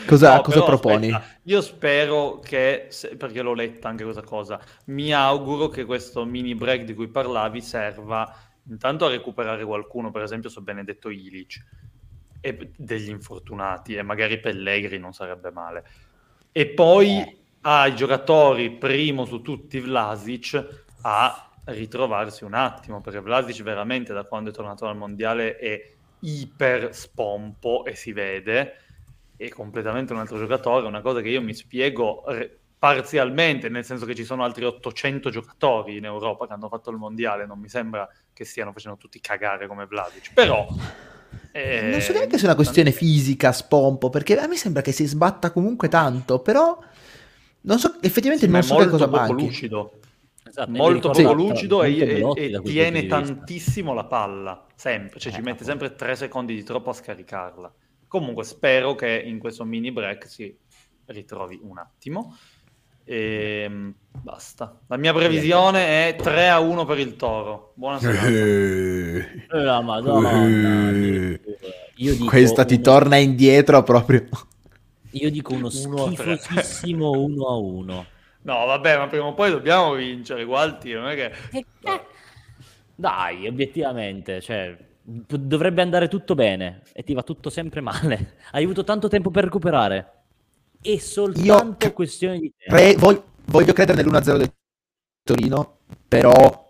Cosa, 0.07 0.37
no, 0.37 0.41
cosa 0.43 0.63
proponi? 0.63 1.11
Aspetta, 1.11 1.39
io 1.45 1.61
spero 1.61 2.39
che, 2.39 2.89
perché 3.17 3.41
l'ho 3.43 3.55
letta 3.55 3.89
anche 3.89 4.05
questa 4.05 4.23
cosa, 4.23 4.61
mi 4.87 5.13
auguro 5.13 5.69
che 5.69 5.85
questo 5.85 6.25
mini 6.25 6.55
break 6.55 6.85
di 6.85 6.95
cui 6.95 7.09
parlavi 7.09 7.61
serva 7.61 8.35
intanto 8.69 9.07
a 9.07 9.11
recuperare 9.11 9.65
qualcuno, 9.65 10.11
per 10.11 10.23
esempio 10.23 10.49
su 10.49 10.63
Benedetto 10.63 11.09
Ilic, 11.09 11.65
e 12.41 12.71
degli 12.77 13.09
infortunati 13.09 13.95
e 13.95 14.03
magari 14.03 14.41
Pellegri 14.41 14.99
non 14.99 15.13
sarebbe 15.13 15.51
male. 15.51 15.85
E 16.53 16.67
poi 16.69 17.19
eh. 17.19 17.39
ai 17.63 17.95
giocatori, 17.95 18.71
primo 18.71 19.25
su 19.25 19.43
tutti 19.43 19.79
Vlasic, 19.81 20.85
a 21.03 21.51
ritrovarsi 21.65 22.45
un 22.45 22.55
attimo, 22.55 23.01
perché 23.01 23.21
Vlasic 23.21 23.63
veramente 23.63 24.13
da 24.13 24.25
quando 24.25 24.51
è 24.51 24.53
tornato 24.53 24.87
al 24.87 24.97
mondiale 24.97 25.57
è 25.57 25.93
iper 26.21 26.95
spompo 26.95 27.85
e 27.85 27.95
si 27.95 28.13
vede, 28.13 28.77
è 29.37 29.49
completamente 29.49 30.13
un 30.13 30.19
altro 30.19 30.39
giocatore, 30.39 30.87
una 30.87 31.01
cosa 31.01 31.21
che 31.21 31.29
io 31.29 31.41
mi 31.41 31.55
spiego 31.55 32.25
re- 32.27 32.59
parzialmente, 32.79 33.69
nel 33.69 33.85
senso 33.85 34.07
che 34.07 34.15
ci 34.15 34.25
sono 34.25 34.43
altri 34.43 34.65
800 34.65 35.31
giocatori 35.31 35.99
in 35.99 36.05
Europa 36.07 36.47
che 36.47 36.55
hanno 36.55 36.69
fatto 36.69 36.91
il 36.91 36.97
mondiale, 36.97 37.47
non 37.47 37.59
mi 37.59 37.69
sembra 37.69 38.09
che 38.33 38.45
stiano 38.45 38.73
facendo 38.73 38.97
tutti 38.99 39.21
cagare 39.21 39.67
come 39.67 39.87
Vlasic, 39.87 40.33
però 40.33 40.67
eh, 41.53 41.83
non 41.91 42.01
so 42.01 42.13
neanche 42.13 42.37
se 42.37 42.43
è 42.43 42.47
una 42.47 42.55
questione 42.55 42.93
fisica, 42.93 43.53
spompo, 43.53 44.09
perché 44.11 44.39
a 44.39 44.47
me 44.47 44.57
sembra 44.57 44.83
che 44.83 44.93
si 44.93 45.07
sbatta 45.07 45.51
comunque 45.51 45.89
tanto, 45.89 46.41
però 46.41 46.79
non 47.63 47.79
so, 47.79 47.97
effettivamente 48.01 48.47
sì, 48.47 48.53
non 48.53 48.63
so 48.63 48.77
che 48.77 48.89
cosa 48.89 49.07
manchi. 49.07 49.45
lucido. 49.47 49.93
Esatto, 50.43 50.71
molto 50.71 51.11
poco 51.11 51.33
lucido 51.33 51.83
e, 51.85 51.97
e, 51.97 52.53
e 52.53 52.61
tiene 52.63 53.07
tantissimo 53.07 53.93
la 53.95 54.05
palla, 54.05 54.67
sempre, 54.75 55.21
cioè 55.21 55.33
eh, 55.33 55.37
ci 55.37 55.43
mette 55.43 55.65
sempre 55.65 55.95
tre 55.95 56.17
secondi 56.17 56.55
di 56.55 56.63
troppo 56.63 56.91
a 56.91 56.93
scaricarla. 56.93 57.73
Comunque 58.09 58.43
spero 58.43 58.97
che 58.97 59.23
in 59.25 59.39
questo 59.39 59.65
mini 59.65 59.93
break 59.93 60.29
si 60.29 60.57
ritrovi 61.07 61.61
un 61.63 61.79
attimo. 61.79 62.37
E 63.11 63.63
ehm, 63.65 63.93
basta. 64.23 64.79
La 64.87 64.97
mia 64.97 65.13
previsione 65.13 66.11
è 66.11 66.15
3 66.15 66.49
a 66.49 66.61
1 66.61 66.85
per 66.85 67.01
il 67.01 67.17
Toro. 67.17 67.73
Buona 67.75 67.99
serata. 67.99 68.29
Eh, 68.29 69.25
la 69.49 69.81
Madonna. 69.81 70.93
Dico, 71.97 72.25
Questa 72.27 72.65
ti 72.65 72.75
uno... 72.75 72.83
torna 72.85 73.17
indietro 73.17 73.83
proprio. 73.83 74.29
Io 75.11 75.29
dico 75.29 75.55
uno 75.55 75.69
schifosissimo 75.71 77.11
1 77.11 77.47
a 77.49 77.57
1. 77.57 78.07
No, 78.43 78.67
vabbè, 78.67 78.99
ma 78.99 79.09
prima 79.09 79.25
o 79.25 79.35
poi 79.35 79.51
dobbiamo 79.51 79.95
vincere, 79.95 80.45
Gualti, 80.45 80.93
non 80.93 81.09
è 81.09 81.17
che... 81.17 81.33
Eh, 81.51 81.67
eh. 81.83 82.01
Dai, 82.95 83.49
obiettivamente, 83.49 84.41
cioè, 84.41 84.77
dovrebbe 85.03 85.83
andare 85.83 86.07
tutto 86.07 86.37
bene 86.37 86.83
e 86.93 87.03
ti 87.03 87.13
va 87.15 87.25
tutto 87.25 87.51
sempre 87.51 87.81
male. 87.81 88.37
Hai 88.53 88.63
avuto 88.63 88.85
tanto 88.85 89.09
tempo 89.09 89.33
per 89.33 89.45
recuperare. 89.45 90.20
È 90.83 90.97
soltanto 90.99 91.87
Io 91.87 91.93
questione 91.93 92.39
di 92.39 92.53
tempo. 92.57 92.75
Pre- 92.75 92.97
voglio, 92.97 93.25
voglio 93.47 93.73
credere 93.73 94.03
nell'1-0 94.03 94.37
del 94.39 94.53
Torino, 95.23 95.79
però 96.09 96.69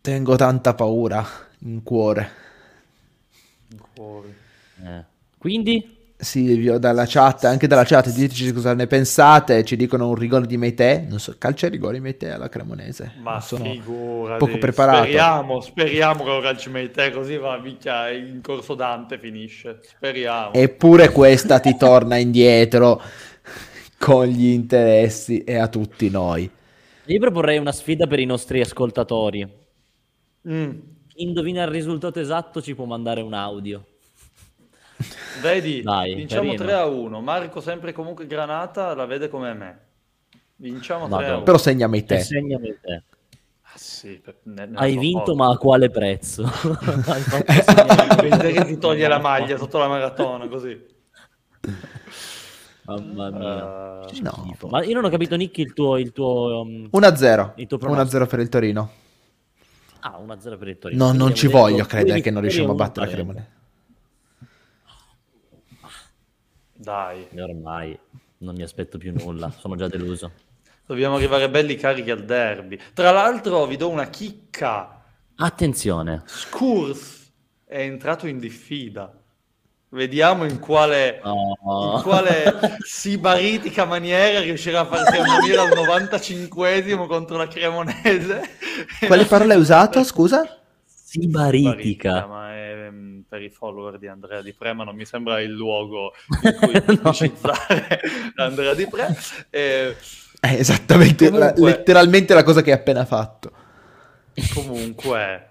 tengo 0.00 0.36
tanta 0.36 0.74
paura 0.74 1.24
in 1.60 1.82
cuore. 1.82 2.30
In 3.70 3.80
cuore. 3.94 4.36
Eh. 4.82 5.04
Quindi? 5.38 6.03
Silvio 6.16 6.78
dalla 6.78 7.06
chat, 7.06 7.44
anche 7.44 7.66
dalla 7.66 7.84
chat, 7.84 8.10
diteci 8.10 8.52
cosa 8.52 8.72
ne 8.72 8.86
pensate, 8.86 9.64
ci 9.64 9.76
dicono 9.76 10.08
un 10.08 10.14
rigore 10.14 10.46
di 10.46 10.56
Meite, 10.56 11.04
non 11.08 11.18
so, 11.18 11.34
calcio 11.36 11.66
e 11.66 11.70
rigore 11.70 11.94
di 11.94 12.00
Meite 12.00 12.30
alla 12.30 12.48
Cremonese. 12.48 13.14
Ma 13.20 13.40
sono 13.40 13.64
figurati. 13.64 14.44
poco 14.44 14.58
preparato. 14.58 15.02
Speriamo, 15.02 15.60
speriamo 15.60 16.24
che 16.24 16.30
lo 16.30 16.40
calci 16.40 16.70
Meite, 16.70 17.10
così 17.10 17.36
va, 17.36 17.58
minchia, 17.58 18.10
in 18.10 18.40
corso 18.42 18.74
Dante 18.74 19.18
finisce, 19.18 19.80
speriamo. 19.82 20.52
Eppure 20.52 21.10
questa 21.10 21.58
ti 21.58 21.76
torna 21.76 22.16
indietro 22.16 23.02
con 23.98 24.26
gli 24.26 24.46
interessi 24.46 25.42
e 25.42 25.56
a 25.56 25.66
tutti 25.66 26.08
noi. 26.10 26.48
Io 27.06 27.18
proporrei 27.18 27.58
una 27.58 27.72
sfida 27.72 28.06
per 28.06 28.20
i 28.20 28.24
nostri 28.24 28.60
ascoltatori. 28.60 29.46
Mm. 30.48 30.70
Indovina 31.16 31.62
il 31.64 31.68
risultato 31.68 32.20
esatto 32.20 32.62
ci 32.62 32.74
può 32.74 32.84
mandare 32.84 33.20
un 33.20 33.34
audio. 33.34 33.84
Vedi, 35.42 35.82
Dai, 35.82 36.14
vinciamo 36.14 36.52
carino. 36.54 36.64
3 36.64 36.72
a 36.74 36.86
1. 36.86 37.20
Marco 37.20 37.60
sempre 37.60 37.92
comunque 37.92 38.26
Granata 38.26 38.94
la 38.94 39.06
vede 39.06 39.28
come 39.28 39.52
me. 39.54 39.78
Vinciamo 40.56 41.06
3 41.06 41.14
a 41.14 41.18
Madonna. 41.18 41.34
1. 41.36 41.42
Però 41.44 41.58
segnami 41.58 42.04
te. 42.04 42.20
segnami 42.20 42.74
te. 42.80 43.02
Ah, 43.62 43.76
sì, 43.76 44.22
ne- 44.44 44.66
ne 44.66 44.76
Hai 44.76 44.96
vinto, 44.96 45.32
poco. 45.32 45.34
ma 45.36 45.50
a 45.50 45.56
quale 45.56 45.90
prezzo? 45.90 46.44
Vedete 48.20 48.52
che 48.52 48.66
si 48.66 48.78
toglie 48.78 49.08
la 49.08 49.18
maglia 49.18 49.56
sotto 49.56 49.78
la 49.78 49.88
maratona 49.88 50.46
così. 50.46 50.80
Mamma 52.84 53.30
mia. 53.30 54.06
Eh, 54.06 54.20
No. 54.20 54.56
Ma 54.68 54.84
io 54.84 54.94
non 54.94 55.04
ho 55.06 55.08
capito, 55.08 55.34
Nicky, 55.34 55.62
il 55.62 55.72
tuo... 55.72 55.96
Il 55.96 56.12
tuo 56.12 56.60
um, 56.60 56.88
1-0. 56.92 57.52
Il 57.56 57.66
tuo 57.66 57.78
pronostico. 57.78 58.22
1-0 58.22 58.28
per 58.28 58.38
il 58.40 58.48
Torino. 58.48 58.90
Ah, 60.00 60.20
1-0 60.24 60.58
per 60.58 60.68
il 60.68 60.78
Torino. 60.78 61.06
No, 61.06 61.12
non 61.12 61.34
ci 61.34 61.48
voglio 61.48 61.84
credere 61.86 62.20
che 62.20 62.30
non 62.30 62.42
riusciamo 62.42 62.72
a 62.72 62.74
battere 62.74 63.06
la. 63.06 63.12
Cremonese. 63.12 63.48
Dai, 66.84 67.26
E 67.34 67.42
Ormai 67.42 67.98
non 68.38 68.54
mi 68.54 68.62
aspetto 68.62 68.98
più 68.98 69.12
nulla, 69.12 69.50
sono 69.50 69.74
già 69.74 69.88
deluso. 69.88 70.30
dobbiamo 70.86 71.16
arrivare 71.16 71.48
belli 71.50 71.76
carichi 71.76 72.10
al 72.10 72.24
derby. 72.24 72.78
Tra 72.92 73.10
l'altro 73.10 73.66
vi 73.66 73.76
do 73.76 73.88
una 73.88 74.06
chicca. 74.08 75.02
Attenzione. 75.36 76.22
Scurs 76.26 77.32
è 77.64 77.80
entrato 77.80 78.26
in 78.26 78.38
diffida. 78.38 79.12
Vediamo 79.88 80.44
in 80.44 80.58
quale, 80.58 81.20
No. 81.24 81.94
in 81.96 82.02
quale 82.02 82.78
sibaritica 82.84 83.84
maniera 83.84 84.40
riuscirà 84.40 84.80
a 84.80 84.86
farsi 84.86 85.16
ammonire 85.16 85.56
al 85.58 85.68
95esimo 85.70 87.06
contro 87.06 87.36
la 87.36 87.46
Cremonese. 87.48 88.42
Quale 89.06 89.24
parola 89.24 89.54
hai 89.54 89.60
usato, 89.60 90.02
scusa? 90.02 90.60
Sibaritica. 90.84 92.26
ma 92.26 92.52
è 92.52 92.88
mm, 92.90 93.13
per 93.28 93.42
i 93.42 93.50
follower 93.50 93.98
di 93.98 94.06
Andrea 94.06 94.42
Di 94.42 94.52
Pre, 94.52 94.72
ma 94.72 94.84
non 94.84 94.94
mi 94.94 95.04
sembra 95.04 95.40
il 95.40 95.50
luogo 95.52 96.12
in 96.42 96.56
cui 96.60 96.80
pubblicizzare 96.80 98.00
Andrea 98.36 98.74
Di 98.74 98.86
Pre. 98.88 99.16
Eh, 99.50 99.96
È 100.40 100.46
esattamente, 100.52 101.30
la- 101.30 101.52
Comunque- 101.52 101.70
letteralmente 101.70 102.34
la 102.34 102.42
cosa 102.42 102.62
che 102.62 102.72
hai 102.72 102.78
appena 102.78 103.04
fatto. 103.04 103.52
comunque, 104.52 105.48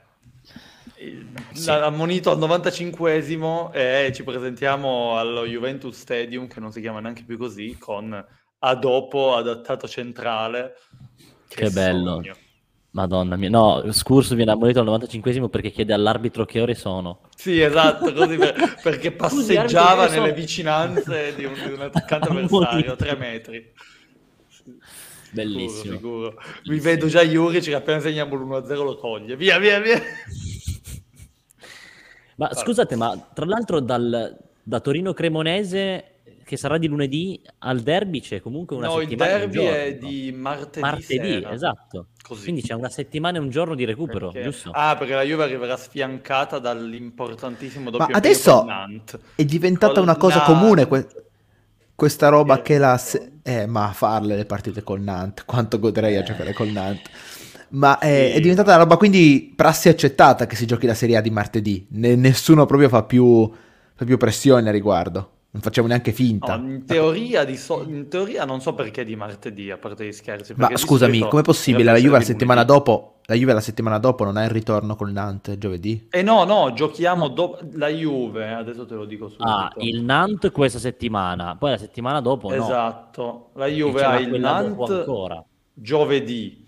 la- 1.66 1.86
ammonito 1.86 2.32
al 2.32 2.38
95esimo 2.40 3.72
e 3.74 4.12
ci 4.14 4.24
presentiamo 4.24 5.18
allo 5.18 5.46
Juventus 5.46 5.98
Stadium, 5.98 6.48
che 6.48 6.60
non 6.60 6.72
si 6.72 6.82
chiama 6.82 7.00
neanche 7.00 7.24
più 7.24 7.38
così, 7.38 7.78
con 7.78 8.26
a 8.66 8.76
dopo 8.76 9.36
adattato 9.36 9.88
centrale. 9.88 10.76
Che 11.48 11.70
bello. 11.70 12.14
sogno. 12.16 12.36
Madonna 12.94 13.36
mia. 13.38 13.50
No, 13.50 13.84
Scurs 13.92 14.36
viene 14.36 14.52
ammonito 14.52 14.80
al 14.80 14.86
95esimo 14.86 15.50
perché 15.50 15.72
chiede 15.72 15.94
all'arbitro 15.94 16.46
che 16.46 16.62
ore 16.62 16.76
sono. 16.76 17.22
Sì, 17.36 17.60
esatto, 17.60 18.14
così 18.14 18.38
per- 18.38 18.80
perché 18.84 19.12
passeggiava 19.12 20.08
nelle 20.10 20.32
vicinanze 20.32 21.34
di 21.36 21.46
un, 21.46 21.54
di 21.54 21.74
un 21.74 21.82
attaccante 21.82 22.30
avversario, 22.30 22.94
a 22.94 22.96
tre 22.96 23.16
metri. 23.16 23.72
Bellissimo. 25.32 25.96
Sicuro, 25.96 26.30
sicuro. 26.30 26.42
Mi 26.66 26.80
vedo 26.80 27.08
già 27.08 27.24
Juric 27.24 27.64
che 27.64 27.74
appena 27.74 28.00
segniamo 28.00 28.36
l'1-0 28.36 28.84
lo 28.84 28.96
toglie. 29.00 29.36
Via, 29.36 29.58
via, 29.58 29.80
via. 29.80 30.00
Ma 32.36 32.54
scusate, 32.54 32.96
ma 32.96 33.30
tra 33.34 33.46
l'altro 33.46 33.80
dal, 33.80 34.38
da 34.62 34.80
Torino 34.80 35.14
Cremonese, 35.14 36.13
che 36.54 36.60
sarà 36.60 36.78
di 36.78 36.88
lunedì, 36.88 37.42
al 37.60 37.80
derby 37.82 38.22
c'è 38.22 38.40
comunque 38.42 38.76
una 38.76 38.88
No, 38.88 39.00
il 39.00 39.08
settimana 39.08 39.32
e 39.32 39.34
un 39.34 39.40
derby 39.40 39.56
giorno. 39.56 39.78
è 39.78 39.96
di 39.96 40.32
martedì, 40.32 40.80
martedì, 40.80 41.32
sera. 41.32 41.52
esatto. 41.52 42.08
Così. 42.22 42.44
Quindi 42.44 42.62
c'è 42.62 42.74
una 42.74 42.90
settimana 42.90 43.38
e 43.38 43.42
un 43.42 43.50
giorno 43.50 43.76
di 43.76 43.86
recupero, 43.86 44.30
Perché- 44.32 44.50
giusto? 44.50 44.72
Ah, 44.72 44.96
perché 44.98 45.14
la 45.16 45.24
Juve 45.24 45.44
arriverà 45.44 45.76
sfiancata 45.76 46.60
dall'importantissimo 46.60 47.90
doppio 47.90 48.08
Ma 48.10 48.18
adesso 48.18 48.66
è 49.36 49.44
diventata 49.46 49.94
Col 49.94 50.04
una 50.04 50.16
cosa 50.16 50.38
Nantes. 50.38 50.56
comune 50.56 50.88
que- 50.88 51.08
questa 51.96 52.30
roba 52.30 52.62
che 52.62 52.78
la... 52.78 52.98
se- 52.98 53.32
eh, 53.44 53.66
ma 53.66 53.92
farle 53.94 54.36
le 54.36 54.46
partite 54.46 54.84
col 54.84 55.02
Nantes, 55.02 55.44
quanto 55.46 55.80
goderei 55.80 56.16
a 56.16 56.20
Eh. 56.20 56.24
giocare 56.24 56.54
col 56.54 56.70
Nantes. 56.70 57.12
Ma 57.70 57.98
è, 57.98 58.30
Sì. 58.32 58.38
è 58.38 58.40
diventata 58.40 58.70
una 58.70 58.84
roba 58.84 58.98
quindi 58.98 59.52
prassi 59.56 59.90
accettata 59.90 60.46
che 60.46 60.56
si 60.56 60.66
giochi 60.68 60.86
la 60.86 60.94
Serie 60.94 61.18
A 61.18 61.22
di 61.22 61.30
martedì. 61.32 61.88
Ne- 61.92 62.16
nessuno 62.16 62.66
proprio 62.66 62.88
fa 62.88 63.04
più, 63.04 63.52
fa 63.96 64.06
più 64.06 64.18
pressione 64.18 64.70
a 64.70 64.72
riguardo. 64.72 65.32
Non 65.54 65.62
facciamo 65.62 65.88
neanche 65.88 66.10
No, 66.10 66.16
finta. 66.16 66.56
in, 66.56 66.84
teoria 66.84 67.44
di 67.44 67.56
so- 67.58 67.84
in 67.88 68.08
teoria 68.08 68.44
non 68.44 68.60
so 68.60 68.74
perché 68.74 69.06
di 69.06 69.16
martedì, 69.16 69.70
a 69.70 69.78
parte 69.78 70.04
gli 70.08 70.12
scherzi. 70.12 70.56
Ma 70.58 70.76
scusami, 70.76 71.12
solito 71.18 71.28
com'è 71.28 71.44
possibile? 71.44 71.84
La 71.92 71.98
Juve 71.98 72.18
la 72.18 72.24
settimana 72.24 72.62
lunedì. 72.64 72.80
dopo, 72.86 73.14
la 73.26 73.36
Juve 73.36 73.54
la 73.54 73.60
settimana 73.62 74.00
dopo 74.00 74.24
non 74.24 74.36
ha 74.38 74.44
il 74.46 74.50
ritorno 74.50 74.96
col 74.96 75.12
Nantes 75.12 75.60
giovedì? 75.60 76.08
Eh 76.10 76.24
no, 76.24 76.44
no, 76.46 76.74
giochiamo 76.74 77.28
dopo 77.28 77.60
la 77.74 77.88
Juve, 77.90 78.52
adesso 78.52 78.88
te 78.88 78.96
lo 78.96 79.06
dico 79.06 79.28
subito. 79.30 79.48
Ah, 79.48 79.72
il 79.78 80.02
Nantes 80.04 80.52
questa 80.52 80.80
settimana, 80.80 81.56
poi 81.56 81.70
la 81.70 81.78
settimana 81.78 82.20
dopo 82.20 82.50
no. 82.50 82.56
Esatto, 82.56 83.50
la 83.54 83.68
E 83.68 83.74
Juve 83.74 84.04
ha 84.04 84.18
il 84.18 84.40
Nantes 84.40 84.90
ancora. 84.90 85.44
giovedì, 85.72 86.66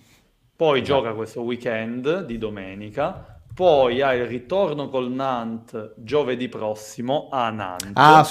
poi 0.55 0.81
Esatto. 0.81 0.99
gioca 1.01 1.13
questo 1.15 1.41
weekend 1.41 2.23
di 2.25 2.37
domenica, 2.37 3.39
poi 3.51 4.03
ha 4.03 4.13
il 4.13 4.27
ritorno 4.27 4.89
col 4.89 5.09
Nantes 5.11 5.93
giovedì 5.97 6.49
prossimo 6.49 7.29
a 7.31 7.49
Nantes. 7.49 7.91
Ah, 7.95 8.23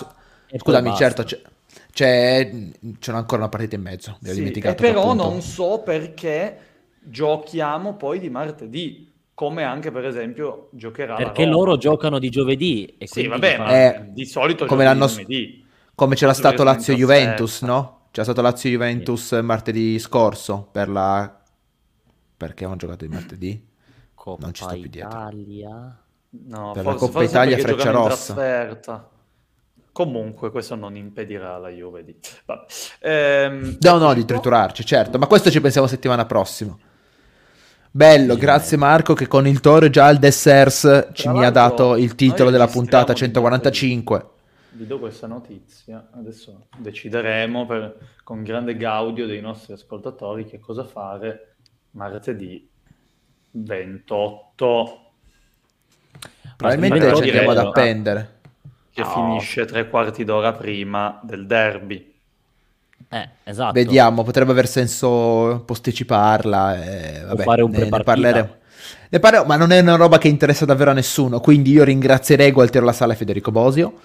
scusami, 0.59 0.95
certo, 0.95 1.23
c'è, 1.25 1.41
c'è, 1.93 2.51
c'è 2.99 3.13
ancora 3.13 3.41
una 3.43 3.49
partita 3.49 3.75
in 3.77 3.83
mezzo. 3.83 4.19
Mi 4.21 4.31
Sì, 4.31 4.51
e 4.51 4.75
però 4.75 5.03
appunto- 5.03 5.29
non 5.29 5.41
so 5.43 5.83
perché 5.85 6.59
giochiamo 7.01 7.95
poi 7.97 8.19
di 8.19 8.31
martedì, 8.31 9.13
come 9.35 9.65
anche 9.65 9.91
per 9.91 10.05
esempio 10.05 10.69
giocherà 10.73 11.15
la 11.15 11.25
Perché 11.25 11.45
loro 11.45 11.77
giocano 11.77 12.19
di 12.19 12.31
giovedì. 12.31 12.95
E 12.99 13.07
Sì, 13.07 13.13
quindi 13.27 13.31
vabbè, 13.31 13.57
fa- 13.57 13.63
ma 13.65 13.73
Eh, 13.73 14.05
di 14.13 14.25
solito 14.27 14.67
come 14.67 14.85
l'anno. 14.85 15.09
Come 15.97 16.15
c'era 16.17 16.33
stato 16.33 16.57
sono 16.57 16.71
in 16.71 16.77
Lazio-Juventus, 16.77 17.59
trasferta. 17.59 17.75
no? 17.75 17.99
C'era 18.11 18.25
stato 18.25 18.43
Lazio-Juventus 18.43 19.33
martedì 19.43 19.99
scorso 19.99 20.69
per 20.71 20.89
la... 20.89 21.41
Perché 22.37 22.65
avevano 22.65 22.77
giocato 22.77 23.05
di 23.07 23.13
martedì? 23.13 23.67
Coppa 24.15 24.43
non 24.45 24.55
ci 24.55 24.63
sto 24.65 24.75
più 24.75 24.89
dietro. 24.89 25.09
Italia. 25.11 25.99
No, 26.31 26.73
Per 26.73 26.85
la 26.85 26.91
forse, 26.91 27.07
Coppa 27.07 27.19
forse 27.19 27.31
Italia 27.31 27.59
Freccia 27.59 27.91
Rossa. 27.91 28.35
Comunque, 29.95 30.51
questo 30.51 30.75
non 30.75 30.97
impedirà 30.97 31.55
alla 31.55 31.69
Juve 31.69 32.03
di... 32.03 32.17
Ehm, 32.99 33.79
No, 33.81 33.99
no, 33.99 34.13
di 34.13 34.25
triturarci, 34.25 34.85
certo, 34.85 35.19
ma 35.19 35.29
questo 35.29 35.53
ci 35.53 35.61
pensiamo 35.61 35.87
settimana 35.87 36.27
prossima. 36.27 36.77
Bello, 37.93 38.35
grazie 38.35 38.77
Marco 38.77 39.15
che 39.15 39.29
con 39.29 39.47
il 39.47 39.61
Toro 39.61 39.89
già 39.89 40.07
al 40.07 40.19
Dessers 40.19 41.11
ci 41.13 41.29
mi 41.29 41.45
ha 41.45 41.51
dato 41.51 41.95
il 41.95 42.17
titolo 42.17 42.51
della 42.51 42.67
puntata 42.67 43.13
di 43.13 43.21
145. 43.21 44.29
Vi 44.71 44.85
do 44.85 44.99
questa 44.99 45.29
notizia, 45.29 46.09
adesso 46.13 46.67
decideremo 46.77 47.65
per- 47.65 47.97
con 48.25 48.43
grande 48.43 48.77
gaudio 48.77 49.27
dei 49.27 49.41
nostri 49.41 49.75
ascoltatori 49.75 50.45
che 50.45 50.59
cosa 50.59 50.83
fare 50.83 51.55
martedì 51.93 52.69
28, 53.53 54.99
Probabilmente 56.57 57.15
ci 57.15 57.23
andiamo 57.23 57.51
ad 57.53 57.59
appendere. 57.59 58.34
Che 58.95 59.03
No. 59.03 59.09
finisce 59.13 59.65
tre 59.67 59.89
quarti 59.91 60.23
d'ora 60.25 60.53
prima 60.53 61.21
del 61.25 61.47
derby. 61.47 62.13
Eh, 63.11 63.29
esatto. 63.43 63.73
Vediamo, 63.73 64.23
potrebbe 64.23 64.53
aver 64.53 64.69
senso 64.69 65.63
posticiparla. 65.67 66.83
E, 66.83 67.25
vabbè, 67.25 67.43
fare 67.43 67.63
un 67.63 67.71
ne, 67.73 67.89
ne 67.91 68.03
parleremo. 68.03 68.57
Ne 69.11 69.19
parleremo, 69.19 69.49
ma 69.49 69.57
non 69.57 69.73
è 69.73 69.81
una 69.81 69.97
roba 69.97 70.19
che 70.19 70.29
interessa 70.29 70.65
davvero 70.65 70.91
a 70.91 70.95
nessuno. 70.95 71.41
Quindi 71.41 71.73
io 71.73 71.83
ringrazierei 71.85 72.53
Gualtiero 72.53 72.87
La 72.87 72.93
Sala 72.93 73.13
e 73.15 73.17
Federico 73.17 73.51
Bosio. 73.51 74.01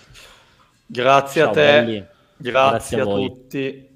Grazie 0.85 1.41
Ciao, 1.41 1.51
a 1.51 1.53
te, 1.53 1.61
belli. 1.61 2.05
grazie, 2.35 2.97
Grazie 2.97 3.01
a 3.01 3.03
a, 3.03 3.05
tutti. 3.05 3.87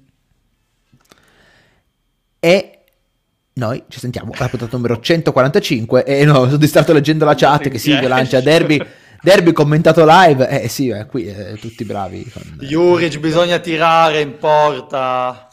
E 2.38 2.78
noi 3.54 3.84
ci 3.88 3.98
sentiamo 4.00 4.32
alla 4.36 4.48
puntata 4.48 4.76
numero 4.76 5.00
145. 5.00 6.04
E 6.04 6.24
no, 6.24 6.44
sono 6.44 6.56
distratto 6.56 6.92
leggendo 6.92 7.24
la 7.24 7.34
chat 7.34 7.68
che 7.68 7.78
Silvio 7.78 8.08
lancia 8.08 8.40
derby, 8.40 8.80
derby 9.24 9.52
commentato 9.52 10.04
live. 10.06 10.48
Eh 10.48 10.68
sì, 10.68 10.88
eh, 10.88 11.06
qui 11.06 11.24
eh, 11.26 11.56
tutti 11.58 11.84
bravi. 11.84 12.30
con- 12.30 12.58
Juric 12.60 13.18
bisogna 13.18 13.58
tirare 13.58 14.20
in 14.20 14.36
porta, 14.38 15.48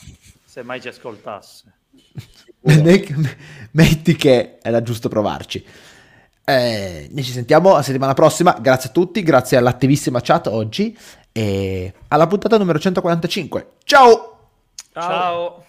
se 0.46 0.62
mai 0.62 0.82
ci 0.82 0.90
ascoltasse. 0.90 1.64
Metti 3.72 4.16
che 4.16 4.58
era 4.62 4.84
giusto 4.84 5.10
provarci. 5.10 5.66
Eh, 6.44 7.08
noi 7.12 7.24
ci 7.24 7.32
sentiamo 7.32 7.74
la 7.74 7.82
settimana 7.82 8.14
prossima. 8.14 8.58
Grazie 8.60 8.90
a 8.90 8.92
tutti, 8.92 9.24
grazie 9.24 9.58
all'attivissima 9.58 10.20
chat 10.22 10.48
oggi. 10.48 10.96
E 11.32 11.94
alla 12.10 12.28
puntata 12.28 12.58
numero 12.58 12.78
145. 12.78 13.68
Ciao! 13.86 14.50
Ciao. 14.94 15.64